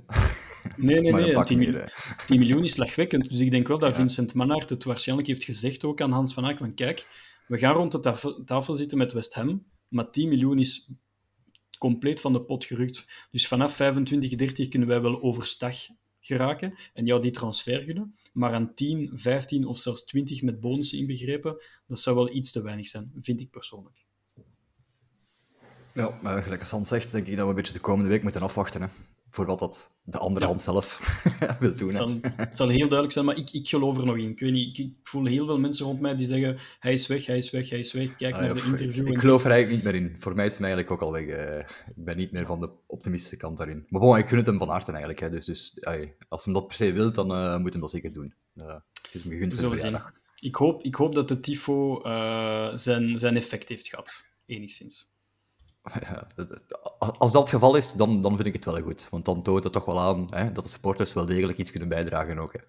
Nee, 0.75 1.01
nee, 1.01 1.13
nee. 1.33 1.43
10, 1.43 1.57
meer, 1.57 1.93
10 2.25 2.39
miljoen 2.39 2.63
is 2.63 2.71
slagwekkend. 2.71 3.29
Dus 3.29 3.39
ik 3.39 3.51
denk 3.51 3.67
wel 3.67 3.79
dat 3.79 3.89
ja. 3.89 3.95
Vincent 3.95 4.33
Manhart 4.33 4.69
het 4.69 4.83
waarschijnlijk 4.83 5.27
heeft 5.27 5.43
gezegd 5.43 5.83
ook 5.83 6.01
aan 6.01 6.11
Hans 6.11 6.33
van 6.33 6.45
Aken 6.45 6.57
van 6.57 6.73
kijk, 6.73 7.07
we 7.47 7.57
gaan 7.57 7.75
rond 7.75 7.91
de 7.91 7.99
tafel, 7.99 8.43
tafel 8.43 8.73
zitten 8.73 8.97
met 8.97 9.13
West 9.13 9.33
Ham 9.33 9.65
maar 9.89 10.11
10 10.11 10.29
miljoen 10.29 10.59
is 10.59 10.93
compleet 11.77 12.21
van 12.21 12.33
de 12.33 12.41
pot 12.41 12.65
gerukt. 12.65 13.09
Dus 13.31 13.47
vanaf 13.47 13.75
25, 13.75 14.35
30 14.35 14.67
kunnen 14.67 14.87
wij 14.87 15.01
wel 15.01 15.21
overstag 15.21 15.75
geraken 16.19 16.73
en 16.93 17.05
jou 17.05 17.21
die 17.21 17.31
transfer 17.31 17.81
gunnen. 17.81 18.15
Maar 18.33 18.53
aan 18.53 18.73
10, 18.73 19.09
15 19.13 19.65
of 19.65 19.77
zelfs 19.77 20.05
20 20.05 20.41
met 20.41 20.59
bonussen 20.59 20.97
inbegrepen, 20.97 21.63
dat 21.87 21.99
zou 21.99 22.15
wel 22.15 22.33
iets 22.33 22.51
te 22.51 22.61
weinig 22.61 22.87
zijn, 22.87 23.11
vind 23.21 23.41
ik 23.41 23.49
persoonlijk. 23.49 24.05
Ja, 25.93 26.19
maar 26.21 26.43
gelijk 26.43 26.61
als 26.61 26.69
Hans 26.69 26.89
zegt, 26.89 27.11
denk 27.11 27.27
ik 27.27 27.35
dat 27.35 27.43
we 27.43 27.49
een 27.49 27.55
beetje 27.55 27.73
de 27.73 27.79
komende 27.79 28.09
week 28.09 28.23
moeten 28.23 28.41
afwachten. 28.41 28.81
Hè 28.81 28.87
voor 29.29 29.45
wat 29.45 29.59
dat 29.59 29.91
de 30.03 30.17
andere 30.17 30.45
ja. 30.45 30.51
hand 30.51 30.61
zelf 30.61 30.99
wil 31.59 31.75
doen. 31.75 31.87
Het 31.87 31.97
zal, 31.97 32.17
het 32.35 32.57
zal, 32.57 32.67
heel 32.67 32.77
duidelijk 32.77 33.11
zijn, 33.11 33.25
maar 33.25 33.37
ik, 33.37 33.49
ik 33.51 33.67
geloof 33.67 33.97
er 33.97 34.05
nog 34.05 34.17
in. 34.17 34.29
Ik, 34.29 34.39
weet 34.39 34.51
niet, 34.51 34.77
ik, 34.77 34.85
ik, 34.85 34.93
voel 35.03 35.25
heel 35.25 35.45
veel 35.45 35.59
mensen 35.59 35.85
rond 35.85 35.99
mij 35.99 36.15
die 36.15 36.25
zeggen 36.25 36.57
hij 36.79 36.93
is 36.93 37.07
weg, 37.07 37.25
hij 37.25 37.37
is 37.37 37.51
weg, 37.51 37.69
hij 37.69 37.79
is 37.79 37.93
weg. 37.93 38.15
Kijk 38.15 38.35
ah, 38.35 38.41
naar 38.41 38.53
de 38.53 38.63
interview. 38.63 39.07
Ik, 39.07 39.13
ik 39.13 39.19
geloof 39.19 39.43
er 39.43 39.51
eigenlijk 39.51 39.83
niet 39.83 39.93
meer 39.93 40.01
in. 40.01 40.15
Voor 40.19 40.35
mij 40.35 40.45
is 40.45 40.57
hij 40.57 40.67
eigenlijk 40.67 40.91
ook 40.91 41.01
al 41.01 41.11
weg. 41.11 41.23
Uh, 41.23 41.59
ik 41.95 42.03
ben 42.05 42.17
niet 42.17 42.31
meer 42.31 42.45
van 42.45 42.59
de 42.59 42.69
optimistische 42.87 43.37
kant 43.37 43.57
daarin. 43.57 43.85
Maar 43.89 44.01
bon, 44.01 44.17
ik 44.17 44.27
gun 44.27 44.37
het 44.37 44.47
hem 44.47 44.57
van 44.57 44.69
harte 44.69 44.89
eigenlijk. 44.89 45.19
Hè. 45.19 45.29
Dus, 45.29 45.45
dus 45.45 45.83
ay, 45.83 46.15
als 46.29 46.45
hij 46.45 46.53
dat 46.53 46.67
per 46.67 46.75
se 46.75 46.91
wil, 46.91 47.11
dan 47.11 47.31
uh, 47.31 47.57
moet 47.57 47.71
hij 47.71 47.81
dat 47.81 47.91
zeker 47.91 48.13
doen. 48.13 48.33
Uh, 48.55 48.75
het 49.01 49.13
is 49.13 49.23
me 49.23 49.33
gegund 49.33 49.59
voor 49.59 49.75
de 49.75 49.99
Ik 50.39 50.55
hoop, 50.55 50.83
ik 50.83 50.95
hoop 50.95 51.13
dat 51.13 51.27
de 51.27 51.39
tifo 51.39 52.01
zijn, 52.73 53.17
zijn 53.17 53.35
effect 53.35 53.69
heeft 53.69 53.87
gehad, 53.87 54.25
enigszins. 54.45 55.17
Ja, 56.09 56.27
als 56.99 57.31
dat 57.31 57.41
het 57.41 57.51
geval 57.51 57.75
is, 57.75 57.93
dan, 57.93 58.21
dan 58.21 58.35
vind 58.35 58.47
ik 58.47 58.53
het 58.53 58.65
wel 58.65 58.81
goed. 58.81 59.07
Want 59.09 59.25
dan 59.25 59.41
toont 59.41 59.63
het 59.63 59.73
toch 59.73 59.85
wel 59.85 59.99
aan 59.99 60.27
hè, 60.29 60.51
dat 60.51 60.63
de 60.63 60.69
supporters 60.69 61.13
wel 61.13 61.25
degelijk 61.25 61.57
iets 61.57 61.71
kunnen 61.71 61.89
bijdragen 61.89 62.39
ook. 62.39 62.53
Hè. 62.53 62.59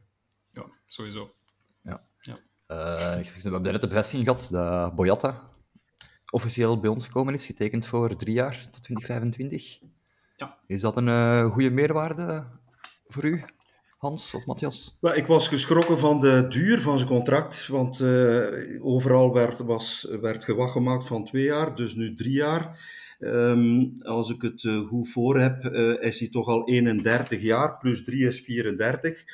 Ja, 0.49 0.67
sowieso. 0.87 1.35
Ja. 1.83 2.01
ja. 2.21 2.39
Uh, 2.69 3.25
we 3.25 3.41
hebben 3.43 3.63
net 3.63 3.81
de 3.81 3.87
bevestiging 3.87 4.29
gehad 4.29 4.49
dat 4.51 4.95
Boyata 4.95 5.51
officieel 6.31 6.81
bij 6.81 6.91
ons 6.91 7.07
gekomen 7.07 7.35
is, 7.35 7.47
getekend 7.47 7.87
voor 7.87 8.17
drie 8.17 8.35
jaar 8.35 8.69
tot 8.71 8.83
2025. 8.83 9.81
Ja. 10.37 10.59
Is 10.67 10.81
dat 10.81 10.97
een 10.97 11.07
uh, 11.07 11.45
goede 11.45 11.71
meerwaarde 11.71 12.47
voor 13.07 13.25
u, 13.25 13.45
Hans 14.01 14.35
of 14.35 14.47
Matthias? 14.47 14.99
Ik 15.15 15.27
was 15.27 15.49
geschrokken 15.49 15.99
van 15.99 16.21
de 16.21 16.47
duur 16.49 16.81
van 16.81 16.99
zijn 16.99 17.11
contract, 17.11 17.67
want 17.67 18.01
uh, 18.01 18.85
overal 18.85 19.33
werd, 19.33 19.59
was, 19.59 20.09
werd 20.21 20.45
gewacht 20.45 20.73
gemaakt 20.73 21.07
van 21.07 21.25
twee 21.25 21.45
jaar, 21.45 21.75
dus 21.75 21.95
nu 21.95 22.15
drie 22.15 22.33
jaar. 22.33 22.79
Um, 23.19 23.93
als 24.03 24.31
ik 24.31 24.43
het 24.43 24.63
uh, 24.63 24.89
goed 24.89 25.09
voor 25.09 25.41
heb, 25.41 25.65
uh, 25.65 26.03
is 26.03 26.21
hij 26.21 26.29
toch 26.29 26.47
al 26.49 26.69
31 26.69 27.43
jaar, 27.43 27.79
plus 27.79 28.05
3 28.05 28.27
is 28.27 28.41
34. 28.41 29.25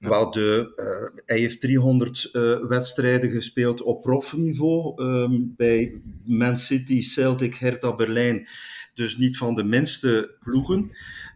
De, 0.00 0.72
uh, 0.76 1.22
hij 1.26 1.38
heeft 1.38 1.60
300 1.60 2.28
wedstrijden 2.68 3.30
gespeeld 3.30 3.82
op 3.82 4.02
profniveau 4.02 5.02
um, 5.02 5.54
bij 5.56 6.00
Man 6.24 6.56
City, 6.56 7.02
Celtic, 7.02 7.54
Hertha 7.54 7.94
Berlijn. 7.94 8.48
Dus 8.94 9.16
niet 9.16 9.36
van 9.36 9.54
de 9.54 9.64
minste 9.64 10.36
ploegen. 10.40 10.90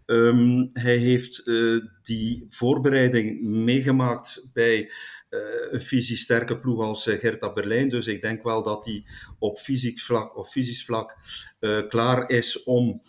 Um, 0.07 0.70
hij 0.72 0.96
heeft 0.96 1.44
die 2.03 2.46
voorbereiding 2.48 3.42
meegemaakt 3.42 4.48
bij 4.53 4.92
een 5.70 5.81
fysisch 5.81 6.20
sterke 6.20 6.59
ploeg 6.59 6.81
als 6.81 7.05
Hertha 7.05 7.53
Berlijn. 7.53 7.88
Dus 7.88 8.07
ik 8.07 8.22
denk 8.22 8.42
wel 8.42 8.62
dat 8.62 8.85
hij 8.85 9.05
op 9.38 9.59
fysiek 9.59 10.00
vlak 10.00 10.37
of 10.37 10.50
fysisch 10.50 10.85
vlak 10.85 11.16
klaar 11.88 12.31
is 12.31 12.62
om 12.62 13.03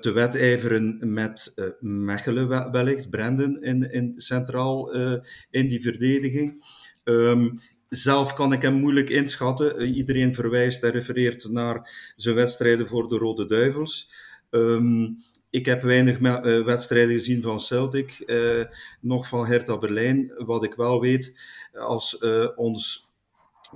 te 0.00 0.10
wedijveren 0.14 1.12
met 1.12 1.54
Mechelen 1.80 2.72
wellicht, 2.72 3.10
Brandon 3.10 3.62
in, 3.62 3.90
in 3.90 4.12
centraal 4.16 4.92
in 5.50 5.68
die 5.68 5.82
verdediging. 5.82 6.64
Um, 7.04 7.54
zelf 7.88 8.32
kan 8.32 8.52
ik 8.52 8.62
hem 8.62 8.74
moeilijk 8.74 9.10
inschatten. 9.10 9.80
iedereen 9.94 10.34
verwijst 10.34 10.82
en 10.82 10.90
refereert 10.90 11.48
naar 11.50 12.12
zijn 12.16 12.34
wedstrijden 12.34 12.86
voor 12.86 13.08
de 13.08 13.16
Rode 13.16 13.46
Duivels. 13.46 14.10
Um, 14.50 15.16
ik 15.50 15.66
heb 15.66 15.82
weinig 15.82 16.20
uh, 16.20 16.64
wedstrijden 16.64 17.12
gezien 17.12 17.42
van 17.42 17.60
Celtic, 17.60 18.22
uh, 18.26 18.64
nog 19.00 19.28
van 19.28 19.46
Hertha 19.46 19.78
Berlijn. 19.78 20.32
Wat 20.36 20.64
ik 20.64 20.74
wel 20.74 21.00
weet, 21.00 21.40
als 21.72 22.18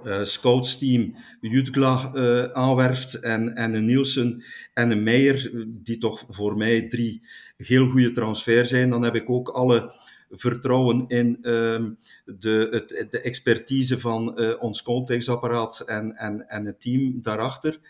ons 0.01 0.33
scoutsteam 0.33 1.15
Jutgla 1.41 2.13
aanwerft 2.53 3.15
en, 3.15 3.55
en 3.55 3.75
een 3.75 3.85
Nielsen 3.85 4.45
en 4.75 4.91
een 4.91 5.03
Meijer, 5.03 5.67
die 5.69 5.99
toch 5.99 6.25
voor 6.29 6.57
mij 6.57 6.89
drie 6.89 7.23
heel 7.57 7.89
goede 7.89 8.11
transfers 8.11 8.69
zijn, 8.69 8.91
dan 8.91 9.03
heb 9.03 9.15
ik 9.15 9.31
ook 9.31 9.49
alle 9.49 9.93
vertrouwen 10.31 11.05
in 11.09 11.39
ehm, 11.43 11.91
de, 12.25 12.69
het, 12.71 13.11
de 13.11 13.21
expertise 13.21 13.99
van 13.99 14.41
ons 14.59 14.83
contextapparaat 14.83 15.81
en, 15.81 16.17
en, 16.17 16.49
en 16.49 16.67
het 16.67 16.81
team 16.81 17.23
daarachter. 17.23 17.81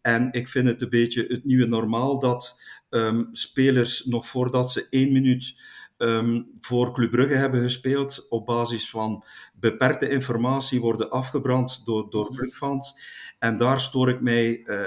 En 0.00 0.28
ik 0.32 0.48
vind 0.48 0.66
het 0.66 0.82
een 0.82 0.88
beetje 0.88 1.24
het 1.28 1.44
nieuwe 1.44 1.66
normaal 1.66 2.18
dat 2.18 2.60
um, 2.90 3.28
spelers 3.32 4.04
nog 4.04 4.26
voordat 4.26 4.72
ze 4.72 4.86
één 4.90 5.12
minuut 5.12 5.54
um, 5.98 6.50
voor 6.60 6.92
Club 6.92 7.10
Brugge 7.10 7.34
hebben 7.34 7.62
gespeeld, 7.62 8.26
op 8.28 8.46
basis 8.46 8.90
van 8.90 9.24
beperkte 9.54 10.08
informatie 10.08 10.80
worden 10.80 11.10
afgebrand 11.10 11.82
door, 11.84 12.10
door 12.10 12.34
Brugfans. 12.34 12.94
En 13.38 13.56
daar 13.56 13.80
stoor 13.80 14.08
ik 14.08 14.20
mij 14.20 14.60
uh, 14.64 14.80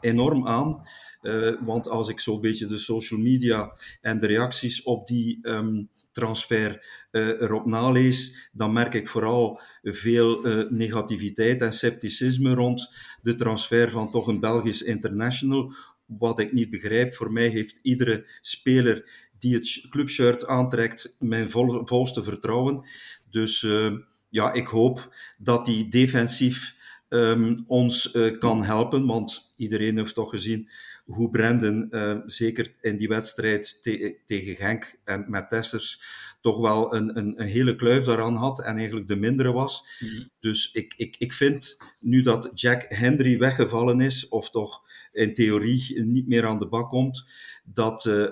enorm 0.00 0.46
aan. 0.46 0.82
Uh, 1.22 1.56
want 1.60 1.88
als 1.88 2.08
ik 2.08 2.20
zo'n 2.20 2.40
beetje 2.40 2.66
de 2.66 2.78
social 2.78 3.20
media 3.20 3.76
en 4.00 4.20
de 4.20 4.26
reacties 4.26 4.82
op 4.82 5.06
die 5.06 5.38
um, 5.42 5.88
transfer 6.12 6.86
uh, 7.10 7.28
erop 7.28 7.66
nalees, 7.66 8.48
dan 8.52 8.72
merk 8.72 8.94
ik 8.94 9.08
vooral 9.08 9.60
veel 9.82 10.46
uh, 10.46 10.70
negativiteit 10.70 11.60
en 11.60 11.72
scepticisme 11.72 12.54
rond 12.54 12.94
de 13.22 13.34
transfer 13.34 13.90
van 13.90 14.10
toch 14.10 14.26
een 14.26 14.40
Belgisch 14.40 14.82
international 14.82 15.72
wat 16.06 16.38
ik 16.38 16.52
niet 16.52 16.70
begrijp. 16.70 17.14
Voor 17.14 17.32
mij 17.32 17.48
heeft 17.48 17.78
iedere 17.82 18.26
speler 18.40 19.30
die 19.42 19.54
het 19.54 19.86
clubshirt 19.90 20.46
aantrekt 20.46 21.16
mijn 21.18 21.50
vol, 21.50 21.86
volste 21.86 22.22
vertrouwen. 22.22 22.88
Dus 23.30 23.62
uh, 23.62 23.92
ja, 24.28 24.52
ik 24.52 24.66
hoop 24.66 25.14
dat 25.38 25.66
hij 25.66 25.86
defensief 25.90 26.74
um, 27.08 27.64
ons 27.66 28.14
uh, 28.14 28.38
kan 28.38 28.64
helpen, 28.64 29.06
want 29.06 29.52
iedereen 29.56 29.96
heeft 29.96 30.14
toch 30.14 30.30
gezien 30.30 30.68
hoe 31.04 31.30
Brandon, 31.30 31.88
uh, 31.90 32.16
zeker 32.26 32.74
in 32.80 32.96
die 32.96 33.08
wedstrijd 33.08 33.82
te 33.82 34.20
tegen 34.26 34.56
Genk 34.56 35.00
en 35.04 35.24
met 35.28 35.48
Testers, 35.48 36.02
toch 36.40 36.58
wel 36.58 36.94
een, 36.94 37.18
een, 37.18 37.40
een, 37.40 37.46
hele 37.46 37.76
kluif 37.76 38.04
daaraan 38.04 38.34
had 38.34 38.62
en 38.62 38.76
eigenlijk 38.76 39.06
de 39.06 39.16
mindere 39.16 39.52
was. 39.52 39.86
Mm. 40.00 40.30
Dus 40.40 40.72
ik, 40.72 40.94
ik, 40.96 41.16
ik 41.18 41.32
vind, 41.32 41.76
nu 42.00 42.22
dat 42.22 42.50
Jack 42.54 42.84
Henry 42.88 43.38
weggevallen 43.38 44.00
is, 44.00 44.28
of 44.28 44.50
toch 44.50 44.82
in 45.12 45.34
theorie 45.34 46.00
niet 46.04 46.28
meer 46.28 46.46
aan 46.46 46.58
de 46.58 46.68
bak 46.68 46.88
komt, 46.88 47.24
dat 47.64 48.04
uh, 48.04 48.28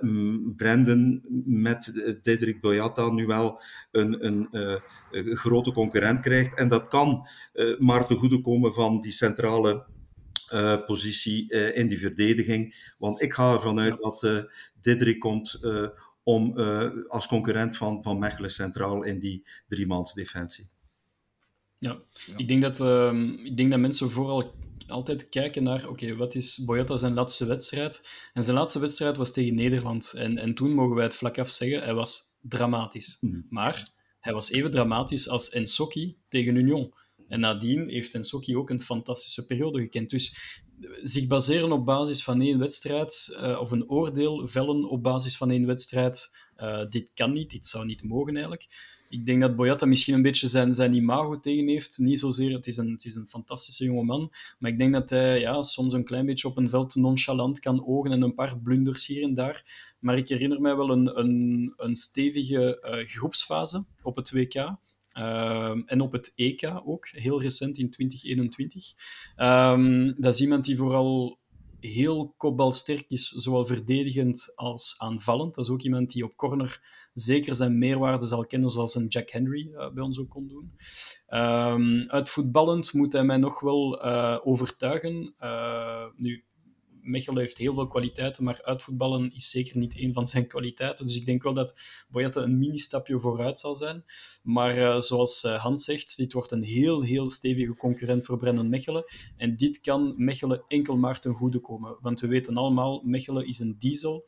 Brandon 0.57 1.25
met 1.45 1.93
Diederik 2.23 2.61
Boyata 2.61 3.11
nu 3.11 3.27
wel 3.27 3.61
een, 3.91 4.27
een, 4.27 4.49
uh, 4.53 4.77
een, 5.11 5.37
grote 5.37 5.73
concurrent 5.73 6.21
krijgt. 6.21 6.55
En 6.55 6.69
dat 6.69 6.89
kan 6.89 7.27
maar 7.79 8.07
te 8.07 8.15
goede 8.15 8.41
komen 8.41 8.73
van 8.73 9.01
die 9.01 9.13
centrale 9.13 9.87
uh, 10.55 10.85
positie 10.85 11.53
uh, 11.53 11.77
in 11.77 11.89
die 11.89 11.99
verdediging. 11.99 12.93
Want 12.99 13.23
ik 13.23 13.33
ga 13.33 13.53
ervan 13.53 13.81
uit 13.81 13.89
ja. 13.89 13.97
dat 13.97 14.23
uh, 14.23 14.43
Diderik 14.81 15.19
komt 15.19 15.61
om 16.23 16.59
als 17.07 17.27
concurrent 17.27 17.77
van, 17.77 18.03
van 18.03 18.19
Mechelen 18.19 18.51
centraal 18.51 19.03
in 19.03 19.19
die 19.19 19.47
driemansdefensie. 19.67 20.69
Ja. 21.79 21.99
ja, 22.27 22.37
Ik, 22.37 22.49
denk 22.49 22.63
dat, 22.63 22.81
ehm, 22.81 23.29
ik 23.33 23.57
denk 23.57 23.71
dat 23.71 23.81
mensen 23.81 24.11
vooral 24.11 24.55
altijd 24.87 25.29
kijken 25.29 25.63
naar, 25.63 25.89
oké, 25.89 26.17
wat 26.17 26.35
is 26.35 26.65
Boyata 26.65 26.97
zijn 26.97 27.15
laatste 27.15 27.47
wedstrijd? 27.47 28.09
En 28.33 28.43
zijn 28.43 28.57
laatste 28.57 28.79
wedstrijd 28.79 29.17
was 29.17 29.33
tegen 29.33 29.55
Nederland. 29.55 30.13
En, 30.17 30.39
en 30.39 30.55
toen 30.55 30.75
mogen 30.75 30.95
wij 30.95 31.05
het 31.05 31.15
vlak 31.15 31.39
af 31.39 31.49
zeggen, 31.49 31.83
hij 31.83 31.95
was 31.95 32.37
dramatisch. 32.41 33.17
Mm. 33.21 33.47
Maar 33.49 33.89
hij 34.21 34.33
was 34.33 34.51
even 34.51 34.71
dramatisch 34.71 35.29
als 35.29 35.51
Ensoki 35.51 36.17
tegen 36.29 36.57
Union. 36.57 36.95
En 37.31 37.41
nadien 37.41 37.89
heeft 37.89 38.15
Ensoki 38.15 38.57
ook 38.57 38.71
een 38.71 38.81
fantastische 38.81 39.47
periode 39.47 39.81
gekend. 39.81 40.11
Dus 40.11 40.61
zich 41.03 41.27
baseren 41.27 41.73
op 41.73 41.85
basis 41.85 42.25
van 42.25 42.41
één 42.41 42.59
wedstrijd, 42.59 43.39
uh, 43.43 43.61
of 43.61 43.71
een 43.71 43.89
oordeel 43.89 44.47
vellen 44.47 44.85
op 44.85 45.03
basis 45.03 45.37
van 45.37 45.51
één 45.51 45.67
wedstrijd, 45.67 46.37
uh, 46.59 46.89
dit 46.89 47.11
kan 47.15 47.33
niet, 47.33 47.51
dit 47.51 47.67
zou 47.67 47.87
niet 47.87 48.03
mogen 48.03 48.35
eigenlijk 48.35 48.69
ik 49.11 49.27
denk 49.27 49.41
dat 49.41 49.57
Boyata 49.57 49.87
misschien 49.87 50.15
een 50.15 50.23
beetje 50.23 50.49
zijn, 50.49 50.75
zijn 50.75 50.93
imago 50.93 51.39
tegen 51.39 51.69
heeft. 51.69 51.99
Niet 51.99 52.19
zozeer, 52.19 52.53
het 52.53 52.67
is, 52.67 52.77
een, 52.77 52.91
het 52.93 53.05
is 53.05 53.15
een 53.15 53.29
fantastische 53.29 53.85
jonge 53.85 54.05
man. 54.05 54.33
Maar 54.59 54.71
ik 54.71 54.79
denk 54.79 54.93
dat 54.93 55.11
hij 55.11 55.41
ja, 55.41 55.63
soms 55.63 55.93
een 55.93 56.05
klein 56.05 56.27
beetje 56.27 56.49
op 56.49 56.57
een 56.57 56.69
veld 56.69 56.95
nonchalant 56.95 57.61
kan 57.61 57.87
ogen 57.87 58.11
en 58.11 58.23
een 58.23 58.35
paar 58.35 58.59
blunders 58.59 59.07
hier 59.07 59.23
en 59.23 59.35
daar. 59.35 59.65
Maar 60.01 60.17
ik 60.17 60.29
herinner 60.29 60.61
mij 60.61 60.77
wel 60.77 60.91
een, 60.91 61.19
een, 61.19 61.73
een 61.77 61.95
stevige 61.95 62.79
groepsfase 63.07 63.85
op 64.03 64.17
het 64.17 64.31
WK. 64.31 64.55
Ehm, 65.13 65.81
en 65.87 66.01
op 66.01 66.13
het 66.13 66.33
EK 66.37 66.81
ook, 66.85 67.09
heel 67.11 67.43
recent 67.43 67.79
in 67.79 67.91
2021. 67.91 68.95
Um, 69.37 69.47
ehm, 69.47 70.13
dat 70.15 70.35
is 70.35 70.41
iemand 70.41 70.65
die 70.65 70.77
vooral 70.77 71.39
heel 71.81 72.35
kopbalsterk 72.37 73.05
is, 73.09 73.29
zowel 73.29 73.67
verdedigend 73.67 74.53
als 74.57 74.95
aanvallend. 74.99 75.55
Dat 75.55 75.65
is 75.65 75.71
ook 75.71 75.83
iemand 75.83 76.11
die 76.11 76.25
op 76.25 76.37
corner 76.37 76.81
zeker 77.15 77.57
zijn 77.57 77.79
meerwaarde 77.79 78.27
zal 78.27 78.47
kennen, 78.47 78.71
zoals 78.71 78.95
een 78.95 79.07
Jack 79.07 79.31
Henry 79.31 79.69
uh, 79.73 79.91
bij 79.91 80.03
ons 80.03 80.19
ook 80.19 80.29
kon 80.29 80.49
doen. 80.49 80.73
Um, 81.29 82.03
uitvoetballend 82.09 82.93
moet 82.93 83.13
hij 83.13 83.25
mij 83.25 83.37
nog 83.37 83.61
wel 83.61 84.07
uh, 84.07 84.39
overtuigen. 84.43 85.35
Uh, 85.41 86.05
nu, 86.17 86.45
Mechelen 87.03 87.41
heeft 87.41 87.59
heel 87.59 87.75
veel 87.75 87.87
kwaliteiten, 87.87 88.45
maar 88.45 88.63
uitvoetballen 88.63 89.33
is 89.35 89.51
zeker 89.51 89.79
niet 89.79 89.99
een 89.99 90.13
van 90.13 90.27
zijn 90.27 90.47
kwaliteiten. 90.47 91.07
Dus 91.07 91.17
ik 91.17 91.27
denk 91.27 91.43
wel 91.43 91.55
dat 91.55 91.79
Boyette 92.09 92.41
een 92.41 92.59
mini-stapje 92.59 93.19
vooruit 93.19 93.59
zal 93.59 93.75
zijn. 93.75 94.05
Maar 94.43 94.79
uh, 94.79 95.01
zoals 95.01 95.45
uh, 95.45 95.63
Hans 95.63 95.85
zegt, 95.85 96.17
dit 96.17 96.33
wordt 96.33 96.51
een 96.51 96.63
heel, 96.63 97.03
heel 97.03 97.31
stevige 97.31 97.75
concurrent 97.75 98.25
voor 98.25 98.37
Brennan 98.37 98.69
Mechelen. 98.69 99.05
En 99.37 99.57
dit 99.57 99.81
kan 99.81 100.15
Mechelen 100.17 100.65
enkel 100.69 100.97
maar 100.97 101.21
ten 101.21 101.35
goede 101.35 101.59
komen. 101.59 101.97
Want 102.01 102.21
we 102.21 102.27
weten 102.27 102.57
allemaal, 102.57 103.03
Mechelen 103.05 103.47
is 103.47 103.59
een 103.59 103.77
diesel. 103.79 104.25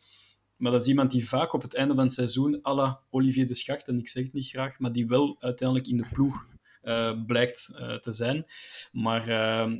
Maar 0.56 0.72
dat 0.72 0.80
is 0.80 0.88
iemand 0.88 1.10
die 1.10 1.28
vaak 1.28 1.52
op 1.52 1.62
het 1.62 1.74
einde 1.74 1.94
van 1.94 2.04
het 2.04 2.12
seizoen, 2.12 2.60
à 2.66 2.74
la 2.74 3.00
Olivier 3.10 3.46
de 3.46 3.54
Schacht, 3.54 3.88
en 3.88 3.98
ik 3.98 4.08
zeg 4.08 4.24
het 4.24 4.32
niet 4.32 4.48
graag, 4.48 4.78
maar 4.78 4.92
die 4.92 5.06
wel 5.06 5.36
uiteindelijk 5.40 5.88
in 5.88 5.96
de 5.96 6.06
ploeg 6.12 6.46
uh, 6.82 7.24
blijkt 7.26 7.66
te 8.00 8.12
zijn. 8.12 8.44
Maar 8.92 9.28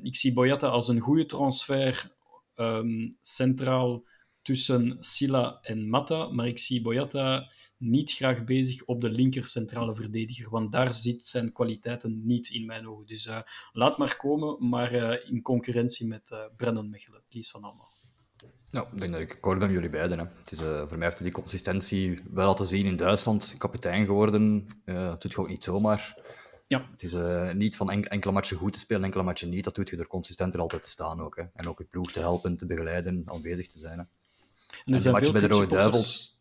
ik 0.03 0.17
zie 0.17 0.33
Boyata 0.33 0.69
als 0.69 0.89
een 0.89 1.01
goede 1.01 1.27
transfer 1.27 2.13
um, 2.57 3.17
centraal 3.21 4.05
tussen 4.43 4.97
Silla 4.99 5.59
en 5.63 5.89
Mata, 5.89 6.29
maar 6.29 6.47
ik 6.47 6.59
zie 6.59 6.83
Boyata 6.83 7.51
niet 7.79 8.13
graag 8.13 8.45
bezig 8.45 8.85
op 8.85 9.01
de 9.01 9.11
linker 9.11 9.47
centrale 9.47 9.95
verdediger, 9.95 10.51
want 10.51 10.73
daar 10.73 10.95
zit 10.95 11.27
zijn 11.27 11.53
kwaliteiten 11.53 12.21
niet 12.25 12.49
in 12.49 12.67
mijn 12.67 12.89
ogen. 12.89 13.07
Dus 13.07 13.31
laat 13.73 13.99
maar 13.99 14.17
komen, 14.17 14.69
maar 14.69 14.93
in 15.25 15.43
concurrentie 15.43 16.07
met 16.07 16.49
Brennan 16.57 16.91
Mechelen, 16.91 17.23
die 17.29 17.41
is 17.41 17.51
van 17.51 17.63
allemaal. 17.63 17.93
Ja, 18.73 18.89
ik 18.93 19.01
denk 19.01 19.13
dat 19.13 19.21
ik 19.21 19.33
akkoord 19.33 19.59
ben 19.59 19.67
met 19.67 19.77
jullie 19.77 19.91
beiden. 19.91 20.19
Hè. 20.19 20.25
Het 20.39 20.53
is, 20.53 20.61
uh, 20.61 20.79
voor 20.89 20.99
mij 20.99 21.07
heeft 21.07 21.23
die 21.23 21.33
consistentie 21.33 22.21
wel 22.31 22.47
laten 22.47 22.67
zien 22.67 22.87
in 22.87 22.97
Duitsland. 22.97 23.55
Kapitein 23.59 24.07
geworden. 24.07 24.67
Uh, 24.85 25.09
dat 25.09 25.23
doet 25.23 25.33
je 25.33 25.45
niet 25.47 25.65
zomaar. 25.65 26.22
Ja. 26.73 26.89
Het 26.91 27.03
is 27.03 27.15
uh, 27.15 27.53
niet 27.53 27.77
van 27.77 27.91
enk 27.91 28.05
enkele 28.05 28.33
matchen 28.33 28.57
goed 28.57 28.73
te 28.73 28.79
spelen, 28.79 29.05
enkele 29.05 29.23
matchen 29.23 29.49
niet. 29.49 29.65
Dat 29.65 29.75
doet 29.75 29.91
je 29.91 29.97
er 29.97 30.59
altijd 30.61 30.83
te 30.83 30.91
staan 30.91 31.21
ook. 31.21 31.37
Hè. 31.37 31.43
En 31.55 31.69
ook 31.69 31.79
je 31.79 31.85
ploeg 31.85 32.13
te 32.13 32.19
helpen, 32.19 32.57
te 32.57 32.67
begeleiden, 32.67 33.23
aanwezig 33.25 33.67
te 33.69 33.79
zijn. 33.79 33.99
Hè. 33.99 34.05
En, 34.85 34.95
en 34.95 35.01
de 35.01 35.11
matchen 35.11 35.33
bij 35.33 35.41
de 35.41 35.49
Rode 35.49 35.67
Duivels... 35.67 36.41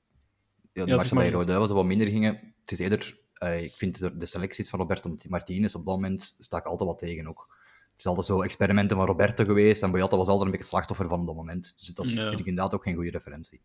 Ja, 0.74 0.84
de 0.84 0.90
ja, 0.90 0.96
matchen 0.96 1.18
bij 1.18 1.26
de 1.26 1.32
Rode 1.32 1.46
Duivels 1.46 1.72
wat 1.72 1.86
minder 1.86 2.08
gingen. 2.08 2.54
Het 2.62 2.72
is 2.72 2.80
eerder... 2.80 3.18
ik 3.62 3.72
vind 3.72 4.20
de 4.20 4.26
selecties 4.26 4.70
van 4.70 4.80
Roberto 4.80 5.18
Martinez 5.28 5.76
op 5.76 5.86
dat 5.86 5.96
moment 5.96 6.36
sta 6.40 6.58
ik 6.58 6.66
altijd 6.66 6.90
wat 6.90 7.00
tegen 7.00 7.28
ook 7.28 7.60
is 8.02 8.08
altijd 8.08 8.26
zo 8.26 8.42
experimenten 8.42 8.98
van 8.98 9.06
Roberto 9.06 9.44
geweest. 9.44 9.84
En 9.84 9.92
Boyata 9.92 10.18
was 10.18 10.28
altijd 10.28 10.46
een 10.46 10.52
beetje 10.52 10.68
slachtoffer 10.68 11.08
van 11.08 11.20
op 11.20 11.26
dat 11.26 11.36
moment. 11.36 11.74
Dus 11.78 11.88
dat 11.88 12.06
is, 12.06 12.14
ja. 12.14 12.28
vind 12.28 12.40
ik 12.40 12.46
inderdaad 12.46 12.74
ook 12.74 12.84
geen 12.84 12.96
goede 12.96 13.12
referentie. 13.12 13.62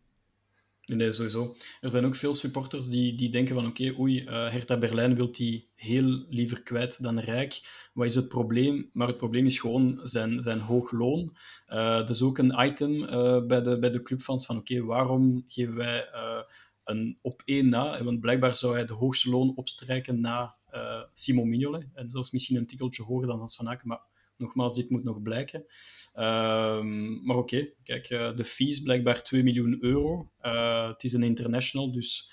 Nee, 0.95 1.11
sowieso. 1.11 1.55
Er 1.81 1.91
zijn 1.91 2.05
ook 2.05 2.15
veel 2.15 2.33
supporters 2.33 2.87
die, 2.87 3.15
die 3.15 3.29
denken 3.29 3.55
van 3.55 3.67
oké, 3.67 3.95
oei, 3.99 4.21
uh, 4.21 4.27
Hertha 4.29 4.77
Berlijn 4.77 5.15
wil 5.15 5.31
die 5.31 5.69
heel 5.73 6.25
liever 6.29 6.63
kwijt 6.63 7.03
dan 7.03 7.19
rijk. 7.19 7.61
Wat 7.93 8.05
is 8.05 8.15
het 8.15 8.27
probleem? 8.27 8.89
Maar 8.93 9.07
het 9.07 9.17
probleem 9.17 9.45
is 9.45 9.59
gewoon 9.59 9.99
zijn, 10.03 10.41
zijn 10.43 10.59
hoog 10.59 10.91
loon. 10.91 11.37
Uh, 11.67 11.97
dat 11.97 12.09
is 12.09 12.21
ook 12.21 12.37
een 12.37 12.65
item 12.65 12.93
uh, 12.93 13.45
bij, 13.45 13.61
de, 13.61 13.79
bij 13.79 13.89
de 13.89 14.01
clubfans 14.01 14.45
van 14.45 14.57
oké, 14.57 14.83
waarom 14.83 15.43
geven 15.47 15.75
wij 15.75 16.05
een 16.83 17.17
op 17.21 17.41
één 17.45 17.69
na? 17.69 18.03
Want 18.03 18.19
blijkbaar 18.19 18.55
zou 18.55 18.73
hij 18.73 18.85
de 18.85 18.93
hoogste 18.93 19.29
loon 19.29 19.55
opstrijken 19.55 20.19
na 20.19 20.55
Simon 21.13 21.49
Mignolet. 21.49 21.87
En 21.93 22.07
dat 22.07 22.23
is 22.23 22.31
misschien 22.31 22.57
een 22.57 22.67
tikkeltje 22.67 23.03
hoger 23.03 23.27
dan 23.27 23.37
Hans 23.37 23.55
van 23.55 23.69
Aken, 23.69 23.87
maar 23.87 24.01
Nogmaals, 24.37 24.75
dit 24.75 24.89
moet 24.89 25.03
nog 25.03 25.21
blijken. 25.21 25.59
Um, 26.15 27.25
maar 27.25 27.35
oké, 27.35 27.55
okay, 27.55 27.73
kijk, 27.83 28.09
uh, 28.09 28.35
de 28.35 28.43
fees 28.43 28.81
blijkbaar 28.81 29.23
2 29.23 29.43
miljoen 29.43 29.77
euro. 29.79 30.31
Uh, 30.41 30.87
het 30.87 31.03
is 31.03 31.13
een 31.13 31.23
international, 31.23 31.91
dus 31.91 32.31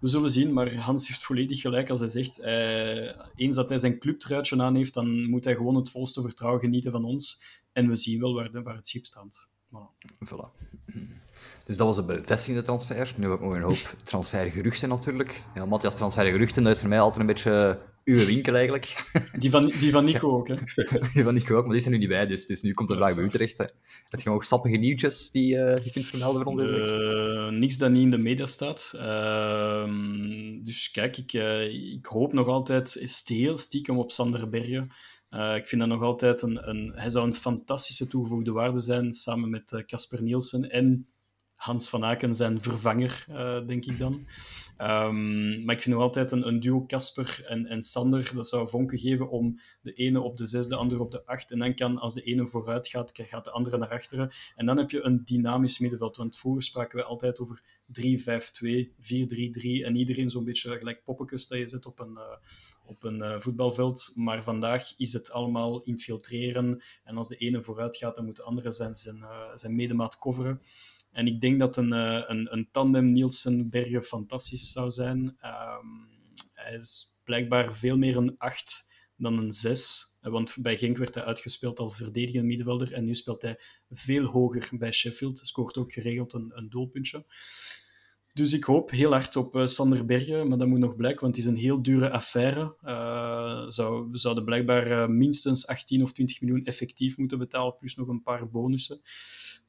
we 0.00 0.08
zullen 0.08 0.30
zien. 0.30 0.52
Maar 0.52 0.74
Hans 0.74 1.08
heeft 1.08 1.22
volledig 1.22 1.60
gelijk 1.60 1.90
als 1.90 2.00
hij 2.00 2.08
zegt, 2.08 2.40
uh, 2.40 3.22
eens 3.34 3.54
dat 3.54 3.68
hij 3.68 3.78
zijn 3.78 3.98
clubtruitje 3.98 4.62
aan 4.62 4.74
heeft, 4.74 4.94
dan 4.94 5.30
moet 5.30 5.44
hij 5.44 5.54
gewoon 5.54 5.74
het 5.74 5.90
volste 5.90 6.20
vertrouwen 6.20 6.60
genieten 6.60 6.92
van 6.92 7.04
ons. 7.04 7.44
En 7.72 7.88
we 7.88 7.96
zien 7.96 8.20
wel 8.20 8.34
waar, 8.34 8.50
de, 8.50 8.62
waar 8.62 8.76
het 8.76 8.86
schip 8.86 9.04
staat. 9.04 9.50
Voilà. 9.66 10.26
voilà. 10.28 10.68
Dus 11.64 11.76
dat 11.76 11.86
was 11.86 11.96
een 11.96 12.06
bevestigende 12.06 12.62
transfer. 12.62 13.14
Nu 13.16 13.30
heb 13.30 13.38
ik 13.38 13.44
nog 13.44 13.54
een 13.54 13.62
hoop 13.62 13.94
transfergeruchten 14.04 14.88
natuurlijk. 14.88 15.44
Ja, 15.54 15.64
Matthias, 15.64 15.94
transfergeruchten, 15.94 16.62
dat 16.62 16.74
is 16.74 16.80
voor 16.80 16.88
mij 16.88 17.00
altijd 17.00 17.20
een 17.20 17.34
beetje 17.34 17.80
uw 18.18 18.26
winkel 18.26 18.54
eigenlijk. 18.54 19.10
Die 19.38 19.50
van, 19.50 19.64
die 19.80 19.90
van 19.90 20.04
Nico 20.04 20.30
ook, 20.30 20.48
hè? 20.48 20.54
Die 21.14 21.24
van 21.24 21.34
Nico 21.34 21.56
ook, 21.56 21.62
maar 21.62 21.72
die 21.72 21.80
zijn 21.80 21.92
nu 21.92 21.98
niet 21.98 22.08
bij, 22.08 22.26
dus, 22.26 22.46
dus 22.46 22.62
nu 22.62 22.72
komt 22.72 22.88
de 22.88 22.94
vraag 22.94 23.14
bij 23.14 23.24
u 23.24 23.28
terecht. 23.28 23.58
Hè. 23.58 23.64
Heb 24.08 24.20
je 24.20 24.30
nog 24.30 24.44
sappige 24.44 24.76
nieuwtjes 24.76 25.30
die 25.30 25.54
uh, 25.54 25.76
je 25.76 25.90
kunt 25.90 26.06
vermelden 26.06 26.42
voor 26.42 26.52
ons? 26.52 26.62
Uh, 26.62 27.48
niks 27.48 27.78
dat 27.78 27.90
niet 27.90 28.02
in 28.02 28.10
de 28.10 28.18
media 28.18 28.46
staat. 28.46 28.92
Uh, 28.96 29.84
dus 30.64 30.90
kijk, 30.90 31.16
ik, 31.16 31.32
uh, 31.32 31.92
ik 31.92 32.06
hoop 32.06 32.32
nog 32.32 32.46
altijd 32.46 33.22
heel 33.24 33.56
stiekem 33.56 33.98
op 33.98 34.10
Sander 34.10 34.48
Bergen. 34.48 34.92
Ik 35.56 35.66
vind 35.66 35.80
dat 35.80 35.90
nog 35.90 36.02
altijd 36.02 36.42
een, 36.42 36.68
een... 36.68 36.92
Hij 36.94 37.08
zou 37.08 37.26
een 37.26 37.34
fantastische 37.34 38.06
toegevoegde 38.06 38.52
waarde 38.52 38.80
zijn, 38.80 39.12
samen 39.12 39.50
met 39.50 39.82
Casper 39.86 40.22
Nielsen 40.22 40.70
en 40.70 41.06
Hans 41.54 41.88
van 41.88 42.04
Aken 42.04 42.34
zijn 42.34 42.60
vervanger, 42.60 43.24
denk 43.66 43.84
ik 43.84 43.98
dan. 43.98 44.26
Um, 44.82 45.64
maar 45.64 45.74
ik 45.74 45.82
vind 45.82 45.96
altijd 45.96 46.32
een, 46.32 46.46
een 46.46 46.60
duo 46.60 46.86
Casper 46.86 47.44
en, 47.46 47.66
en 47.66 47.82
Sander, 47.82 48.30
dat 48.34 48.48
zou 48.48 48.68
vonken 48.68 48.98
geven 48.98 49.30
om 49.30 49.58
de 49.82 49.92
ene 49.92 50.20
op 50.20 50.36
de 50.36 50.46
zes, 50.46 50.68
de 50.68 50.76
andere 50.76 51.00
op 51.00 51.10
de 51.10 51.26
acht. 51.26 51.50
En 51.50 51.58
dan 51.58 51.74
kan, 51.74 51.98
als 51.98 52.14
de 52.14 52.22
ene 52.22 52.46
vooruit 52.46 52.88
gaat, 52.88 53.10
gaat 53.14 53.44
de 53.44 53.50
andere 53.50 53.78
naar 53.78 53.88
achteren. 53.88 54.30
En 54.56 54.66
dan 54.66 54.76
heb 54.76 54.90
je 54.90 55.02
een 55.02 55.24
dynamisch 55.24 55.78
middenveld. 55.78 56.16
Want 56.16 56.38
vroeger 56.38 56.62
spraken 56.62 56.98
we 56.98 57.04
altijd 57.04 57.40
over 57.40 57.62
3-5-2, 58.00 58.02
4-3-3 58.86 58.92
en 59.84 59.96
iedereen 59.96 60.30
zo'n 60.30 60.44
beetje 60.44 60.78
gelijk 60.78 61.04
poppetjes 61.04 61.48
dat 61.48 61.58
je 61.58 61.68
zet 61.68 61.86
op 61.86 61.98
een, 61.98 62.12
uh, 62.12 62.36
op 62.86 63.02
een 63.02 63.18
uh, 63.18 63.38
voetbalveld. 63.38 64.12
Maar 64.14 64.42
vandaag 64.42 64.92
is 64.96 65.12
het 65.12 65.30
allemaal 65.30 65.82
infiltreren. 65.82 66.82
En 67.04 67.16
als 67.16 67.28
de 67.28 67.36
ene 67.36 67.62
vooruit 67.62 67.96
gaat, 67.96 68.14
dan 68.14 68.24
moet 68.24 68.36
de 68.36 68.42
andere 68.42 68.72
zijn, 68.72 68.94
zijn, 68.94 69.24
zijn 69.54 69.74
medemaat 69.74 70.18
coveren. 70.18 70.60
En 71.12 71.26
ik 71.26 71.40
denk 71.40 71.60
dat 71.60 71.76
een, 71.76 71.92
eh, 71.92 72.22
een, 72.26 72.52
een 72.52 72.68
tandem 72.70 73.12
Nielsen-Bergen 73.12 74.02
fantastisch 74.02 74.72
zou 74.72 74.90
zijn. 74.90 75.18
Um, 75.18 76.08
hij 76.54 76.74
is 76.74 77.16
blijkbaar 77.24 77.74
veel 77.74 77.98
meer 77.98 78.16
een 78.16 78.38
8 78.38 78.92
dan 79.16 79.38
een 79.38 79.52
6. 79.52 80.18
Want 80.20 80.56
bij 80.60 80.76
Genk 80.76 80.96
werd 80.96 81.14
hij 81.14 81.24
uitgespeeld 81.24 81.78
als 81.78 81.96
verdedigende 81.96 82.46
middenvelder. 82.46 82.92
En 82.92 83.04
nu 83.04 83.14
speelt 83.14 83.42
hij 83.42 83.58
veel 83.90 84.24
hoger 84.24 84.68
bij 84.78 84.92
Sheffield. 84.92 85.38
Scoort 85.38 85.76
ook 85.76 85.92
geregeld 85.92 86.32
een, 86.32 86.50
een 86.54 86.68
doelpuntje. 86.68 87.24
Dus 88.32 88.52
ik 88.52 88.64
hoop 88.64 88.90
heel 88.90 89.10
hard 89.10 89.36
op 89.36 89.54
uh, 89.54 89.66
Sander 89.66 90.04
Bergen, 90.04 90.48
maar 90.48 90.58
dat 90.58 90.68
moet 90.68 90.78
nog 90.78 90.96
blijken, 90.96 91.20
want 91.20 91.36
het 91.36 91.44
is 91.44 91.50
een 91.50 91.56
heel 91.56 91.82
dure 91.82 92.10
affaire. 92.10 92.76
Uh, 92.84 93.68
zou, 93.68 94.10
we 94.10 94.18
zouden 94.18 94.44
blijkbaar 94.44 94.90
uh, 94.90 95.06
minstens 95.06 95.66
18 95.66 96.02
of 96.02 96.12
20 96.12 96.40
miljoen 96.40 96.64
effectief 96.64 97.16
moeten 97.16 97.38
betalen, 97.38 97.76
plus 97.78 97.96
nog 97.96 98.08
een 98.08 98.22
paar 98.22 98.50
bonussen. 98.50 99.00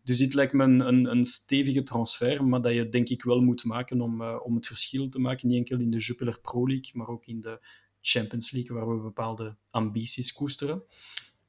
Dus 0.03 0.17
dit 0.17 0.33
lijkt 0.33 0.53
me 0.53 0.63
een, 0.63 0.87
een, 0.87 1.11
een 1.11 1.23
stevige 1.23 1.83
transfer, 1.83 2.45
maar 2.45 2.61
dat 2.61 2.73
je 2.73 2.89
denk 2.89 3.09
ik 3.09 3.23
wel 3.23 3.41
moet 3.41 3.63
maken 3.63 4.01
om, 4.01 4.21
om 4.21 4.55
het 4.55 4.67
verschil 4.67 5.07
te 5.07 5.19
maken. 5.19 5.47
Niet 5.47 5.57
enkel 5.57 5.79
in 5.79 5.91
de 5.91 5.97
Jupiler 5.97 6.39
Pro 6.41 6.67
League, 6.67 6.91
maar 6.93 7.07
ook 7.07 7.25
in 7.25 7.39
de 7.39 7.59
Champions 8.01 8.51
League, 8.51 8.75
waar 8.75 8.95
we 8.95 9.01
bepaalde 9.01 9.55
ambities 9.69 10.33
koesteren. 10.33 10.83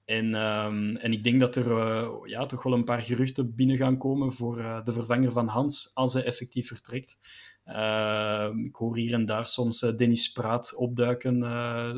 En, 0.04 0.34
ehm, 0.34 0.96
en 0.96 1.12
ik 1.12 1.24
denk 1.24 1.40
dat 1.40 1.56
er 1.56 1.68
ja, 2.28 2.46
toch 2.46 2.62
wel 2.62 2.72
een 2.72 2.84
paar 2.84 3.00
geruchten 3.00 3.54
binnen 3.54 3.76
gaan 3.76 3.98
komen 3.98 4.32
voor 4.32 4.56
de 4.84 4.92
vervanger 4.92 5.32
van 5.32 5.46
Hans 5.46 5.90
als 5.94 6.12
hij 6.12 6.24
effectief 6.24 6.66
vertrekt. 6.66 7.18
Ehm, 7.64 8.58
ik 8.58 8.76
hoor 8.76 8.96
hier 8.96 9.12
en 9.12 9.24
daar 9.24 9.46
soms 9.46 9.80
Dennis 9.80 10.32
Praat 10.32 10.74
opduiken, 10.76 11.42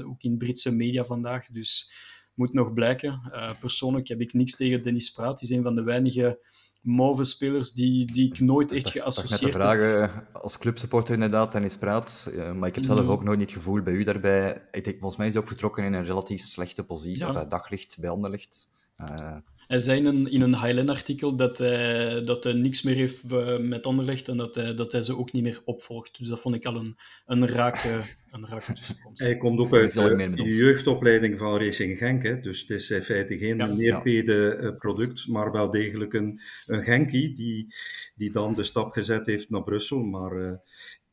ook 0.04 0.22
in 0.22 0.38
Britse 0.38 0.72
media 0.74 1.04
vandaag. 1.04 1.46
Dus 1.46 1.92
moet 2.34 2.52
nog 2.52 2.72
blijken. 2.72 3.20
persoonlijk 3.60 4.08
heb 4.08 4.20
ik 4.20 4.32
niks 4.32 4.56
tegen 4.56 4.82
Dennis 4.82 5.10
Praat. 5.10 5.40
Hij 5.40 5.48
is 5.48 5.56
een 5.56 5.62
van 5.62 5.74
de 5.74 5.82
weinige 5.82 6.38
mauve 6.84 7.24
spelers 7.24 7.72
die, 7.72 8.12
die 8.12 8.28
ik 8.28 8.40
nooit 8.40 8.72
echt 8.72 8.90
geassocieerd 8.90 9.40
heb. 9.40 9.50
Ik 9.50 9.60
vragen, 9.60 10.26
als 10.32 10.58
clubsupporter 10.58 11.14
inderdaad, 11.14 11.54
is 11.54 11.76
Praat, 11.76 12.30
maar 12.54 12.68
ik 12.68 12.74
heb 12.74 12.84
zelf 12.84 13.02
mm. 13.02 13.10
ook 13.10 13.24
nooit 13.24 13.40
het 13.40 13.52
gevoel 13.52 13.82
bij 13.82 13.92
u 13.92 14.04
daarbij. 14.04 14.62
Ik 14.70 14.84
denk, 14.84 14.96
volgens 14.96 15.16
mij 15.16 15.26
is 15.26 15.32
hij 15.32 15.42
ook 15.42 15.48
vertrokken 15.48 15.84
in 15.84 15.92
een 15.92 16.04
relatief 16.04 16.46
slechte 16.46 16.84
positie, 16.84 17.26
ja. 17.26 17.40
of 17.40 17.46
daglicht 17.48 17.96
bij 18.00 18.10
Anderlicht. 18.10 18.70
Uh, 19.00 19.36
hij 19.66 19.78
zei 19.78 19.98
in 19.98 20.06
een, 20.06 20.30
in 20.30 20.40
een 20.40 20.60
Highland-artikel 20.60 21.36
dat 21.36 21.58
hij, 21.58 22.22
dat 22.22 22.44
hij 22.44 22.52
niks 22.52 22.82
meer 22.82 22.94
heeft 22.94 23.22
met 23.60 23.86
Anderlecht 23.86 24.28
en 24.28 24.36
dat 24.36 24.54
hij, 24.54 24.74
dat 24.74 24.92
hij 24.92 25.02
ze 25.02 25.16
ook 25.16 25.32
niet 25.32 25.42
meer 25.42 25.60
opvolgt. 25.64 26.18
Dus 26.18 26.28
dat 26.28 26.40
vond 26.40 26.54
ik 26.54 26.64
al 26.64 26.76
een, 26.76 26.96
een, 27.26 27.48
rake, 27.48 28.00
een 28.30 28.46
rake 28.46 28.72
tussenkomst. 28.72 29.20
Hij 29.20 29.36
komt 29.36 29.58
ook 29.60 29.74
uit 29.74 29.92
de 29.92 30.42
jeugdopleiding 30.44 31.38
van 31.38 31.58
Racing 31.58 31.98
Genk, 31.98 32.22
hè? 32.22 32.40
dus 32.40 32.60
het 32.60 32.70
is 32.70 32.90
in 32.90 33.02
feite 33.02 33.38
geen 33.38 33.56
ja, 33.56 33.66
neerpede 33.66 34.54
eh, 34.54 34.76
product, 34.76 35.28
maar 35.28 35.52
wel 35.52 35.70
degelijk 35.70 36.12
een, 36.12 36.40
een 36.66 36.82
Genkie 36.82 37.34
die, 37.34 37.74
die 38.14 38.30
dan 38.30 38.54
de 38.54 38.64
stap 38.64 38.90
gezet 38.90 39.26
heeft 39.26 39.50
naar 39.50 39.62
Brussel. 39.62 40.02
Maar 40.02 40.36
uh, 40.36 40.52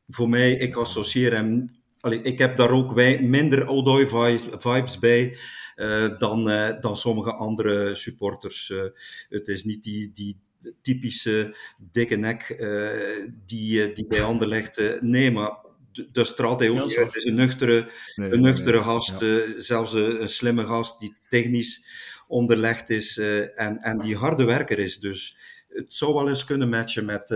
voor 0.08 0.30
mij, 0.30 0.54
ik 0.54 0.76
associeer 0.76 1.34
hem 1.34 1.81
Allee, 2.02 2.22
ik 2.22 2.38
heb 2.38 2.58
daar 2.58 2.72
ook 2.72 2.94
wij, 2.94 3.22
minder 3.22 3.68
Odoi 3.68 4.08
vibes 4.60 5.00
bij 5.00 5.38
uh, 5.76 6.18
dan, 6.18 6.50
uh, 6.50 6.70
dan 6.80 6.98
sommige 6.98 7.34
andere 7.34 7.96
supporters. 7.96 8.70
Uh, 8.70 8.84
het 9.30 9.48
is 9.48 9.64
niet 9.64 9.84
die, 9.84 10.12
die 10.14 10.40
typische 10.82 11.56
dikke 11.92 12.16
nek 12.16 12.56
die, 13.46 13.94
die 13.94 14.08
bij 14.08 14.20
handen 14.20 14.48
legt. 14.48 15.02
nee, 15.02 15.32
maar 15.32 15.58
daar 16.12 16.26
straalt 16.26 16.60
hij 16.60 16.70
ook 16.70 16.90
ja, 16.90 17.04
Het 17.04 17.16
is 17.16 17.26
een 17.26 17.36
nuchtere, 17.36 17.92
nee, 18.16 18.32
een 18.32 18.42
nuchtere 18.42 18.78
nee, 18.78 18.86
gast, 18.86 19.20
ja. 19.20 19.44
zelfs 19.58 19.94
een, 19.94 20.22
een, 20.22 20.30
slimme 20.30 20.66
gast 20.66 21.00
die 21.00 21.16
technisch 21.30 21.86
onderlegd 22.28 22.90
is 22.90 23.18
en, 23.18 23.78
en 23.78 24.00
die 24.00 24.16
harde 24.16 24.44
werker 24.44 24.80
is. 24.80 25.00
Dus 25.00 25.38
het 25.70 25.94
zou 25.94 26.14
wel 26.14 26.30
eens 26.30 26.46
kunnen 26.46 26.70
matchen 26.70 27.06
met 27.06 27.28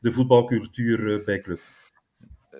de 0.00 0.12
voetbalcultuur 0.12 1.24
bij 1.24 1.40
club. 1.40 1.60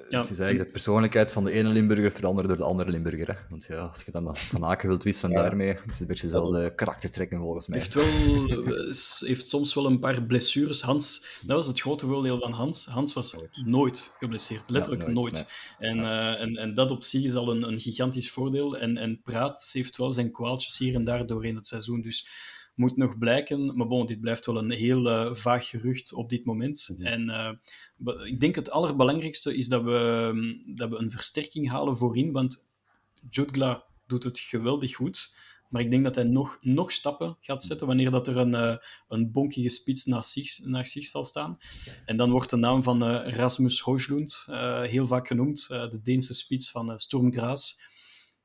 Ja. 0.08 0.20
Het 0.20 0.30
is 0.30 0.38
eigenlijk 0.38 0.68
de 0.68 0.74
persoonlijkheid 0.74 1.32
van 1.32 1.44
de 1.44 1.50
ene 1.50 1.68
Limburger 1.68 2.12
veranderd 2.12 2.48
door 2.48 2.56
de 2.56 2.64
andere 2.64 2.90
Limburger. 2.90 3.28
Hè? 3.28 3.34
Want 3.50 3.64
ja, 3.68 3.76
als 3.76 4.02
je 4.02 4.10
dan 4.10 4.36
van 4.36 4.64
Aken 4.64 4.88
wilt 4.88 5.02
wisselen 5.02 5.36
ja. 5.36 5.42
daarmee, 5.42 5.68
het 5.68 5.90
is 5.90 6.00
een 6.00 6.06
beetje 6.06 6.26
dezelfde 6.26 6.74
karaktertrekken 6.74 7.38
volgens 7.38 7.66
mij. 7.66 7.78
Heeft, 7.78 7.94
wel, 7.94 9.28
heeft 9.28 9.48
soms 9.48 9.74
wel 9.74 9.86
een 9.86 9.98
paar 9.98 10.22
blessures. 10.22 10.82
Hans, 10.82 11.26
dat 11.42 11.56
was 11.56 11.66
het 11.66 11.80
grote 11.80 12.06
voordeel 12.06 12.38
van 12.38 12.52
Hans. 12.52 12.86
Hans 12.86 13.12
was 13.12 13.36
nooit 13.64 14.14
geblesseerd, 14.18 14.70
letterlijk 14.70 15.06
ja, 15.06 15.12
nooit. 15.12 15.32
nooit. 15.32 15.48
En, 15.78 15.98
uh, 15.98 16.40
en, 16.40 16.56
en 16.56 16.74
dat 16.74 16.90
op 16.90 17.02
zich 17.02 17.24
is 17.24 17.34
al 17.34 17.50
een, 17.50 17.62
een 17.62 17.80
gigantisch 17.80 18.30
voordeel. 18.30 18.76
En, 18.76 18.96
en 18.96 19.20
Praat 19.22 19.70
heeft 19.72 19.96
wel 19.96 20.12
zijn 20.12 20.32
kwaaltjes 20.32 20.78
hier 20.78 20.94
en 20.94 21.04
daar 21.04 21.26
doorheen 21.26 21.56
het 21.56 21.66
seizoen. 21.66 22.00
Dus 22.00 22.28
moet 22.78 22.96
nog 22.96 23.18
blijken. 23.18 23.76
Maar 23.76 23.86
bon, 23.86 24.06
dit 24.06 24.20
blijft 24.20 24.46
wel 24.46 24.56
een 24.56 24.70
heel 24.70 25.06
uh, 25.06 25.34
vaag 25.34 25.68
gerucht 25.68 26.12
op 26.12 26.30
dit 26.30 26.44
moment. 26.44 26.88
Mhm. 26.92 27.06
En 27.06 27.28
uh, 28.06 28.26
ik 28.26 28.40
denk 28.40 28.54
het 28.54 28.70
allerbelangrijkste 28.70 29.56
is 29.56 29.68
dat 29.68 29.82
we, 29.82 30.30
mm, 30.34 30.76
dat 30.76 30.90
we 30.90 30.96
een 30.96 31.10
versterking 31.10 31.70
halen 31.70 31.96
voorin. 31.96 32.32
Want 32.32 32.70
Jutgla 33.30 33.84
doet 34.06 34.24
het 34.24 34.38
geweldig 34.38 34.94
goed. 34.94 35.36
Maar 35.68 35.82
ik 35.82 35.90
denk 35.90 36.04
dat 36.04 36.14
hij 36.14 36.24
nog, 36.24 36.58
nog 36.60 36.92
stappen 36.92 37.36
gaat 37.40 37.62
zetten 37.62 37.86
wanneer 37.86 38.10
dat 38.10 38.28
er 38.28 38.36
een, 38.36 38.52
uh, 38.52 38.76
een 39.08 39.32
bonkige 39.32 39.68
spits 39.68 40.04
naast 40.04 40.30
zich, 40.30 40.58
naast 40.64 40.92
zich 40.92 41.06
zal 41.06 41.24
staan. 41.24 41.58
En 42.04 42.16
dan 42.16 42.30
wordt 42.30 42.50
de 42.50 42.56
naam 42.56 42.82
van 42.82 43.04
Rasmus 43.12 43.80
Hojlund 43.80 44.46
heel 44.82 45.06
vaak 45.06 45.26
genoemd, 45.26 45.68
de 45.68 46.00
Deense 46.02 46.34
spits 46.34 46.70
van 46.70 47.00
Sturm 47.00 47.32
Graz. 47.32 47.80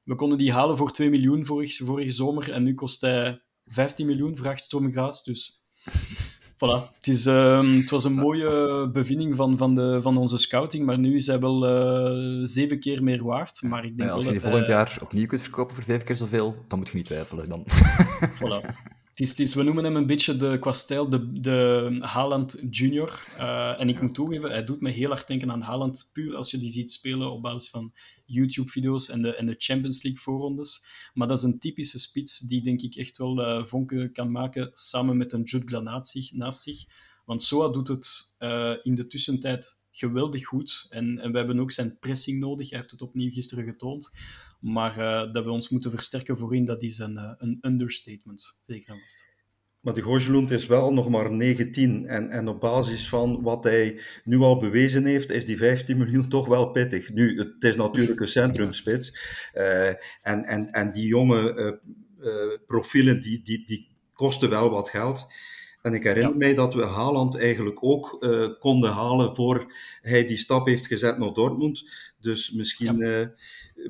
We 0.04 0.16
konden 0.16 0.38
die 0.38 0.52
halen 0.52 0.78
voor 0.78 0.92
2 0.92 1.10
miljoen 1.10 1.46
vorig, 1.46 1.78
vorige 1.78 2.12
zomer 2.12 2.52
en 2.52 2.64
nu 2.64 2.74
kost 2.74 3.02
hij 3.02 3.42
15 3.66 4.06
miljoen 4.06 4.36
vraagt 4.36 4.64
Stormgraas. 4.64 5.24
Dus 5.24 5.64
voilà. 6.64 6.94
Het, 6.96 7.08
is, 7.08 7.26
uh, 7.26 7.76
het 7.76 7.90
was 7.90 8.04
een 8.04 8.14
mooie 8.14 8.90
bevinding 8.92 9.36
van, 9.36 9.58
van, 9.58 9.76
de, 9.76 10.02
van 10.02 10.18
onze 10.18 10.38
scouting, 10.38 10.86
maar 10.86 11.00
nu 11.00 11.16
is 11.16 11.28
hij 11.28 11.40
wel 11.40 11.68
uh, 11.68 12.46
zeven 12.46 12.80
keer 12.80 13.04
meer 13.04 13.24
waard. 13.24 13.62
Maar 13.62 13.86
ik 13.86 13.98
denk 13.98 14.10
ja, 14.10 14.16
als 14.16 14.24
je 14.24 14.32
die 14.32 14.40
volgend 14.40 14.68
jaar 14.68 14.98
opnieuw 15.02 15.28
kunt 15.28 15.42
verkopen 15.42 15.76
voor 15.76 15.84
zeven 15.84 16.06
keer 16.06 16.16
zoveel, 16.16 16.56
dan 16.68 16.80
moet 16.80 16.90
je 16.90 16.96
niet 16.96 17.06
twijfelen. 17.06 17.50
Dan. 17.50 17.66
voilà. 18.40 18.70
Het 19.14 19.40
is, 19.40 19.56
we 19.56 19.64
noemen 19.64 19.84
hem 19.84 19.96
een 19.96 20.06
beetje 20.06 20.36
de, 20.36 20.60
qua 20.60 20.72
stijl 20.72 21.10
de, 21.10 21.42
de 21.42 21.98
Haaland 22.02 22.58
Junior. 22.70 23.24
Uh, 23.38 23.80
en 23.80 23.90
ik 23.90 24.02
moet 24.02 24.14
toegeven, 24.14 24.52
hij 24.52 24.64
doet 24.64 24.82
me 24.82 24.90
heel 24.90 25.10
hard 25.10 25.28
denken 25.28 25.52
aan 25.52 25.62
Haaland, 25.62 26.10
puur 26.14 26.36
als 26.36 26.52
je 26.52 26.58
die 26.58 26.72
ziet 26.72 26.92
spelen 26.92 27.32
op 27.32 27.42
basis 27.42 27.70
van 27.70 27.94
YouTube-video's 28.26 29.10
en 29.10 29.22
de, 29.22 29.36
en 29.36 29.46
de 29.46 29.56
Champions 29.58 30.04
League 30.04 30.22
voorrondes. 30.22 30.86
Maar 31.14 31.28
dat 31.28 31.38
is 31.38 31.44
een 31.44 31.60
typische 31.60 32.00
spits 32.00 32.40
die 32.40 32.62
denk 32.62 32.82
ik 32.82 32.96
echt 32.96 33.18
wel 33.18 33.40
uh, 33.40 33.66
vonken 33.66 34.12
kan 34.12 34.32
maken 34.32 34.70
samen 34.74 35.18
met 35.18 35.34
een 35.34 35.44
Jude 35.44 36.00
zich. 36.02 36.34
Naast 36.34 36.62
zich. 36.62 36.86
Want 37.26 37.44
Soa 37.44 37.70
doet 37.72 37.88
het 37.88 38.36
uh, 38.40 38.74
in 38.84 38.96
de 38.96 39.08
tussentijd 39.08 39.83
geweldig 39.94 40.46
goed. 40.46 40.88
En, 40.90 41.20
en 41.20 41.32
we 41.32 41.38
hebben 41.38 41.60
ook 41.60 41.72
zijn 41.72 41.98
pressing 42.00 42.40
nodig. 42.40 42.70
Hij 42.70 42.78
heeft 42.78 42.92
het 42.92 43.02
opnieuw 43.02 43.30
gisteren 43.30 43.64
getoond. 43.64 44.16
Maar 44.60 44.98
uh, 44.98 45.32
dat 45.32 45.44
we 45.44 45.52
ons 45.52 45.70
moeten 45.70 45.92
versterken 45.92 46.38
voorin, 46.38 46.66
dat 46.66 46.84
is 46.84 47.00
een, 47.00 47.14
uh, 47.14 47.32
een 47.38 47.58
understatement. 47.62 48.58
Zeker 48.62 48.94
en 48.94 49.00
vast. 49.00 49.32
Maar 49.80 49.94
de 49.94 50.02
Gooselund 50.02 50.52
is 50.52 50.66
wel 50.66 50.94
nog 50.94 51.10
maar 51.10 51.32
19. 51.32 52.08
En, 52.08 52.30
en 52.30 52.48
op 52.48 52.60
basis 52.60 53.10
van 53.10 53.42
wat 53.42 53.64
hij 53.64 54.02
nu 54.24 54.38
al 54.38 54.60
bewezen 54.60 55.06
heeft, 55.06 55.30
is 55.30 55.46
die 55.46 55.58
15 55.58 55.98
miljoen 55.98 56.30
toch 56.30 56.48
wel 56.48 56.72
pittig. 56.72 57.14
Nu, 57.14 57.38
het 57.38 57.64
is 57.64 57.76
natuurlijk 57.76 58.20
een 58.20 58.28
centrumspits. 58.28 59.12
Uh, 59.54 59.88
en, 60.22 60.44
en, 60.44 60.72
en 60.72 60.92
die 60.92 61.08
jonge 61.08 61.82
profielen, 62.66 63.22
die, 63.22 63.42
die, 63.42 63.66
die 63.66 63.88
kosten 64.14 64.50
wel 64.50 64.70
wat 64.70 64.90
geld. 64.90 65.28
En 65.84 65.94
ik 65.94 66.04
herinner 66.04 66.38
mij 66.38 66.54
dat 66.54 66.74
we 66.74 66.86
Haaland 66.86 67.40
eigenlijk 67.40 67.84
ook 67.84 68.18
uh, 68.20 68.50
konden 68.60 68.92
halen 68.92 69.36
voor 69.36 69.74
hij 70.02 70.26
die 70.26 70.38
stap 70.38 70.66
heeft 70.66 70.88
gezet 70.88 71.18
naar 71.18 71.34
Dortmund. 71.34 71.90
Dus 72.20 72.52
misschien 72.52 72.98
ja. 72.98 73.22
uh, 73.22 73.28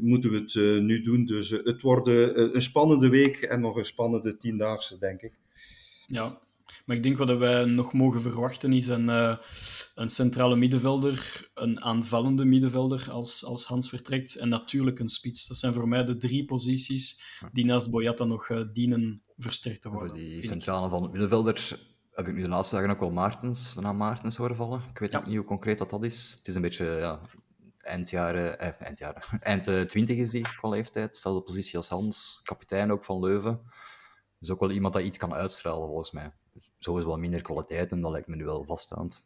moeten 0.01 0.31
we 0.31 0.37
het 0.37 0.53
uh, 0.53 0.81
nu 0.81 1.01
doen. 1.01 1.25
Dus 1.25 1.49
het 1.49 1.81
wordt 1.81 2.07
een 2.07 2.61
spannende 2.61 3.09
week 3.09 3.35
en 3.41 3.61
nog 3.61 3.75
een 3.75 3.85
spannende 3.85 4.37
tiendaagse, 4.37 4.97
denk 4.97 5.21
ik. 5.21 5.33
Ja, 6.07 6.39
maar 6.85 6.95
ik 6.95 7.03
denk 7.03 7.17
wat 7.17 7.37
wij 7.37 7.65
nog 7.65 7.93
mogen 7.93 8.21
verwachten 8.21 8.73
is 8.73 8.87
een, 8.87 9.07
een 9.95 10.09
centrale 10.09 10.55
middenvelder, 10.55 11.49
een 11.53 11.81
aanvallende 11.81 12.45
middenvelder 12.45 13.11
als, 13.11 13.45
als 13.45 13.65
Hans 13.65 13.89
vertrekt 13.89 14.35
en 14.35 14.49
natuurlijk 14.49 14.99
een 14.99 15.09
spits. 15.09 15.47
Dat 15.47 15.57
zijn 15.57 15.73
voor 15.73 15.87
mij 15.87 16.03
de 16.03 16.17
drie 16.17 16.45
posities 16.45 17.21
die 17.51 17.65
naast 17.65 17.91
Boyata 17.91 18.23
nog 18.23 18.71
dienen 18.71 19.23
versterkt 19.43 19.81
te 19.81 19.89
worden. 19.89 20.15
die 20.15 20.47
centrale 20.47 20.89
van 20.89 21.01
het 21.01 21.11
middenvelder 21.11 21.79
heb 22.11 22.27
ik 22.27 22.33
nu 22.33 22.41
de 22.41 22.47
laatste 22.47 22.75
dagen 22.75 22.89
ook 22.89 22.99
wel 22.99 23.11
Maartens, 23.11 23.73
de 23.73 23.81
naam 23.81 23.97
Maartens 23.97 24.35
horen 24.35 24.55
vallen. 24.55 24.81
Ik 24.89 24.99
weet 24.99 25.11
ja. 25.11 25.17
ook 25.17 25.25
niet 25.25 25.35
hoe 25.35 25.45
concreet 25.45 25.77
dat, 25.77 25.89
dat 25.89 26.03
is. 26.03 26.35
Het 26.37 26.47
is 26.47 26.55
een 26.55 26.61
beetje 26.61 26.85
ja, 26.85 27.19
eindjaren, 27.77 28.59
eh, 28.59 28.71
eindjaren, 28.79 29.21
eind 29.39 29.67
uh, 29.67 29.81
twintig 29.91 30.17
is 30.17 30.29
die 30.29 30.41
qua 30.41 30.69
leeftijd. 30.69 31.17
Zelfde 31.17 31.41
positie 31.41 31.77
als 31.77 31.89
Hans, 31.89 32.39
kapitein 32.43 32.91
ook 32.91 33.03
van 33.03 33.19
Leuven. 33.19 33.61
Dus 34.39 34.49
ook 34.49 34.59
wel 34.59 34.71
iemand 34.71 34.93
dat 34.93 35.03
iets 35.03 35.17
kan 35.17 35.33
uitstralen 35.33 35.87
volgens 35.87 36.11
mij. 36.11 36.33
Zo 36.79 36.97
is 36.97 37.05
wel 37.05 37.17
minder 37.17 37.41
kwaliteit 37.41 37.91
en 37.91 38.01
dat 38.01 38.11
lijkt 38.11 38.27
me 38.27 38.35
nu 38.35 38.45
wel 38.45 38.63
vaststaand. 38.63 39.25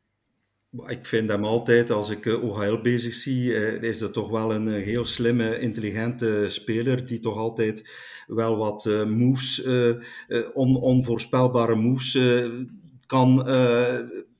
Ik 0.71 1.05
vind 1.05 1.29
hem 1.29 1.43
altijd, 1.43 1.89
als 1.89 2.09
ik 2.09 2.25
uh, 2.25 2.43
OHL 2.43 2.81
bezig 2.81 3.15
zie, 3.15 3.43
uh, 3.43 3.81
is 3.81 3.97
dat 3.97 4.13
toch 4.13 4.29
wel 4.29 4.53
een 4.53 4.67
uh, 4.67 4.83
heel 4.83 5.05
slimme, 5.05 5.59
intelligente 5.59 6.45
speler 6.49 7.05
die 7.05 7.19
toch 7.19 7.37
altijd 7.37 7.89
wel 8.27 8.57
wat 8.57 8.85
moves, 9.07 9.63
on, 10.53 10.75
onvoorspelbare 10.75 11.75
moves 11.75 12.17
kan 13.05 13.45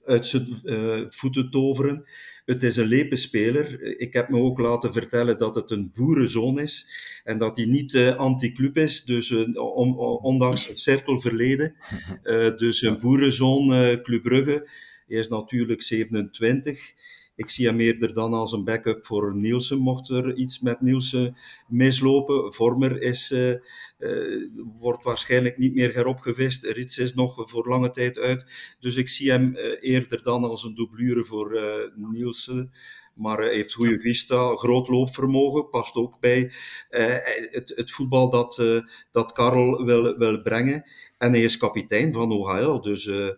uit 0.05 0.28
zijn 0.28 0.61
voeten 1.09 1.49
toveren. 1.51 2.03
Het 2.45 2.63
is 2.63 2.75
een 2.75 2.88
lepe 2.88 3.15
speler. 3.15 3.82
Ik 3.99 4.13
heb 4.13 4.30
me 4.30 4.38
ook 4.38 4.59
laten 4.59 4.93
vertellen 4.93 5.38
dat 5.38 5.55
het 5.55 5.71
een 5.71 5.91
boerenzoon 5.93 6.59
is 6.59 6.88
en 7.23 7.38
dat 7.38 7.57
hij 7.57 7.65
niet 7.65 7.97
anti-club 8.17 8.78
is, 8.78 9.03
dus 9.03 9.32
on, 9.55 9.97
ondanks 10.21 10.67
het 10.67 10.82
cirkelverleden. 10.82 11.75
dus 12.63 12.82
een 12.82 12.99
boerenzoon, 12.99 13.67
Club 14.01 14.23
Brugge 14.23 14.67
hij 15.08 15.18
is 15.18 15.28
natuurlijk 15.28 15.82
27. 15.82 16.93
Ik 17.36 17.49
zie 17.49 17.66
hem 17.66 17.80
eerder 17.80 18.14
dan 18.14 18.34
als 18.34 18.51
een 18.51 18.64
backup 18.64 19.05
voor 19.05 19.36
Nielsen, 19.36 19.78
mocht 19.78 20.10
er 20.10 20.36
iets 20.36 20.60
met 20.60 20.82
Nielsen 20.82 21.38
mislopen. 21.68 22.53
Vormer 22.53 23.01
is, 23.01 23.32
uh, 23.32 23.53
uh, 23.99 24.49
wordt 24.80 25.03
waarschijnlijk 25.03 25.58
niet 25.58 25.74
meer 25.74 25.93
heropgevist. 25.93 26.64
Rits 26.64 26.97
is 26.97 27.14
nog 27.14 27.49
voor 27.49 27.68
lange 27.68 27.91
tijd 27.91 28.20
uit. 28.20 28.45
Dus 28.80 28.95
ik 28.95 29.10
zie 29.10 29.32
hem 29.32 29.55
uh, 29.55 29.76
eerder 29.80 30.24
dan 30.24 30.43
als 30.43 30.64
een 30.64 30.76
doublure 30.76 31.26
voor 31.26 31.60
Nielsen. 31.95 32.72
Maar 33.18 33.38
hij 33.38 33.53
heeft 33.53 33.74
goede 33.74 33.99
vista, 33.99 34.55
groot 34.55 34.88
loopvermogen, 34.88 35.70
past 35.70 35.95
ook 35.95 36.20
bij 36.20 36.51
het, 36.89 37.74
het, 37.76 37.91
voetbal 37.91 38.30
dat, 38.30 38.63
dat 39.11 39.32
Karel 39.32 39.86
wil, 39.86 40.18
wil 40.18 40.41
brengen. 40.41 40.84
En 41.18 41.32
hij 41.32 41.43
is 41.43 41.57
kapitein 41.57 42.13
van 42.13 42.32
OHL, 42.32 42.82
dus 42.82 43.03
ja. 43.03 43.38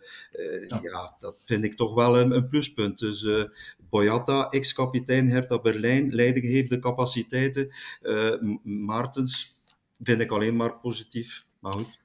ja. 0.81 1.15
dat 1.19 1.41
vind 1.43 1.63
ik 1.63 1.75
toch 1.75 1.93
wel 1.93 2.19
een, 2.19 2.31
een 2.31 2.47
pluspunt. 2.47 2.99
Dus 2.99 3.27
Boyata, 3.89 4.49
ex-kapitein 4.49 5.29
Hertha 5.29 5.59
Berlijn, 5.59 6.13
leiding 6.13 6.45
heeft 6.45 6.69
de 6.69 6.79
capaciteiten. 6.79 7.73
Maartens 8.63 9.59
vind 10.03 10.21
ik 10.21 10.31
alleen 10.31 10.55
maar 10.55 10.79
positief, 10.79 11.45
maar 11.59 11.73
goed. 11.73 12.01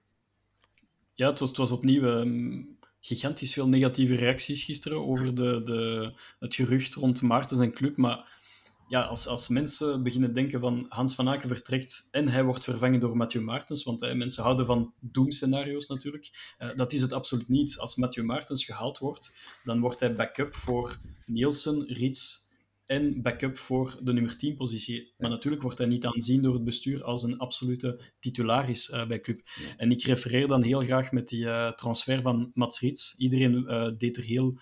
Ja, 1.15 1.29
het 1.29 1.39
was, 1.39 1.49
het 1.49 1.59
was 1.59 1.71
opnieuw 1.71 2.03
um, 2.03 2.74
gigantisch 3.07 3.53
veel 3.53 3.69
negatieve 3.69 4.15
reacties 4.15 4.65
gisteren 4.65 5.07
over 5.07 5.35
de, 5.35 5.63
de, 5.65 6.13
het 6.39 6.55
gerucht 6.55 6.95
rond 6.95 7.23
Maartens 7.23 7.61
en 7.61 7.73
club. 7.73 7.97
Maar 7.97 8.43
ja, 8.89 9.03
als, 9.03 9.27
als 9.27 9.49
mensen 9.49 10.03
beginnen 10.03 10.33
denken 10.33 10.61
van 10.61 10.87
Hans 10.89 11.15
van 11.15 11.29
Aken 11.29 11.49
vertrekt 11.49 12.09
en 12.11 12.29
hij 12.29 12.45
wordt 12.45 12.65
vervangen 12.65 13.01
door 13.01 13.17
Mathieu 13.17 13.43
Maartens, 13.43 13.85
want 13.85 14.03
eh, 14.03 14.15
mensen 14.15 14.43
houden 14.43 14.67
van 14.67 14.93
doemscenario's 15.01 15.87
natuurlijk, 15.87 16.55
uh, 16.59 16.75
dat 16.75 16.93
is 16.93 17.01
het 17.01 17.13
absoluut 17.13 17.49
niet. 17.49 17.79
Als 17.79 17.97
Mathieu 17.97 18.25
Maartens 18.25 18.65
gehaald 18.65 18.99
wordt, 18.99 19.37
dan 19.65 19.81
wordt 19.81 20.01
hij 20.01 20.15
backup 20.15 20.55
voor 20.55 20.99
Nielsen, 21.27 21.87
Rits 21.87 22.44
en 22.87 23.23
backup 23.23 23.59
voor 23.59 23.99
de 24.03 24.13
nummer 24.13 24.37
10 24.37 24.57
positie. 24.57 25.13
Maar 25.17 25.31
natuurlijk 25.31 25.63
wordt 25.63 25.79
hij 25.79 25.87
niet 25.87 26.07
aanzien 26.07 26.43
door 26.43 26.55
het 26.55 26.65
bestuur 26.65 27.05
als 27.05 27.23
een 27.23 27.39
absolute 27.39 28.01
titularis 28.19 28.91
uh, 28.91 29.07
bij 29.07 29.21
club. 29.21 29.41
En 29.77 29.91
ik 29.91 30.03
refereer 30.03 30.47
dan 30.47 30.63
heel 30.63 30.81
graag 30.81 31.13
met 31.13 31.29
die 31.29 31.45
uh, 31.45 31.73
transfer 31.73 32.23
van 32.23 32.51
Mats 32.55 32.81
Rits. 32.81 33.15
Iedereen 33.19 33.55
uh, 33.55 33.91
deed 33.99 34.17
er 34.17 34.25
heel 34.25 34.59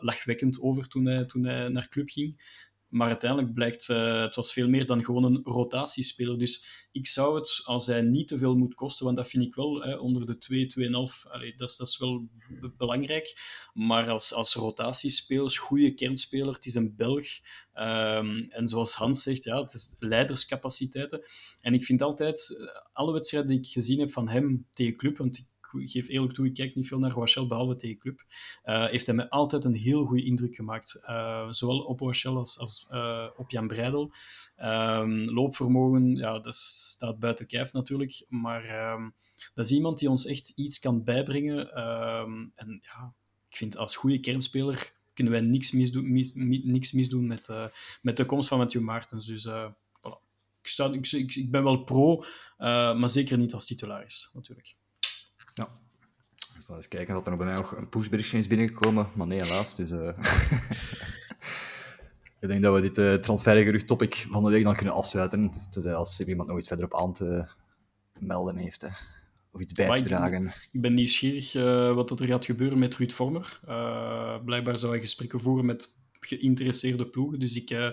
lachwekkend 0.00 0.60
over 0.60 0.88
toen 0.88 1.06
hij, 1.06 1.24
toen 1.24 1.44
hij 1.44 1.68
naar 1.68 1.88
club 1.88 2.08
ging. 2.08 2.40
Maar 2.94 3.08
uiteindelijk 3.08 3.54
blijkt, 3.54 3.88
uh, 3.88 4.22
het 4.22 4.34
was 4.34 4.52
veel 4.52 4.68
meer 4.68 4.86
dan 4.86 5.04
gewoon 5.04 5.24
een 5.24 5.40
rotatiespeler. 5.44 6.38
Dus 6.38 6.86
ik 6.92 7.06
zou 7.06 7.36
het, 7.36 7.60
als 7.64 7.86
hij 7.86 8.02
niet 8.02 8.28
te 8.28 8.38
veel 8.38 8.54
moet 8.54 8.74
kosten, 8.74 9.04
want 9.04 9.16
dat 9.16 9.28
vind 9.28 9.42
ik 9.42 9.54
wel, 9.54 9.82
hè, 9.82 9.94
onder 9.94 10.26
de 10.26 10.38
2, 10.38 10.66
2,5, 10.78 10.92
dat, 11.56 11.68
is, 11.68 11.76
dat 11.76 11.88
is 11.88 11.98
wel 11.98 12.28
belangrijk. 12.76 13.36
Maar 13.72 14.10
als, 14.10 14.32
als 14.32 14.54
rotatiespeler, 14.54 15.50
goede 15.50 15.94
kernspeler, 15.94 16.54
het 16.54 16.66
is 16.66 16.74
een 16.74 16.96
Belg. 16.96 17.26
Um, 17.74 18.46
en 18.48 18.68
zoals 18.68 18.94
Hans 18.94 19.22
zegt, 19.22 19.44
ja, 19.44 19.60
het 19.60 19.74
is 19.74 19.94
leiderscapaciteiten. 19.98 21.20
En 21.62 21.74
ik 21.74 21.84
vind 21.84 22.02
altijd, 22.02 22.56
eh, 22.58 22.66
alle 22.92 23.12
wedstrijden 23.12 23.50
die 23.50 23.58
ik 23.58 23.66
gezien 23.66 23.98
heb 23.98 24.12
van 24.12 24.28
hem 24.28 24.66
tegen 24.72 24.96
club, 24.96 25.16
want 25.16 25.38
ik 25.38 25.53
geef 25.74 26.08
eerlijk 26.08 26.32
toe, 26.32 26.46
ik 26.46 26.54
kijk 26.54 26.74
niet 26.74 26.88
veel 26.88 26.98
naar 26.98 27.10
Rochelle, 27.10 27.46
behalve 27.46 27.74
tegen 27.74 27.98
club, 27.98 28.24
uh, 28.64 28.88
heeft 28.88 29.06
hij 29.06 29.14
mij 29.14 29.28
altijd 29.28 29.64
een 29.64 29.74
heel 29.74 30.04
goede 30.04 30.24
indruk 30.24 30.54
gemaakt. 30.54 31.02
Uh, 31.08 31.48
zowel 31.50 31.78
op 31.78 32.00
Rochelle 32.00 32.38
als, 32.38 32.58
als 32.58 32.88
uh, 32.92 33.26
op 33.36 33.50
Jan 33.50 33.66
Breidel. 33.66 34.12
Um, 34.62 35.30
loopvermogen, 35.30 36.16
ja, 36.16 36.38
dat 36.38 36.54
staat 36.54 37.18
buiten 37.18 37.46
kijf 37.46 37.72
natuurlijk, 37.72 38.24
maar 38.28 38.92
um, 38.92 39.14
dat 39.54 39.64
is 39.64 39.72
iemand 39.72 39.98
die 39.98 40.10
ons 40.10 40.26
echt 40.26 40.52
iets 40.54 40.78
kan 40.78 41.04
bijbrengen. 41.04 41.80
Um, 41.80 42.52
en 42.54 42.80
ja, 42.82 43.14
ik 43.48 43.56
vind 43.56 43.76
als 43.76 43.96
goede 43.96 44.20
kernspeler 44.20 44.92
kunnen 45.12 45.32
wij 45.32 45.42
niks 45.42 45.72
misdoen, 45.72 46.12
mis, 46.12 46.32
niks 46.64 46.92
misdoen 46.92 47.26
met, 47.26 47.48
met 48.02 48.16
de 48.16 48.24
komst 48.24 48.48
van 48.48 48.58
Matthew 48.58 48.82
Maartens. 48.82 49.26
Dus 49.26 49.44
ik, 49.44 50.68
sta, 50.68 50.92
ik, 50.92 51.12
ik, 51.12 51.34
ik, 51.34 51.50
ben 51.50 51.64
wel 51.64 51.82
pro, 51.82 52.24
maar 52.58 53.08
zeker 53.08 53.38
niet 53.38 53.54
als 53.54 53.66
titularis, 53.66 54.30
natuurlijk. 54.32 54.76
Ja. 55.54 55.68
Ik 56.54 56.62
zal 56.62 56.76
eens 56.76 56.88
kijken 56.88 57.16
of 57.16 57.26
er 57.26 57.36
bij 57.36 57.46
mij 57.46 57.54
nog 57.54 57.76
een 57.76 57.88
pushberichtje 57.88 58.38
is 58.38 58.46
binnengekomen, 58.46 59.08
maar 59.14 59.26
nee, 59.26 59.42
helaas. 59.42 59.74
Dus, 59.76 59.90
uh... 59.90 60.08
ik 62.40 62.48
denk 62.48 62.62
dat 62.62 62.74
we 62.74 62.80
dit 62.80 62.98
uh, 62.98 63.14
transfergerucht 63.14 63.86
topic 63.86 64.26
van 64.30 64.44
de 64.44 64.50
week 64.50 64.64
dan 64.64 64.76
kunnen 64.76 64.94
afsluiten. 64.94 65.52
Dus, 65.70 65.86
als 65.86 66.20
er 66.20 66.28
iemand 66.28 66.48
nog 66.48 66.58
iets 66.58 66.68
verder 66.68 66.84
op 66.84 66.96
aan 66.96 67.12
te 67.12 67.48
melden 68.18 68.56
heeft. 68.56 68.80
Hè. 68.80 68.88
Of 69.52 69.60
iets 69.60 69.72
bij 69.72 69.96
te 69.96 70.08
dragen. 70.08 70.52
Ik 70.72 70.80
ben, 70.80 70.94
nieuwsgierig 70.94 71.54
uh, 71.54 71.94
wat 71.94 72.20
er 72.20 72.26
gaat 72.26 72.44
gebeuren 72.44 72.78
met 72.78 72.96
Ruud 72.96 73.12
Vormer. 73.12 73.60
blijkbaar 74.44 74.78
zou 74.78 74.92
hij 74.92 75.00
gesprekken 75.00 75.40
voeren 75.40 75.64
met 75.64 76.03
geïnteresseerde 76.26 77.06
ploegen. 77.06 77.38
Dus 77.38 77.56
ik, 77.56 77.70
uh, 77.70 77.90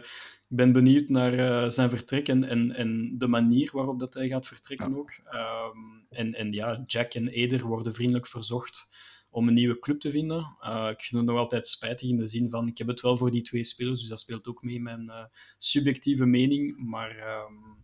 ben 0.48 0.72
benieuwd 0.72 1.10
naar 1.10 1.34
uh, 1.34 1.70
zijn 1.70 1.90
vertrek 1.90 2.28
en, 2.28 2.44
en, 2.44 2.72
en 2.72 3.18
de 3.18 3.28
manier 3.28 3.70
waarop 3.74 4.00
dat 4.00 4.14
hij 4.14 4.28
gaat 4.28 4.48
vertrekken 4.48 4.98
ook. 4.98 5.12
Um, 5.34 6.04
en, 6.10 6.34
en 6.34 6.52
ja, 6.54 6.84
Jack 6.86 7.14
en 7.14 7.28
Eder 7.28 7.66
worden 7.66 7.94
vriendelijk 7.94 8.28
verzocht 8.28 8.90
om 9.30 9.48
een 9.48 9.54
nieuwe 9.54 9.80
club 9.80 10.00
te 10.00 10.12
vinden. 10.12 10.58
Uh, 10.62 10.88
ik 10.90 11.02
vind 11.02 11.22
het 11.22 11.32
nog 11.32 11.38
altijd 11.38 11.68
spijtig 11.68 12.10
in 12.10 12.18
de 12.18 12.28
zin 12.28 12.50
van, 12.50 12.68
ik 12.68 12.78
heb 12.78 12.88
het 12.88 13.02
wel 13.02 13.18
voor 13.18 13.32
die 13.32 13.42
twee 13.42 13.64
spelers, 13.64 14.00
dus 14.00 14.10
dat 14.10 14.20
speelt 14.20 14.48
ook 14.48 14.64
mee 14.64 14.76
in 14.76 14.84
mijn 14.84 15.12
subjectieve 15.58 16.26
mening. 16.26 16.78
Maar 16.78 17.10
um, 17.10 17.84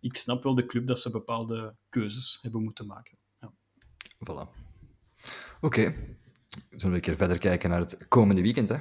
ik 0.00 0.16
snap 0.16 0.42
wel 0.42 0.54
de 0.54 0.66
club 0.66 0.86
dat 0.86 1.00
ze 1.00 1.10
bepaalde 1.10 1.76
keuzes 1.88 2.38
hebben 2.42 2.62
moeten 2.62 2.86
maken. 2.86 3.18
Ja. 3.40 3.52
Voilà. 4.04 4.48
Oké. 5.60 5.66
Okay. 5.80 5.94
Zullen 6.70 6.90
we 6.90 6.94
een 6.94 7.00
keer 7.00 7.16
verder 7.16 7.38
kijken 7.38 7.70
naar 7.70 7.80
het 7.80 8.08
komende 8.08 8.42
weekend, 8.42 8.68
hè? 8.68 8.76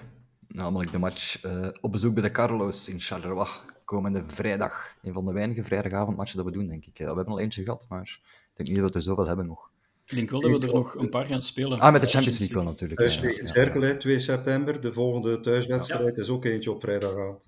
Namelijk 0.55 0.91
de 0.91 0.99
match 0.99 1.43
uh, 1.45 1.67
op 1.81 1.91
bezoek 1.91 2.13
bij 2.13 2.23
de 2.23 2.31
Carlos 2.31 2.89
in 2.89 2.99
Charleroi. 2.99 3.47
Komende 3.85 4.23
vrijdag. 4.25 4.95
Een 5.03 5.13
van 5.13 5.25
de 5.25 5.31
weinige 5.31 5.63
vrijdagavondmatchen 5.63 6.37
dat 6.37 6.45
we 6.45 6.51
doen, 6.51 6.67
denk 6.67 6.85
ik. 6.85 6.99
Uh, 6.99 7.07
we 7.07 7.15
hebben 7.15 7.33
al 7.33 7.39
eentje 7.39 7.63
gehad, 7.63 7.85
maar 7.89 8.19
ik 8.23 8.51
denk 8.53 8.69
niet 8.69 8.79
dat 8.79 8.89
we 8.89 8.95
er 8.95 9.01
zoveel 9.01 9.27
hebben 9.27 9.45
nog. 9.45 9.69
Ik 10.05 10.15
denk 10.15 10.29
wel 10.29 10.41
dat 10.41 10.51
we 10.51 10.67
er 10.67 10.73
nog 10.73 10.95
een 10.95 11.09
paar 11.09 11.27
gaan 11.27 11.41
spelen. 11.41 11.79
Ah, 11.79 11.91
met 11.91 12.01
de 12.01 12.07
Champions 12.07 12.39
League 12.39 12.55
wel 12.57 12.65
natuurlijk. 12.65 12.99
Thuis 12.99 13.17
tegen 13.19 13.47
Cercle, 13.47 13.97
2 13.97 14.19
september. 14.19 14.81
De 14.81 14.93
volgende 14.93 15.39
thuiswedstrijd 15.39 16.15
ja. 16.15 16.21
is 16.21 16.29
ook 16.29 16.45
eentje 16.45 16.71
op 16.71 16.81
vrijdagavond. 16.81 17.47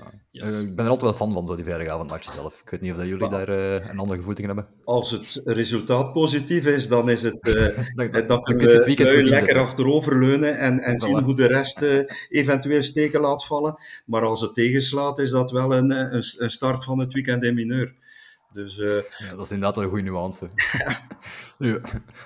Ja. 0.00 0.22
Yes. 0.30 0.62
Uh, 0.62 0.68
ik 0.68 0.76
ben 0.76 0.84
er 0.84 0.90
altijd 0.90 1.10
wel 1.10 1.26
fan 1.26 1.32
van, 1.32 1.46
zo 1.46 1.54
die 1.56 1.64
vrijdagavondmatchen 1.64 2.32
zelf. 2.32 2.60
Ik 2.60 2.70
weet 2.70 2.80
niet 2.80 2.92
of 2.92 2.96
dat 2.96 3.06
jullie 3.06 3.28
daar 3.28 3.48
uh, 3.48 3.74
een 3.74 3.98
andere 3.98 4.18
gevoeling 4.18 4.46
hebben. 4.46 4.66
Als 4.84 5.10
het 5.10 5.40
resultaat 5.44 6.12
positief 6.12 6.66
is, 6.66 6.88
dan 6.88 7.10
is 7.10 7.22
het 7.22 7.38
uh, 7.42 7.78
dat, 8.12 8.28
dat 8.28 8.48
we 8.48 8.72
het 8.72 8.84
weekend 8.84 9.26
lekker 9.26 9.58
achteroverleunen 9.58 10.58
en, 10.58 10.80
en 10.80 10.98
zien 10.98 11.22
hoe 11.22 11.34
de 11.34 11.46
rest 11.46 11.82
eventueel 12.28 12.82
steken 12.82 13.20
laat 13.20 13.44
vallen. 13.44 13.74
Maar 14.06 14.22
als 14.22 14.40
het 14.40 14.54
tegenslaat, 14.54 15.18
is 15.18 15.30
dat 15.30 15.50
wel 15.50 15.74
een, 15.74 15.90
een, 15.90 16.24
een 16.38 16.50
start 16.50 16.84
van 16.84 16.98
het 16.98 17.12
weekend 17.12 17.44
in 17.44 17.54
mineur. 17.54 17.94
Dus, 18.52 18.76
ja, 18.76 19.36
dat 19.36 19.44
is 19.44 19.50
inderdaad 19.50 19.74
wel 19.74 19.84
een 19.84 19.90
goede 19.90 20.10
nuance. 20.10 20.48
nu, 21.58 21.80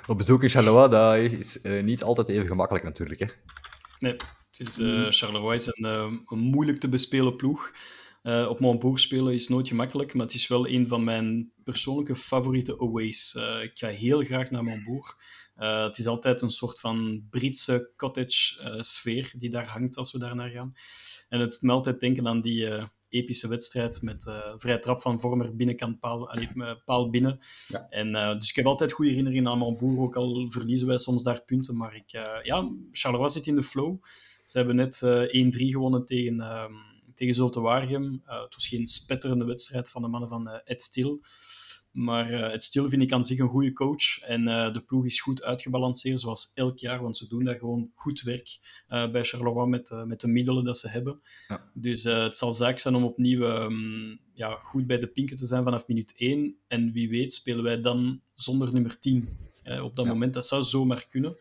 op 0.06 0.18
bezoek 0.18 0.42
in 0.42 0.48
Charleroi, 0.48 0.88
dat 0.88 1.16
is 1.38 1.58
niet 1.82 2.02
altijd 2.02 2.28
even 2.28 2.46
gemakkelijk 2.46 2.84
natuurlijk. 2.84 3.20
Hè? 3.20 3.26
Nee. 3.98 4.16
Het 4.56 4.68
is, 4.68 4.78
uh, 4.78 5.06
Charleroi 5.08 5.54
is 5.54 5.66
een, 5.66 5.84
uh, 5.86 6.18
een, 6.26 6.38
moeilijk 6.38 6.80
te 6.80 6.88
bespelen 6.88 7.36
ploeg. 7.36 7.72
Uh, 8.22 8.46
op 8.48 8.60
Montbourg 8.60 9.00
spelen 9.00 9.34
is 9.34 9.48
nooit 9.48 9.68
gemakkelijk, 9.68 10.14
maar 10.14 10.26
het 10.26 10.34
is 10.34 10.48
wel 10.48 10.68
een 10.68 10.86
van 10.86 11.04
mijn 11.04 11.52
persoonlijke 11.64 12.16
favoriete 12.16 12.80
aways. 12.80 13.34
ik 13.62 13.78
ga 13.78 13.88
heel 13.88 14.24
graag 14.24 14.50
naar 14.50 14.64
Montbourg. 14.64 15.16
het 15.54 15.98
is 15.98 16.06
altijd 16.06 16.40
een 16.40 16.50
soort 16.50 16.80
van 16.80 17.26
Britse 17.30 17.92
cottage 17.96 18.76
sfeer 18.78 19.32
die 19.36 19.50
daar 19.50 19.66
hangt 19.66 19.96
als 19.96 20.12
we 20.12 20.18
daar 20.18 20.34
naar 20.34 20.50
gaan. 20.50 20.74
En 21.28 21.40
het 21.40 21.50
doet 21.50 21.62
me 21.62 21.72
altijd 21.72 22.00
denken 22.00 22.28
aan 22.28 22.40
die 22.40 22.88
epische 23.08 23.48
wedstrijd 23.48 24.02
met 24.02 24.30
vrij 24.56 24.78
trap 24.78 25.00
van 25.00 25.20
Vormer 25.20 25.56
binnenkant 25.56 26.00
paal, 26.00 26.30
allee, 26.30 26.48
paal 26.84 27.10
binnen. 27.10 27.38
Ja. 27.66 27.86
En, 27.88 28.38
dus 28.38 28.48
ik 28.48 28.56
heb 28.56 28.66
altijd 28.66 28.92
goede 28.92 29.10
herinneringen 29.10 29.50
aan 29.50 29.58
Montbourg, 29.58 29.98
ook 29.98 30.16
al 30.16 30.50
verliezen 30.50 30.86
wij 30.86 30.98
soms 30.98 31.22
daar 31.22 31.42
punten. 31.42 31.76
Maar 31.76 31.94
ik, 31.94 32.10
ja, 32.42 32.70
Charleroi 32.92 33.30
zit 33.30 33.46
in 33.46 33.54
de 33.54 33.62
flow. 33.62 33.96
Ze 34.50 34.58
hebben 34.58 34.76
net 34.76 35.02
1-3 35.02 35.70
gewonnen 35.70 36.04
tegen, 36.04 36.40
ehm, 36.40 36.72
tegen 37.14 37.34
Zulte 37.34 37.60
Waregem. 37.60 38.22
het 38.24 38.54
was 38.54 38.68
geen 38.68 38.86
spetterende 38.86 39.44
wedstrijd 39.44 39.90
van 39.90 40.02
de 40.02 40.08
mannen 40.08 40.28
van 40.28 40.48
Ed 40.48 40.82
Stil. 40.82 41.20
Maar 41.98 42.32
uh, 42.32 42.50
het 42.50 42.62
stil 42.62 42.88
vind 42.88 43.02
ik 43.02 43.12
aan 43.12 43.24
zich 43.24 43.38
een 43.38 43.48
goede 43.48 43.72
coach. 43.72 44.18
En 44.18 44.48
uh, 44.48 44.72
de 44.72 44.80
ploeg 44.80 45.04
is 45.04 45.20
goed 45.20 45.42
uitgebalanceerd, 45.42 46.20
zoals 46.20 46.52
elk 46.54 46.78
jaar. 46.78 47.02
Want 47.02 47.16
ze 47.16 47.28
doen 47.28 47.44
daar 47.44 47.58
gewoon 47.58 47.90
goed 47.94 48.22
werk 48.22 48.58
uh, 48.88 49.10
bij 49.10 49.24
Charleroi 49.24 49.68
met, 49.68 49.90
met 50.06 50.20
de 50.20 50.28
middelen 50.28 50.64
dat 50.64 50.78
ze 50.78 50.88
hebben. 50.88 51.20
Ja. 51.48 51.70
Dus 51.74 52.04
het 52.04 52.38
zal 52.38 52.52
zaak 52.52 52.78
zijn 52.78 52.94
om 52.94 53.04
opnieuw 53.04 53.42
um, 53.42 54.20
ja, 54.32 54.58
goed 54.62 54.86
bij 54.86 54.98
de 54.98 55.06
pinken 55.06 55.36
te 55.36 55.46
zijn 55.46 55.64
vanaf 55.64 55.86
minuut 55.86 56.14
1. 56.16 56.56
En 56.68 56.92
wie 56.92 57.08
weet 57.08 57.32
spelen 57.32 57.64
wij 57.64 57.80
dan 57.80 58.20
zonder 58.34 58.72
nummer 58.72 58.98
10. 58.98 59.28
op 59.82 59.96
dat 59.96 60.04
ja. 60.04 60.12
moment, 60.12 60.34
dat 60.34 60.46
zou 60.46 60.62
zomaar 60.62 61.06
kunnen. 61.08 61.36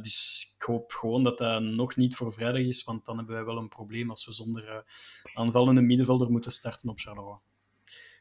Dus 0.00 0.54
ik 0.56 0.62
hoop 0.62 0.92
gewoon 0.92 1.22
dat 1.22 1.38
dat 1.38 1.62
nog 1.62 1.96
niet 1.96 2.16
voor 2.16 2.32
vrijdag 2.32 2.62
is. 2.62 2.84
Want 2.84 3.04
dan 3.04 3.16
hebben 3.16 3.34
wij 3.34 3.44
wel 3.44 3.56
een 3.56 3.68
probleem 3.68 4.10
als 4.10 4.26
we 4.26 4.32
zonder 4.32 4.84
aanvallende 5.34 5.80
middenvelder 5.80 6.30
moeten 6.30 6.52
starten 6.52 6.88
op 6.88 6.98
Charleroi 6.98 7.38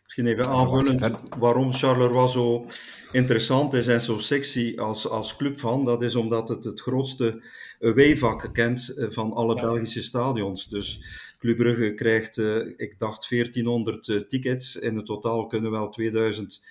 Misschien 0.04 0.26
even 0.26 0.52
aanvullend 0.52 1.18
waarom 1.38 1.74
Charleroi 1.74 2.30
zo 2.30 2.66
interessant 3.12 3.74
is 3.74 3.88
en 3.88 4.02
zo 4.02 4.18
sexy 4.18 4.74
als, 4.78 5.10
als 5.10 5.36
clubfan. 5.36 5.86
Dat 5.86 6.04
is 6.04 6.16
omdat 6.16 6.50
het 6.50 6.64
het 6.64 6.82
grootste 6.82 7.44
away-vak 7.80 8.50
kent 8.54 8.94
eh, 8.98 9.10
van 9.10 9.34
alle 9.34 9.56
Belgische 9.56 10.02
stadions. 10.02 10.70
Dus 10.70 11.02
Club 11.40 11.58
Brugge 11.58 11.94
krijgt, 11.94 12.38
uh, 12.38 12.74
ik 12.76 12.96
dacht, 13.00 13.30
1400 13.30 14.08
uh, 14.08 14.20
tickets. 14.20 14.76
In 14.76 14.96
het 14.96 15.06
totaal 15.06 15.48
kunnen 15.48 15.72
wel 15.72 15.90
2000 15.90 16.62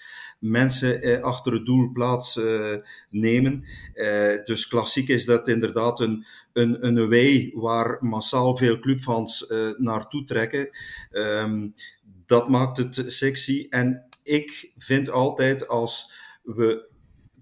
mensen 0.42 1.02
eh, 1.02 1.22
achter 1.22 1.52
het 1.52 1.66
doel 1.66 1.92
plaats 1.92 2.36
uh, 2.36 2.76
nemen. 3.10 3.64
Uh, 3.94 4.44
dus 4.44 4.68
klassiek 4.68 5.08
is 5.08 5.24
dat 5.24 5.48
inderdaad 5.48 6.00
een, 6.00 6.24
een, 6.52 6.86
een 6.86 6.98
away 6.98 7.50
waar 7.54 7.98
massaal 8.00 8.56
veel 8.56 8.78
clubfans 8.78 9.46
naartoe 9.76 10.24
trekken. 10.24 10.68
Um, 11.10 11.74
dat 12.26 12.48
maakt 12.48 12.76
het 12.76 13.04
sexy. 13.06 13.66
En 13.70 14.06
ik 14.22 14.72
vind 14.76 15.10
altijd 15.10 15.68
als 15.68 16.12
we 16.42 16.88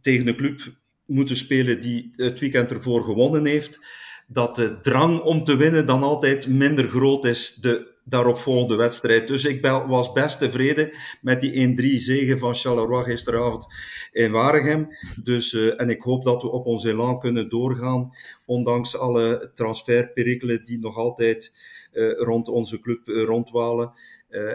tegen 0.00 0.28
een 0.28 0.36
club 0.36 0.60
moeten 1.06 1.36
spelen 1.36 1.80
die 1.80 2.10
het 2.12 2.40
weekend 2.40 2.70
ervoor 2.70 3.04
gewonnen 3.04 3.46
heeft, 3.46 3.80
dat 4.26 4.56
de 4.56 4.78
drang 4.80 5.20
om 5.20 5.44
te 5.44 5.56
winnen 5.56 5.86
dan 5.86 6.02
altijd 6.02 6.48
minder 6.48 6.88
groot 6.88 7.24
is 7.24 7.54
de 7.54 7.89
daaropvolgende 8.10 8.76
wedstrijd. 8.76 9.28
Dus 9.28 9.44
ik 9.44 9.66
was 9.66 10.12
best 10.12 10.38
tevreden 10.38 10.92
met 11.20 11.40
die 11.40 11.68
1-3 11.98 12.02
zegen 12.02 12.38
van 12.38 12.54
Charleroi 12.54 13.04
gisteravond 13.04 13.66
in 14.12 14.30
Waregem. 14.30 14.88
Dus, 15.22 15.52
uh, 15.52 15.80
en 15.80 15.90
ik 15.90 16.00
hoop 16.00 16.24
dat 16.24 16.42
we 16.42 16.50
op 16.50 16.66
ons 16.66 16.84
elan 16.84 17.18
kunnen 17.18 17.48
doorgaan, 17.48 18.12
ondanks 18.46 18.96
alle 18.96 19.50
transferperikelen 19.54 20.64
die 20.64 20.78
nog 20.78 20.96
altijd 20.96 21.52
uh, 21.92 22.18
rond 22.18 22.48
onze 22.48 22.80
club 22.80 23.08
uh, 23.08 23.24
rondwalen. 23.24 23.92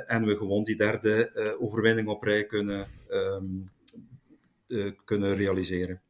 en 0.05 0.25
we 0.25 0.35
gewoon 0.37 0.63
die 0.63 0.75
derde 0.75 1.31
overwinning 1.59 2.07
op 2.07 2.23
rij 2.23 2.45
kunnen, 2.45 2.87
um, 3.09 3.71
kunnen 5.05 5.35
realiseren. 5.35 6.01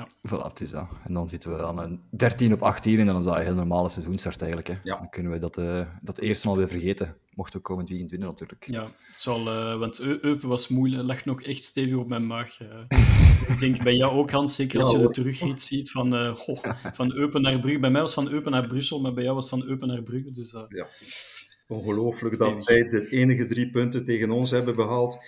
Ja. 0.00 0.08
Voilà, 0.28 0.42
het 0.48 0.60
is 0.60 0.70
dat. 0.70 0.86
En 1.04 1.14
dan 1.14 1.28
zitten 1.28 1.56
we 1.56 1.66
aan 1.66 1.78
een 1.78 2.00
13 2.10 2.52
op 2.52 2.62
18 2.62 2.98
en 2.98 3.06
dan 3.06 3.18
is 3.18 3.24
dat 3.24 3.36
een 3.36 3.42
heel 3.42 3.54
normale 3.54 3.88
seizoenstart 3.88 4.40
eigenlijk. 4.40 4.68
Hè. 4.68 4.74
Ja. 4.82 4.96
Dan 4.98 5.10
kunnen 5.10 5.32
we 5.32 5.38
dat, 5.38 5.58
uh, 5.58 5.86
dat 6.02 6.18
eerste 6.18 6.48
alweer 6.48 6.68
vergeten, 6.68 7.16
mochten 7.34 7.56
we 7.56 7.62
komend 7.62 7.88
weekend 7.88 8.10
winnen 8.10 8.28
natuurlijk. 8.28 8.66
Ja, 8.70 8.82
het 8.82 9.20
zal, 9.20 9.46
uh, 9.46 9.78
want 9.78 10.00
Eupen 10.00 10.48
was 10.48 10.68
moeilijk, 10.68 11.02
lag 11.02 11.24
nog 11.24 11.42
echt 11.42 11.64
stevig 11.64 11.96
op 11.96 12.08
mijn 12.08 12.26
maag. 12.26 12.60
Uh, 12.60 12.68
ik 13.54 13.60
denk 13.60 13.82
bij 13.82 13.94
jou 13.94 14.12
ook, 14.12 14.30
Hans, 14.30 14.54
zeker 14.54 14.78
als 14.78 14.90
je 14.90 14.98
de 14.98 15.10
terugrit 15.10 15.62
ziet 15.62 15.90
van, 15.90 16.14
uh, 16.14 16.36
van 16.92 17.14
Eupen 17.14 17.42
naar 17.42 17.60
Brugge. 17.60 17.78
Bij 17.80 17.90
mij 17.90 18.00
was 18.00 18.14
van 18.14 18.30
Eupen 18.30 18.52
naar 18.52 18.66
Brussel, 18.66 19.00
maar 19.00 19.14
bij 19.14 19.22
jou 19.22 19.34
was 19.34 19.48
van 19.48 19.64
Eupen 19.64 19.88
naar 19.88 20.02
Brugge. 20.02 20.30
Dus, 20.30 20.54
ja. 20.68 20.86
Ongelooflijk 21.66 22.38
dat 22.38 22.64
zij 22.64 22.88
de 22.88 23.08
enige 23.10 23.46
drie 23.46 23.70
punten 23.70 24.04
tegen 24.04 24.30
ons 24.30 24.50
hebben 24.50 24.76
behaald 24.76 25.18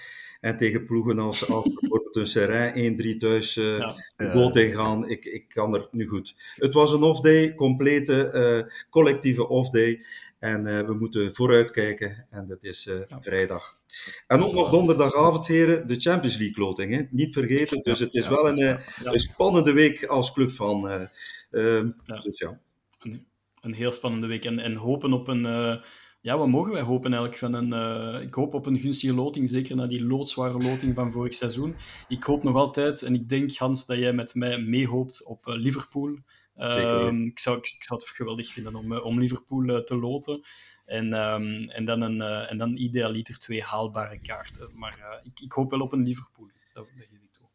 en 0.41 0.57
tegen 0.57 0.85
ploegen 0.85 1.19
als, 1.19 1.49
als 1.49 1.65
Serrain 2.21 2.97
1-3 3.15 3.17
thuis 3.17 3.57
uh, 3.57 3.79
ja. 3.79 3.97
goal 4.17 4.53
gaan. 4.53 5.09
Ik, 5.09 5.25
ik 5.25 5.49
kan 5.49 5.75
er 5.75 5.89
nu 5.91 6.07
goed. 6.07 6.35
Het 6.55 6.75
was 6.75 6.93
een 6.93 7.03
off-day, 7.03 7.55
complete 7.55 8.33
uh, 8.35 8.75
collectieve 8.91 9.49
off-day. 9.49 10.05
En 10.39 10.67
uh, 10.67 10.81
we 10.87 10.95
moeten 10.95 11.35
vooruitkijken. 11.35 12.27
En 12.31 12.47
dat 12.47 12.59
is 12.61 12.85
ja. 12.85 13.21
vrijdag. 13.21 13.81
En 14.27 14.43
ook 14.43 14.53
nog 14.53 14.71
donderdagavond, 14.71 15.47
heren, 15.47 15.87
de 15.87 16.01
Champions 16.01 16.37
League 16.37 16.65
loting. 16.65 16.95
Hè? 16.95 17.03
Niet 17.11 17.33
vergeten. 17.33 17.83
Dus 17.83 17.99
het 17.99 18.15
is 18.15 18.29
wel 18.29 18.49
een, 18.49 18.81
een, 19.05 19.21
spannende 19.21 19.73
week 19.73 20.05
als 20.05 20.33
club 20.33 20.53
van. 20.53 21.09
Ehm, 21.51 21.91
dus 22.23 22.39
ja. 22.39 22.61
Een, 22.99 23.27
een, 23.61 23.75
heel 23.75 23.93
spannende 23.93 24.27
week. 24.27 24.45
En, 24.45 24.59
en 24.59 24.75
hopen 24.75 25.13
op 25.13 25.29
een 25.29 25.45
ja, 26.23 26.39
wat 26.39 26.49
mogen 26.49 26.73
wij 26.73 26.83
hopen 26.83 27.13
eigenlijk? 27.13 27.39
Van 27.39 27.55
een, 27.55 27.73
uh, 28.15 28.23
ik 28.23 28.35
hoop 28.35 28.55
op 28.55 28.67
een 28.67 28.79
gunstige 28.79 29.15
loting, 29.15 29.49
zeker 29.49 29.77
na 29.77 29.87
die 29.87 30.05
loodzware 30.05 30.59
loting 30.59 30.95
van 30.95 31.13
vorig 31.13 31.35
seizoen. 31.35 31.75
Ik 32.09 32.23
hoop 32.23 32.43
nog 32.43 32.57
altijd, 32.57 33.03
en 33.03 33.15
ik 33.15 33.29
denk 33.29 33.57
Hans 33.57 33.87
dat 33.87 33.99
jij 33.99 34.13
met 34.13 34.35
mij 34.35 34.59
meehoopt 34.59 35.27
op 35.27 35.47
uh, 35.47 35.55
Liverpool. 35.55 36.19
Uh, 36.57 37.13
ik, 37.25 37.39
zou, 37.39 37.57
ik, 37.59 37.65
ik, 37.77 37.85
zou 37.85 38.01
het 38.01 38.09
geweldig 38.09 38.53
vinden 38.53 38.75
om, 38.75 38.93
om 38.93 39.21
Liverpool 39.21 39.85
te 39.85 39.97
loten. 39.97 40.43
En, 40.85 41.13
um, 41.13 41.61
en, 41.61 41.85
dan 41.85 42.01
een, 42.01 42.21
en 42.23 42.59
dan 42.59 42.77
idealiter 42.77 43.39
twee 43.39 43.63
haalbare 43.63 44.21
kaarten. 44.21 44.71
Maar 44.75 45.21
ik, 45.23 45.41
ik 45.41 45.53
hoop 45.53 45.71
wel 45.71 45.81
op 45.81 45.93
een 45.93 46.03
Liverpool. 46.03 46.47
Dat, 46.73 46.87
dat 46.99 47.09
geef 47.09 47.19
ik 47.21 47.33
toe. 47.33 47.47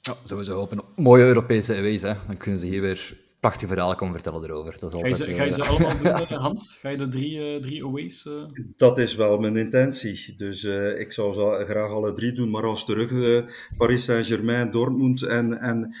Ja, 0.00 0.14
sowieso 0.24 0.54
hopen 0.54 0.80
op 0.80 0.96
mooie 0.96 1.24
Europese 1.24 1.74
aways. 1.74 2.02
Hè. 2.02 2.14
Dan 2.26 2.36
kunnen 2.36 2.60
ze 2.60 2.66
hier 2.66 2.80
weer 2.80 3.23
prachtige 3.44 3.72
verhalen 3.72 3.96
komen 3.96 4.14
vertellen 4.14 4.44
erover. 4.44 4.76
Dat 4.78 4.94
is 4.94 5.00
ga, 5.00 5.06
je 5.06 5.14
ze, 5.14 5.34
ga 5.34 5.44
je 5.44 5.50
ze 5.50 5.62
eh, 5.62 5.68
allemaal 5.68 5.98
doen, 5.98 6.38
Hans? 6.46 6.78
Ga 6.80 6.88
je 6.88 6.96
de 6.96 7.08
drie, 7.08 7.54
uh, 7.54 7.60
drie 7.60 7.84
aways? 7.84 8.26
Uh... 8.26 8.42
Dat 8.76 8.98
is 8.98 9.14
wel 9.14 9.38
mijn 9.38 9.56
intentie. 9.56 10.34
Dus 10.36 10.62
uh, 10.62 11.00
ik 11.00 11.12
zou 11.12 11.32
ze 11.32 11.64
graag 11.68 11.90
alle 11.90 12.12
drie 12.12 12.32
doen. 12.32 12.50
Maar 12.50 12.64
als 12.64 12.84
terug 12.84 13.44
Paris 13.76 14.04
Saint-Germain, 14.04 14.70
Dortmund 14.70 15.22
en, 15.22 15.58
en 15.60 15.94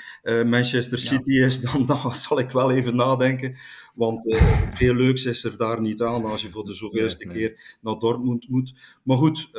Manchester 0.48 0.98
City 0.98 1.32
ja. 1.32 1.46
is, 1.46 1.60
dan, 1.60 1.86
dan 2.02 2.14
zal 2.14 2.38
ik 2.38 2.50
wel 2.50 2.70
even 2.70 2.96
nadenken. 2.96 3.56
Want 3.94 4.36
veel 4.74 4.94
leuks 4.94 5.24
is 5.24 5.44
er 5.44 5.56
daar 5.56 5.80
niet 5.80 6.02
aan 6.02 6.24
als 6.24 6.42
je 6.42 6.50
voor 6.50 6.64
de 6.64 6.74
zoveelste 6.74 7.26
nee, 7.26 7.36
nee. 7.36 7.48
keer 7.48 7.76
naar 7.80 7.98
Dortmund 7.98 8.48
moet. 8.48 8.74
Maar 9.04 9.16
goed, 9.16 9.50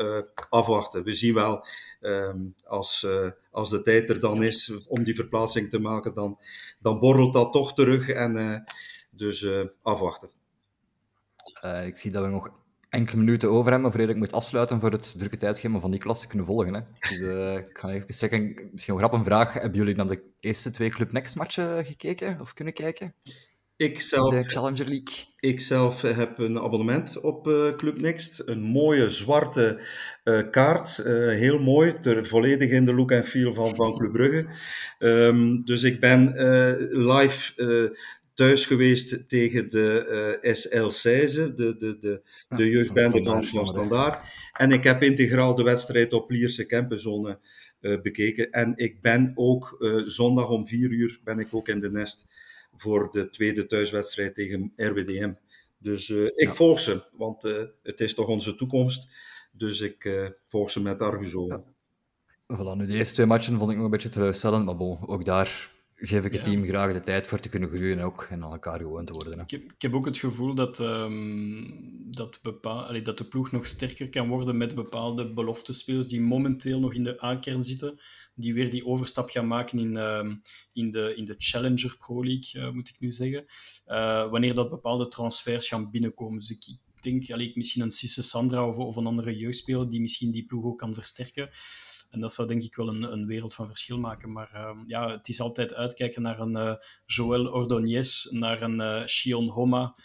afwachten. 0.49 1.03
We 1.03 1.13
zien 1.13 1.33
wel 1.33 1.65
um, 2.06 2.56
als 2.64 3.08
als 3.51 3.70
de 3.70 3.82
tijd 3.82 4.10
er 4.10 4.20
dan 4.20 4.43
is 4.43 4.86
om 4.88 5.03
die 5.03 5.16
verplaatsing 5.16 5.70
te 5.70 5.80
maken, 5.80 6.14
dan, 6.14 6.39
dan 6.80 6.99
borrelt 6.99 7.34
dat 7.34 7.53
toch 7.53 7.74
terug. 7.74 8.10
En, 8.10 8.36
uh, 8.36 8.58
dus 9.10 9.41
uh, 9.41 9.66
afwachten. 9.82 10.30
Ik 11.86 11.97
zie 11.97 12.12
dat 12.12 12.24
we 12.24 12.30
nog 12.30 12.49
enkele 12.89 13.18
minuten 13.18 13.49
over 13.49 13.72
hebben, 13.72 13.91
voordat 13.91 14.10
ik 14.10 14.16
moet 14.16 14.32
afsluiten 14.32 14.80
voor 14.80 14.91
het 14.91 15.20
drukke 15.20 15.38
tijdschema 15.38 15.80
van 15.80 15.91
die 15.91 15.99
klas 15.99 16.20
te 16.20 16.28
kunnen 16.28 16.45
volgen. 16.45 16.74
Hè. 16.74 16.82
Dus 16.99 17.20
ik 17.62 17.78
ga 17.78 17.89
even 17.89 18.14
checken. 18.14 18.70
Misschien 18.72 18.93
nog 18.93 19.03
grap 19.03 19.14
een 19.14 19.24
vraag. 19.24 19.53
Hebben 19.53 19.80
jullie 19.80 19.95
naar 19.95 20.08
de 20.08 20.22
eerste 20.39 20.72
twee 20.72 20.89
Club 20.89 21.12
Next 21.12 21.36
matchen 21.36 21.86
gekeken 21.86 22.41
of 22.41 22.53
kunnen 22.53 22.74
kijken? 22.74 23.14
Ik 23.78 24.01
zelf, 24.01 24.34
de 24.34 24.43
Challenger 24.43 24.88
League. 24.88 25.26
Ik 25.39 25.59
zelf 25.59 26.01
heb 26.01 26.38
een 26.38 26.59
abonnement 26.59 27.19
op 27.21 27.47
uh, 27.47 27.76
Club 27.76 28.01
Next. 28.01 28.41
Een 28.45 28.61
mooie 28.61 29.09
zwarte 29.09 29.80
uh, 30.23 30.49
kaart. 30.49 31.03
Uh, 31.05 31.28
heel 31.30 31.59
mooi. 31.59 31.99
Ter, 31.99 32.26
volledig 32.26 32.69
in 32.69 32.86
de 32.86 32.93
look 32.93 33.11
en 33.11 33.26
feel 33.26 33.53
van, 33.53 33.76
van 33.76 33.97
Club 33.97 34.11
Brugge. 34.11 34.47
Um, 34.99 35.65
dus 35.65 35.84
ik 35.84 35.99
ben 35.99 36.34
live 36.91 37.93
thuis 38.34 38.65
geweest 38.65 39.30
tegen 39.30 39.69
de 39.69 40.39
SL 40.41 40.89
Seize, 40.89 41.53
de, 41.53 41.76
de, 41.76 41.97
de, 41.99 41.99
de 41.99 42.21
ah, 42.47 42.59
jeugdbende 42.59 43.23
van, 43.23 43.45
van 43.45 43.67
Standaard. 43.67 44.23
En 44.53 44.71
ik 44.71 44.84
heb 44.84 45.03
integraal 45.03 45.55
de 45.55 45.63
wedstrijd 45.63 46.13
op 46.13 46.30
Lierse 46.30 46.65
Kempenzone 46.65 47.39
bekeken. 47.80 48.51
En 48.51 48.73
ik 48.76 49.01
ben 49.01 49.32
ook 49.36 49.86
zondag 50.05 50.49
om 50.49 50.67
vier 50.67 50.89
uur 50.89 51.19
ben 51.23 51.39
ik 51.39 51.47
ook 51.51 51.67
in 51.67 51.80
de 51.80 51.91
nest 51.91 52.26
voor 52.76 53.11
de 53.11 53.30
tweede 53.30 53.65
thuiswedstrijd 53.65 54.36
tegen 54.36 54.73
RWDM. 54.76 55.34
Dus 55.78 56.09
uh, 56.09 56.26
ik 56.26 56.47
ja. 56.47 56.53
volg 56.53 56.80
ze, 56.80 57.03
want 57.11 57.43
uh, 57.43 57.63
het 57.84 57.99
is 57.99 58.13
toch 58.13 58.28
onze 58.28 58.55
toekomst. 58.55 59.15
Dus 59.51 59.82
ik 59.82 60.05
uh, 60.05 60.30
volg 60.47 60.71
ze 60.71 60.82
met 60.82 61.01
argusogen. 61.01 61.63
Ja. 61.65 61.73
Voilà, 62.57 62.78
nu 62.78 62.86
de 62.86 62.93
eerste 62.93 63.13
twee 63.13 63.26
matchen 63.26 63.57
vond 63.57 63.69
ik 63.69 63.76
nog 63.76 63.86
een 63.86 63.91
beetje 63.91 64.09
teleurstellend, 64.09 64.65
maar 64.65 64.76
bon, 64.76 65.07
ook 65.07 65.26
daar 65.26 65.73
geef 65.95 66.26
ik 66.26 66.32
het 66.32 66.45
ja. 66.45 66.51
team 66.51 66.65
graag 66.65 66.93
de 66.93 67.01
tijd 67.01 67.28
voor 67.28 67.39
te 67.39 67.49
kunnen 67.49 67.69
groeien 67.69 67.99
ook, 67.99 68.28
en 68.30 68.43
aan 68.43 68.51
elkaar 68.51 68.80
gewoon 68.80 69.05
te 69.05 69.13
worden. 69.13 69.34
Hè. 69.34 69.41
Ik, 69.41 69.49
heb, 69.49 69.61
ik, 69.61 69.82
heb, 69.82 69.95
ook 69.95 70.05
het 70.05 70.17
gevoel 70.17 70.55
dat, 70.55 70.80
um, 70.80 72.11
dat, 72.11 72.39
bepaal, 72.41 72.84
allee, 72.84 73.01
dat 73.01 73.17
de 73.17 73.28
ploeg 73.28 73.51
nog 73.51 73.65
sterker 73.65 74.09
kan 74.09 74.28
worden 74.28 74.57
met 74.57 74.76
bepaalde 74.76 75.34
beloftespelers 75.34 76.07
die 76.07 76.21
momenteel 76.21 76.80
nog 76.80 76.93
in 76.93 77.03
de 77.03 77.23
A-kern 77.23 77.63
zitten 77.63 77.99
die 78.36 78.53
weer 78.53 78.69
die 78.69 78.86
overstap 78.86 79.29
gaan 79.29 79.47
maken 79.47 79.79
in, 79.79 79.97
uh, 79.97 80.33
in, 80.73 80.91
de, 80.91 81.15
in 81.15 81.25
de 81.25 81.36
Challenger 81.38 81.95
Pro 81.97 82.23
League, 82.23 82.61
uh, 82.61 82.69
moet 82.69 82.89
ik 82.89 82.99
nu 82.99 83.11
zeggen. 83.11 83.45
Uh, 83.88 84.29
wanneer 84.29 84.53
dat 84.53 84.69
bepaalde 84.69 85.07
transfers 85.07 85.67
gaan 85.67 85.91
binnenkomen. 85.91 86.39
Dus 86.39 86.49
ik, 86.49 86.77
denk 86.99 87.31
allee, 87.31 87.51
misschien 87.55 87.81
een 87.81 87.91
Sisse 87.91 88.23
Sandra 88.23 88.67
of, 88.67 88.77
of, 88.77 88.95
een 88.95 89.05
andere 89.05 89.38
jeugdspeler 89.38 89.89
die 89.89 90.01
misschien 90.01 90.31
die 90.31 90.45
ploeg 90.45 90.63
ook 90.63 90.77
kan 90.77 90.93
versterken. 90.93 91.49
En 92.09 92.19
dat 92.19 92.33
zou 92.33 92.47
denk 92.47 92.61
ik 92.61 92.75
wel 92.75 92.88
een, 92.88 93.03
een 93.03 93.25
wereld 93.25 93.53
van 93.53 93.67
verschil 93.67 93.99
maken. 93.99 94.31
Maar 94.31 94.51
ehm, 94.53 94.83
ja, 94.88 95.11
het 95.11 95.27
is 95.27 95.41
altijd 95.41 95.73
uitkijken 95.73 96.21
naar 96.21 96.39
een 96.39 96.55
uh, 96.55 96.75
Joël 97.05 97.47
Ordonez, 97.47 98.25
naar 98.29 98.61
een 98.61 99.07
Shion 99.07 99.49
Homa 99.49 99.95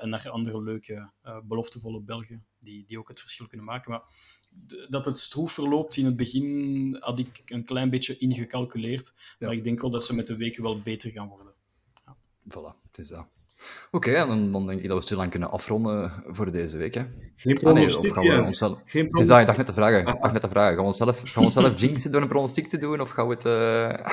en 0.00 0.08
naar 0.08 0.30
andere 0.30 0.62
leuke, 0.62 1.12
beloftevolle 1.44 2.02
Belgen 2.02 2.46
die, 2.66 2.84
die 2.86 2.98
ook 2.98 3.08
het 3.08 3.20
verschil 3.20 3.46
kunnen 3.46 3.66
maken. 3.66 3.90
Maar 3.90 4.02
dat 4.88 5.04
het 5.04 5.18
stroef 5.18 5.52
verloopt 5.52 5.96
in 5.96 6.04
het 6.04 6.16
begin 6.16 6.96
had 7.00 7.18
ik 7.18 7.42
een 7.46 7.64
klein 7.64 7.90
beetje 7.90 8.18
ingecalculeerd. 8.18 9.12
Ja. 9.38 9.46
Maar 9.46 9.56
ik 9.56 9.64
denk 9.64 9.80
wel 9.80 9.90
dat 9.90 10.04
ze 10.04 10.14
met 10.14 10.26
de 10.26 10.36
weken 10.36 10.62
wel 10.62 10.80
beter 10.80 11.10
gaan 11.10 11.28
worden. 11.28 11.52
Ja. 12.06 12.16
Voilà, 12.48 12.86
het 12.86 12.98
is 12.98 13.08
dat. 13.08 13.26
Oké, 13.90 14.08
okay, 14.10 14.26
dan, 14.26 14.52
dan, 14.52 14.66
denk 14.66 14.80
ik 14.80 14.88
dat 14.88 14.96
we 14.96 15.02
stilaan 15.02 15.30
kunnen 15.30 15.50
afronden 15.50 16.22
voor 16.26 16.52
deze 16.52 16.76
week. 16.76 16.94
Hè. 16.94 17.04
Geen 17.36 17.54
pronostiek, 17.54 18.16
ah, 18.16 18.24
nee, 18.24 18.42
onszelf... 18.42 18.80
Geen 18.84 19.06
Het 19.06 19.20
is 19.20 19.26
dat, 19.26 19.40
ik 19.40 19.46
dacht 19.46 19.58
net 19.58 19.66
te 19.66 19.72
vragen. 19.72 19.98
Ik 19.98 20.06
dacht 20.06 20.32
net 20.32 20.40
te 20.40 20.48
vragen. 20.48 20.74
Gaan 20.74 20.80
we 20.80 20.86
onszelf, 20.86 21.20
gaan 21.24 21.32
we 21.34 21.40
onszelf 21.40 21.80
jinxen 21.80 22.10
door 22.10 22.22
een 22.22 22.28
pronostiek 22.28 22.68
te 22.68 22.78
doen, 22.78 23.00
of 23.00 23.10
gaan 23.10 23.28
we 23.28 23.34
het... 23.34 23.44
Uh... 23.44 23.52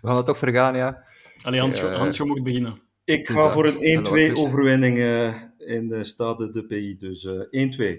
we 0.00 0.08
gaan 0.08 0.16
het 0.16 0.26
toch 0.26 0.38
vergaan, 0.38 0.76
ja. 0.76 1.02
Allee, 1.42 1.60
Hans, 1.60 1.82
uh... 1.82 1.96
Hans 1.96 2.16
je 2.16 2.24
moet 2.24 2.42
beginnen. 2.42 2.80
Ik 3.04 3.28
ga 3.28 3.50
voor 3.50 3.66
een 3.66 4.36
1-2 4.36 4.38
overwinning 4.38 4.98
uh, 4.98 5.34
in 5.58 5.88
de 5.88 6.04
Stade 6.04 6.50
de 6.50 6.64
Pays. 6.64 6.98
Dus 6.98 7.28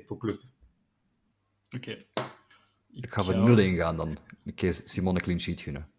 1-2 0.01 0.05
voor 0.05 0.17
club. 0.17 0.41
Oké. 1.76 2.05
Ik 2.91 3.13
ga 3.13 3.24
voor 3.24 3.34
0-1 3.34 3.38
gaan 3.76 3.97
dan. 3.97 4.17
Een 4.45 4.53
keer 4.55 4.82
Simone 4.84 5.20
clean 5.20 5.39
sheet 5.39 5.61
gunnen. 5.61 5.91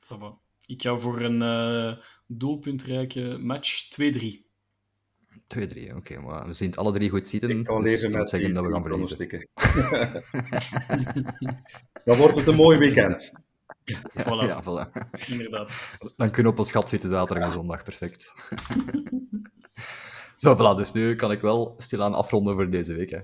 Va. 0.00 0.38
Ik 0.66 0.82
ga 0.82 0.96
voor 0.96 1.20
een 1.20 1.42
eh, 1.42 1.96
doelpuntrijke 2.26 3.38
match 3.40 3.88
2-3. 4.00 4.50
2-3, 5.58 5.94
oké. 5.96 6.20
maar 6.20 6.46
we 6.46 6.52
zien 6.52 6.68
het 6.68 6.78
alle 6.78 6.92
drie 6.92 7.10
goed 7.10 7.28
zitten. 7.28 7.50
Ik 7.50 7.64
kan 7.64 7.82
dus 7.82 7.90
leven 7.90 8.10
ik 8.10 8.16
met 8.16 8.30
zeggen 8.30 8.48
die 8.48 8.58
dat 8.58 8.66
we 8.66 8.72
gaan 8.72 8.82
verliezen. 8.82 9.48
Dan 12.04 12.16
wordt 12.16 12.36
het 12.36 12.46
een 12.46 12.54
mooi 12.54 12.78
weekend. 12.78 13.32
Voilà, 14.18 14.46
Ja, 14.46 14.62
voilà. 14.62 14.90
inderdaad. 15.28 15.96
Dan 16.16 16.30
kunnen 16.30 16.52
we 16.52 16.58
op 16.58 16.58
ons 16.58 16.70
gat 16.70 16.88
zitten 16.88 17.10
zaterdag 17.10 17.46
en 17.46 17.52
zondag. 17.52 17.82
Perfect. 17.82 18.32
Zo, 20.36 20.54
voilà. 20.56 20.76
Dus 20.76 20.92
nu 20.92 21.16
kan 21.16 21.30
ik 21.30 21.40
wel 21.40 21.74
stilaan 21.78 22.14
afronden 22.14 22.54
voor 22.54 22.70
deze 22.70 22.94
week. 22.94 23.10
Hè. 23.10 23.20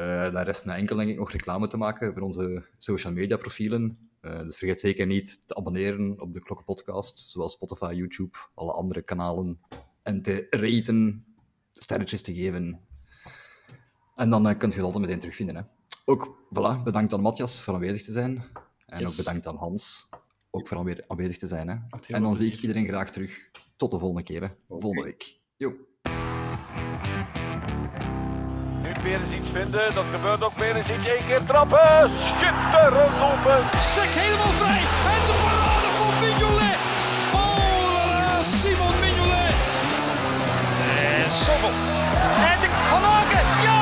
Eh 0.00 0.32
dan 0.32 0.42
rest 0.42 0.64
me 0.66 0.72
enkel 0.72 0.96
denk 0.96 1.08
ik 1.10 1.16
nog 1.18 1.30
reclame 1.32 1.68
te 1.68 1.76
maken 1.76 2.12
voor 2.12 2.22
onze 2.22 2.66
social 2.78 3.12
media 3.12 3.36
profielen. 3.36 3.98
Eh, 4.20 4.42
dus 4.42 4.56
vergeet 4.56 4.80
zeker 4.80 5.06
niet 5.06 5.46
te 5.48 5.54
abonneren 5.56 6.20
op 6.20 6.34
de 6.34 6.40
Klokkenpodcast, 6.40 7.18
zowel 7.18 7.48
Spotify, 7.48 7.92
YouTube, 7.94 8.36
alle 8.54 8.72
andere 8.72 9.02
kanalen. 9.02 9.60
En 10.02 10.22
te 10.22 10.46
raten, 10.50 11.24
sterretjes 11.72 12.22
te 12.22 12.34
geven. 12.34 12.80
En 14.16 14.30
dan 14.30 14.48
eh, 14.48 14.58
kunt 14.58 14.72
je 14.72 14.78
het 14.78 14.86
altijd 14.86 15.04
meteen 15.04 15.18
terugvinden. 15.20 15.56
Hè. 15.56 15.62
Ook, 16.04 16.36
voilà, 16.54 16.82
bedankt 16.84 17.12
aan 17.12 17.20
Matthias 17.20 17.62
voor 17.62 17.74
aanwezig 17.74 18.02
te 18.02 18.12
zijn. 18.12 18.44
En 18.86 18.98
Yes. 18.98 19.10
ook 19.10 19.16
bedankt 19.24 19.46
aan 19.46 19.56
Hans, 19.56 20.08
ook 20.50 20.68
voor 20.68 20.76
aanwe- 20.76 21.04
aanwezig 21.08 21.38
te 21.38 21.46
zijn. 21.46 21.68
Hè. 21.68 21.76
En 22.08 22.22
dan 22.22 22.36
zie 22.36 22.52
ik 22.52 22.60
iedereen 22.60 22.86
graag 22.86 23.10
terug. 23.10 23.50
Tot 23.76 23.90
de 23.90 23.98
volgende 23.98 24.22
keer. 24.24 24.42
Hè. 24.42 24.48
Volgende 24.68 25.02
week. 25.02 25.38
Yo 25.56 25.72
weer 29.10 29.20
eens 29.20 29.32
iets 29.32 29.48
vinden. 29.52 29.94
Dat 29.94 30.04
gebeurt 30.12 30.42
ook 30.44 30.56
weer 30.56 30.76
eens 30.76 30.90
iets. 30.90 31.06
Eén 31.06 31.26
keer 31.26 31.44
trappen. 31.44 32.10
Schitterend 32.26 33.14
lopen 33.24 33.60
Sek 33.94 34.10
helemaal 34.22 34.54
vrij. 34.60 34.82
En 35.14 35.22
de 35.28 35.34
parade 35.44 35.90
van 35.98 36.12
Mignolet. 36.20 36.78
Oh, 37.32 38.40
Simon 38.40 38.94
Mignolet. 39.00 39.54
En 41.24 41.30
sommel. 41.44 41.74
En 42.50 42.58
de 42.62 42.68
Van 42.90 43.02
Ja! 43.62 43.79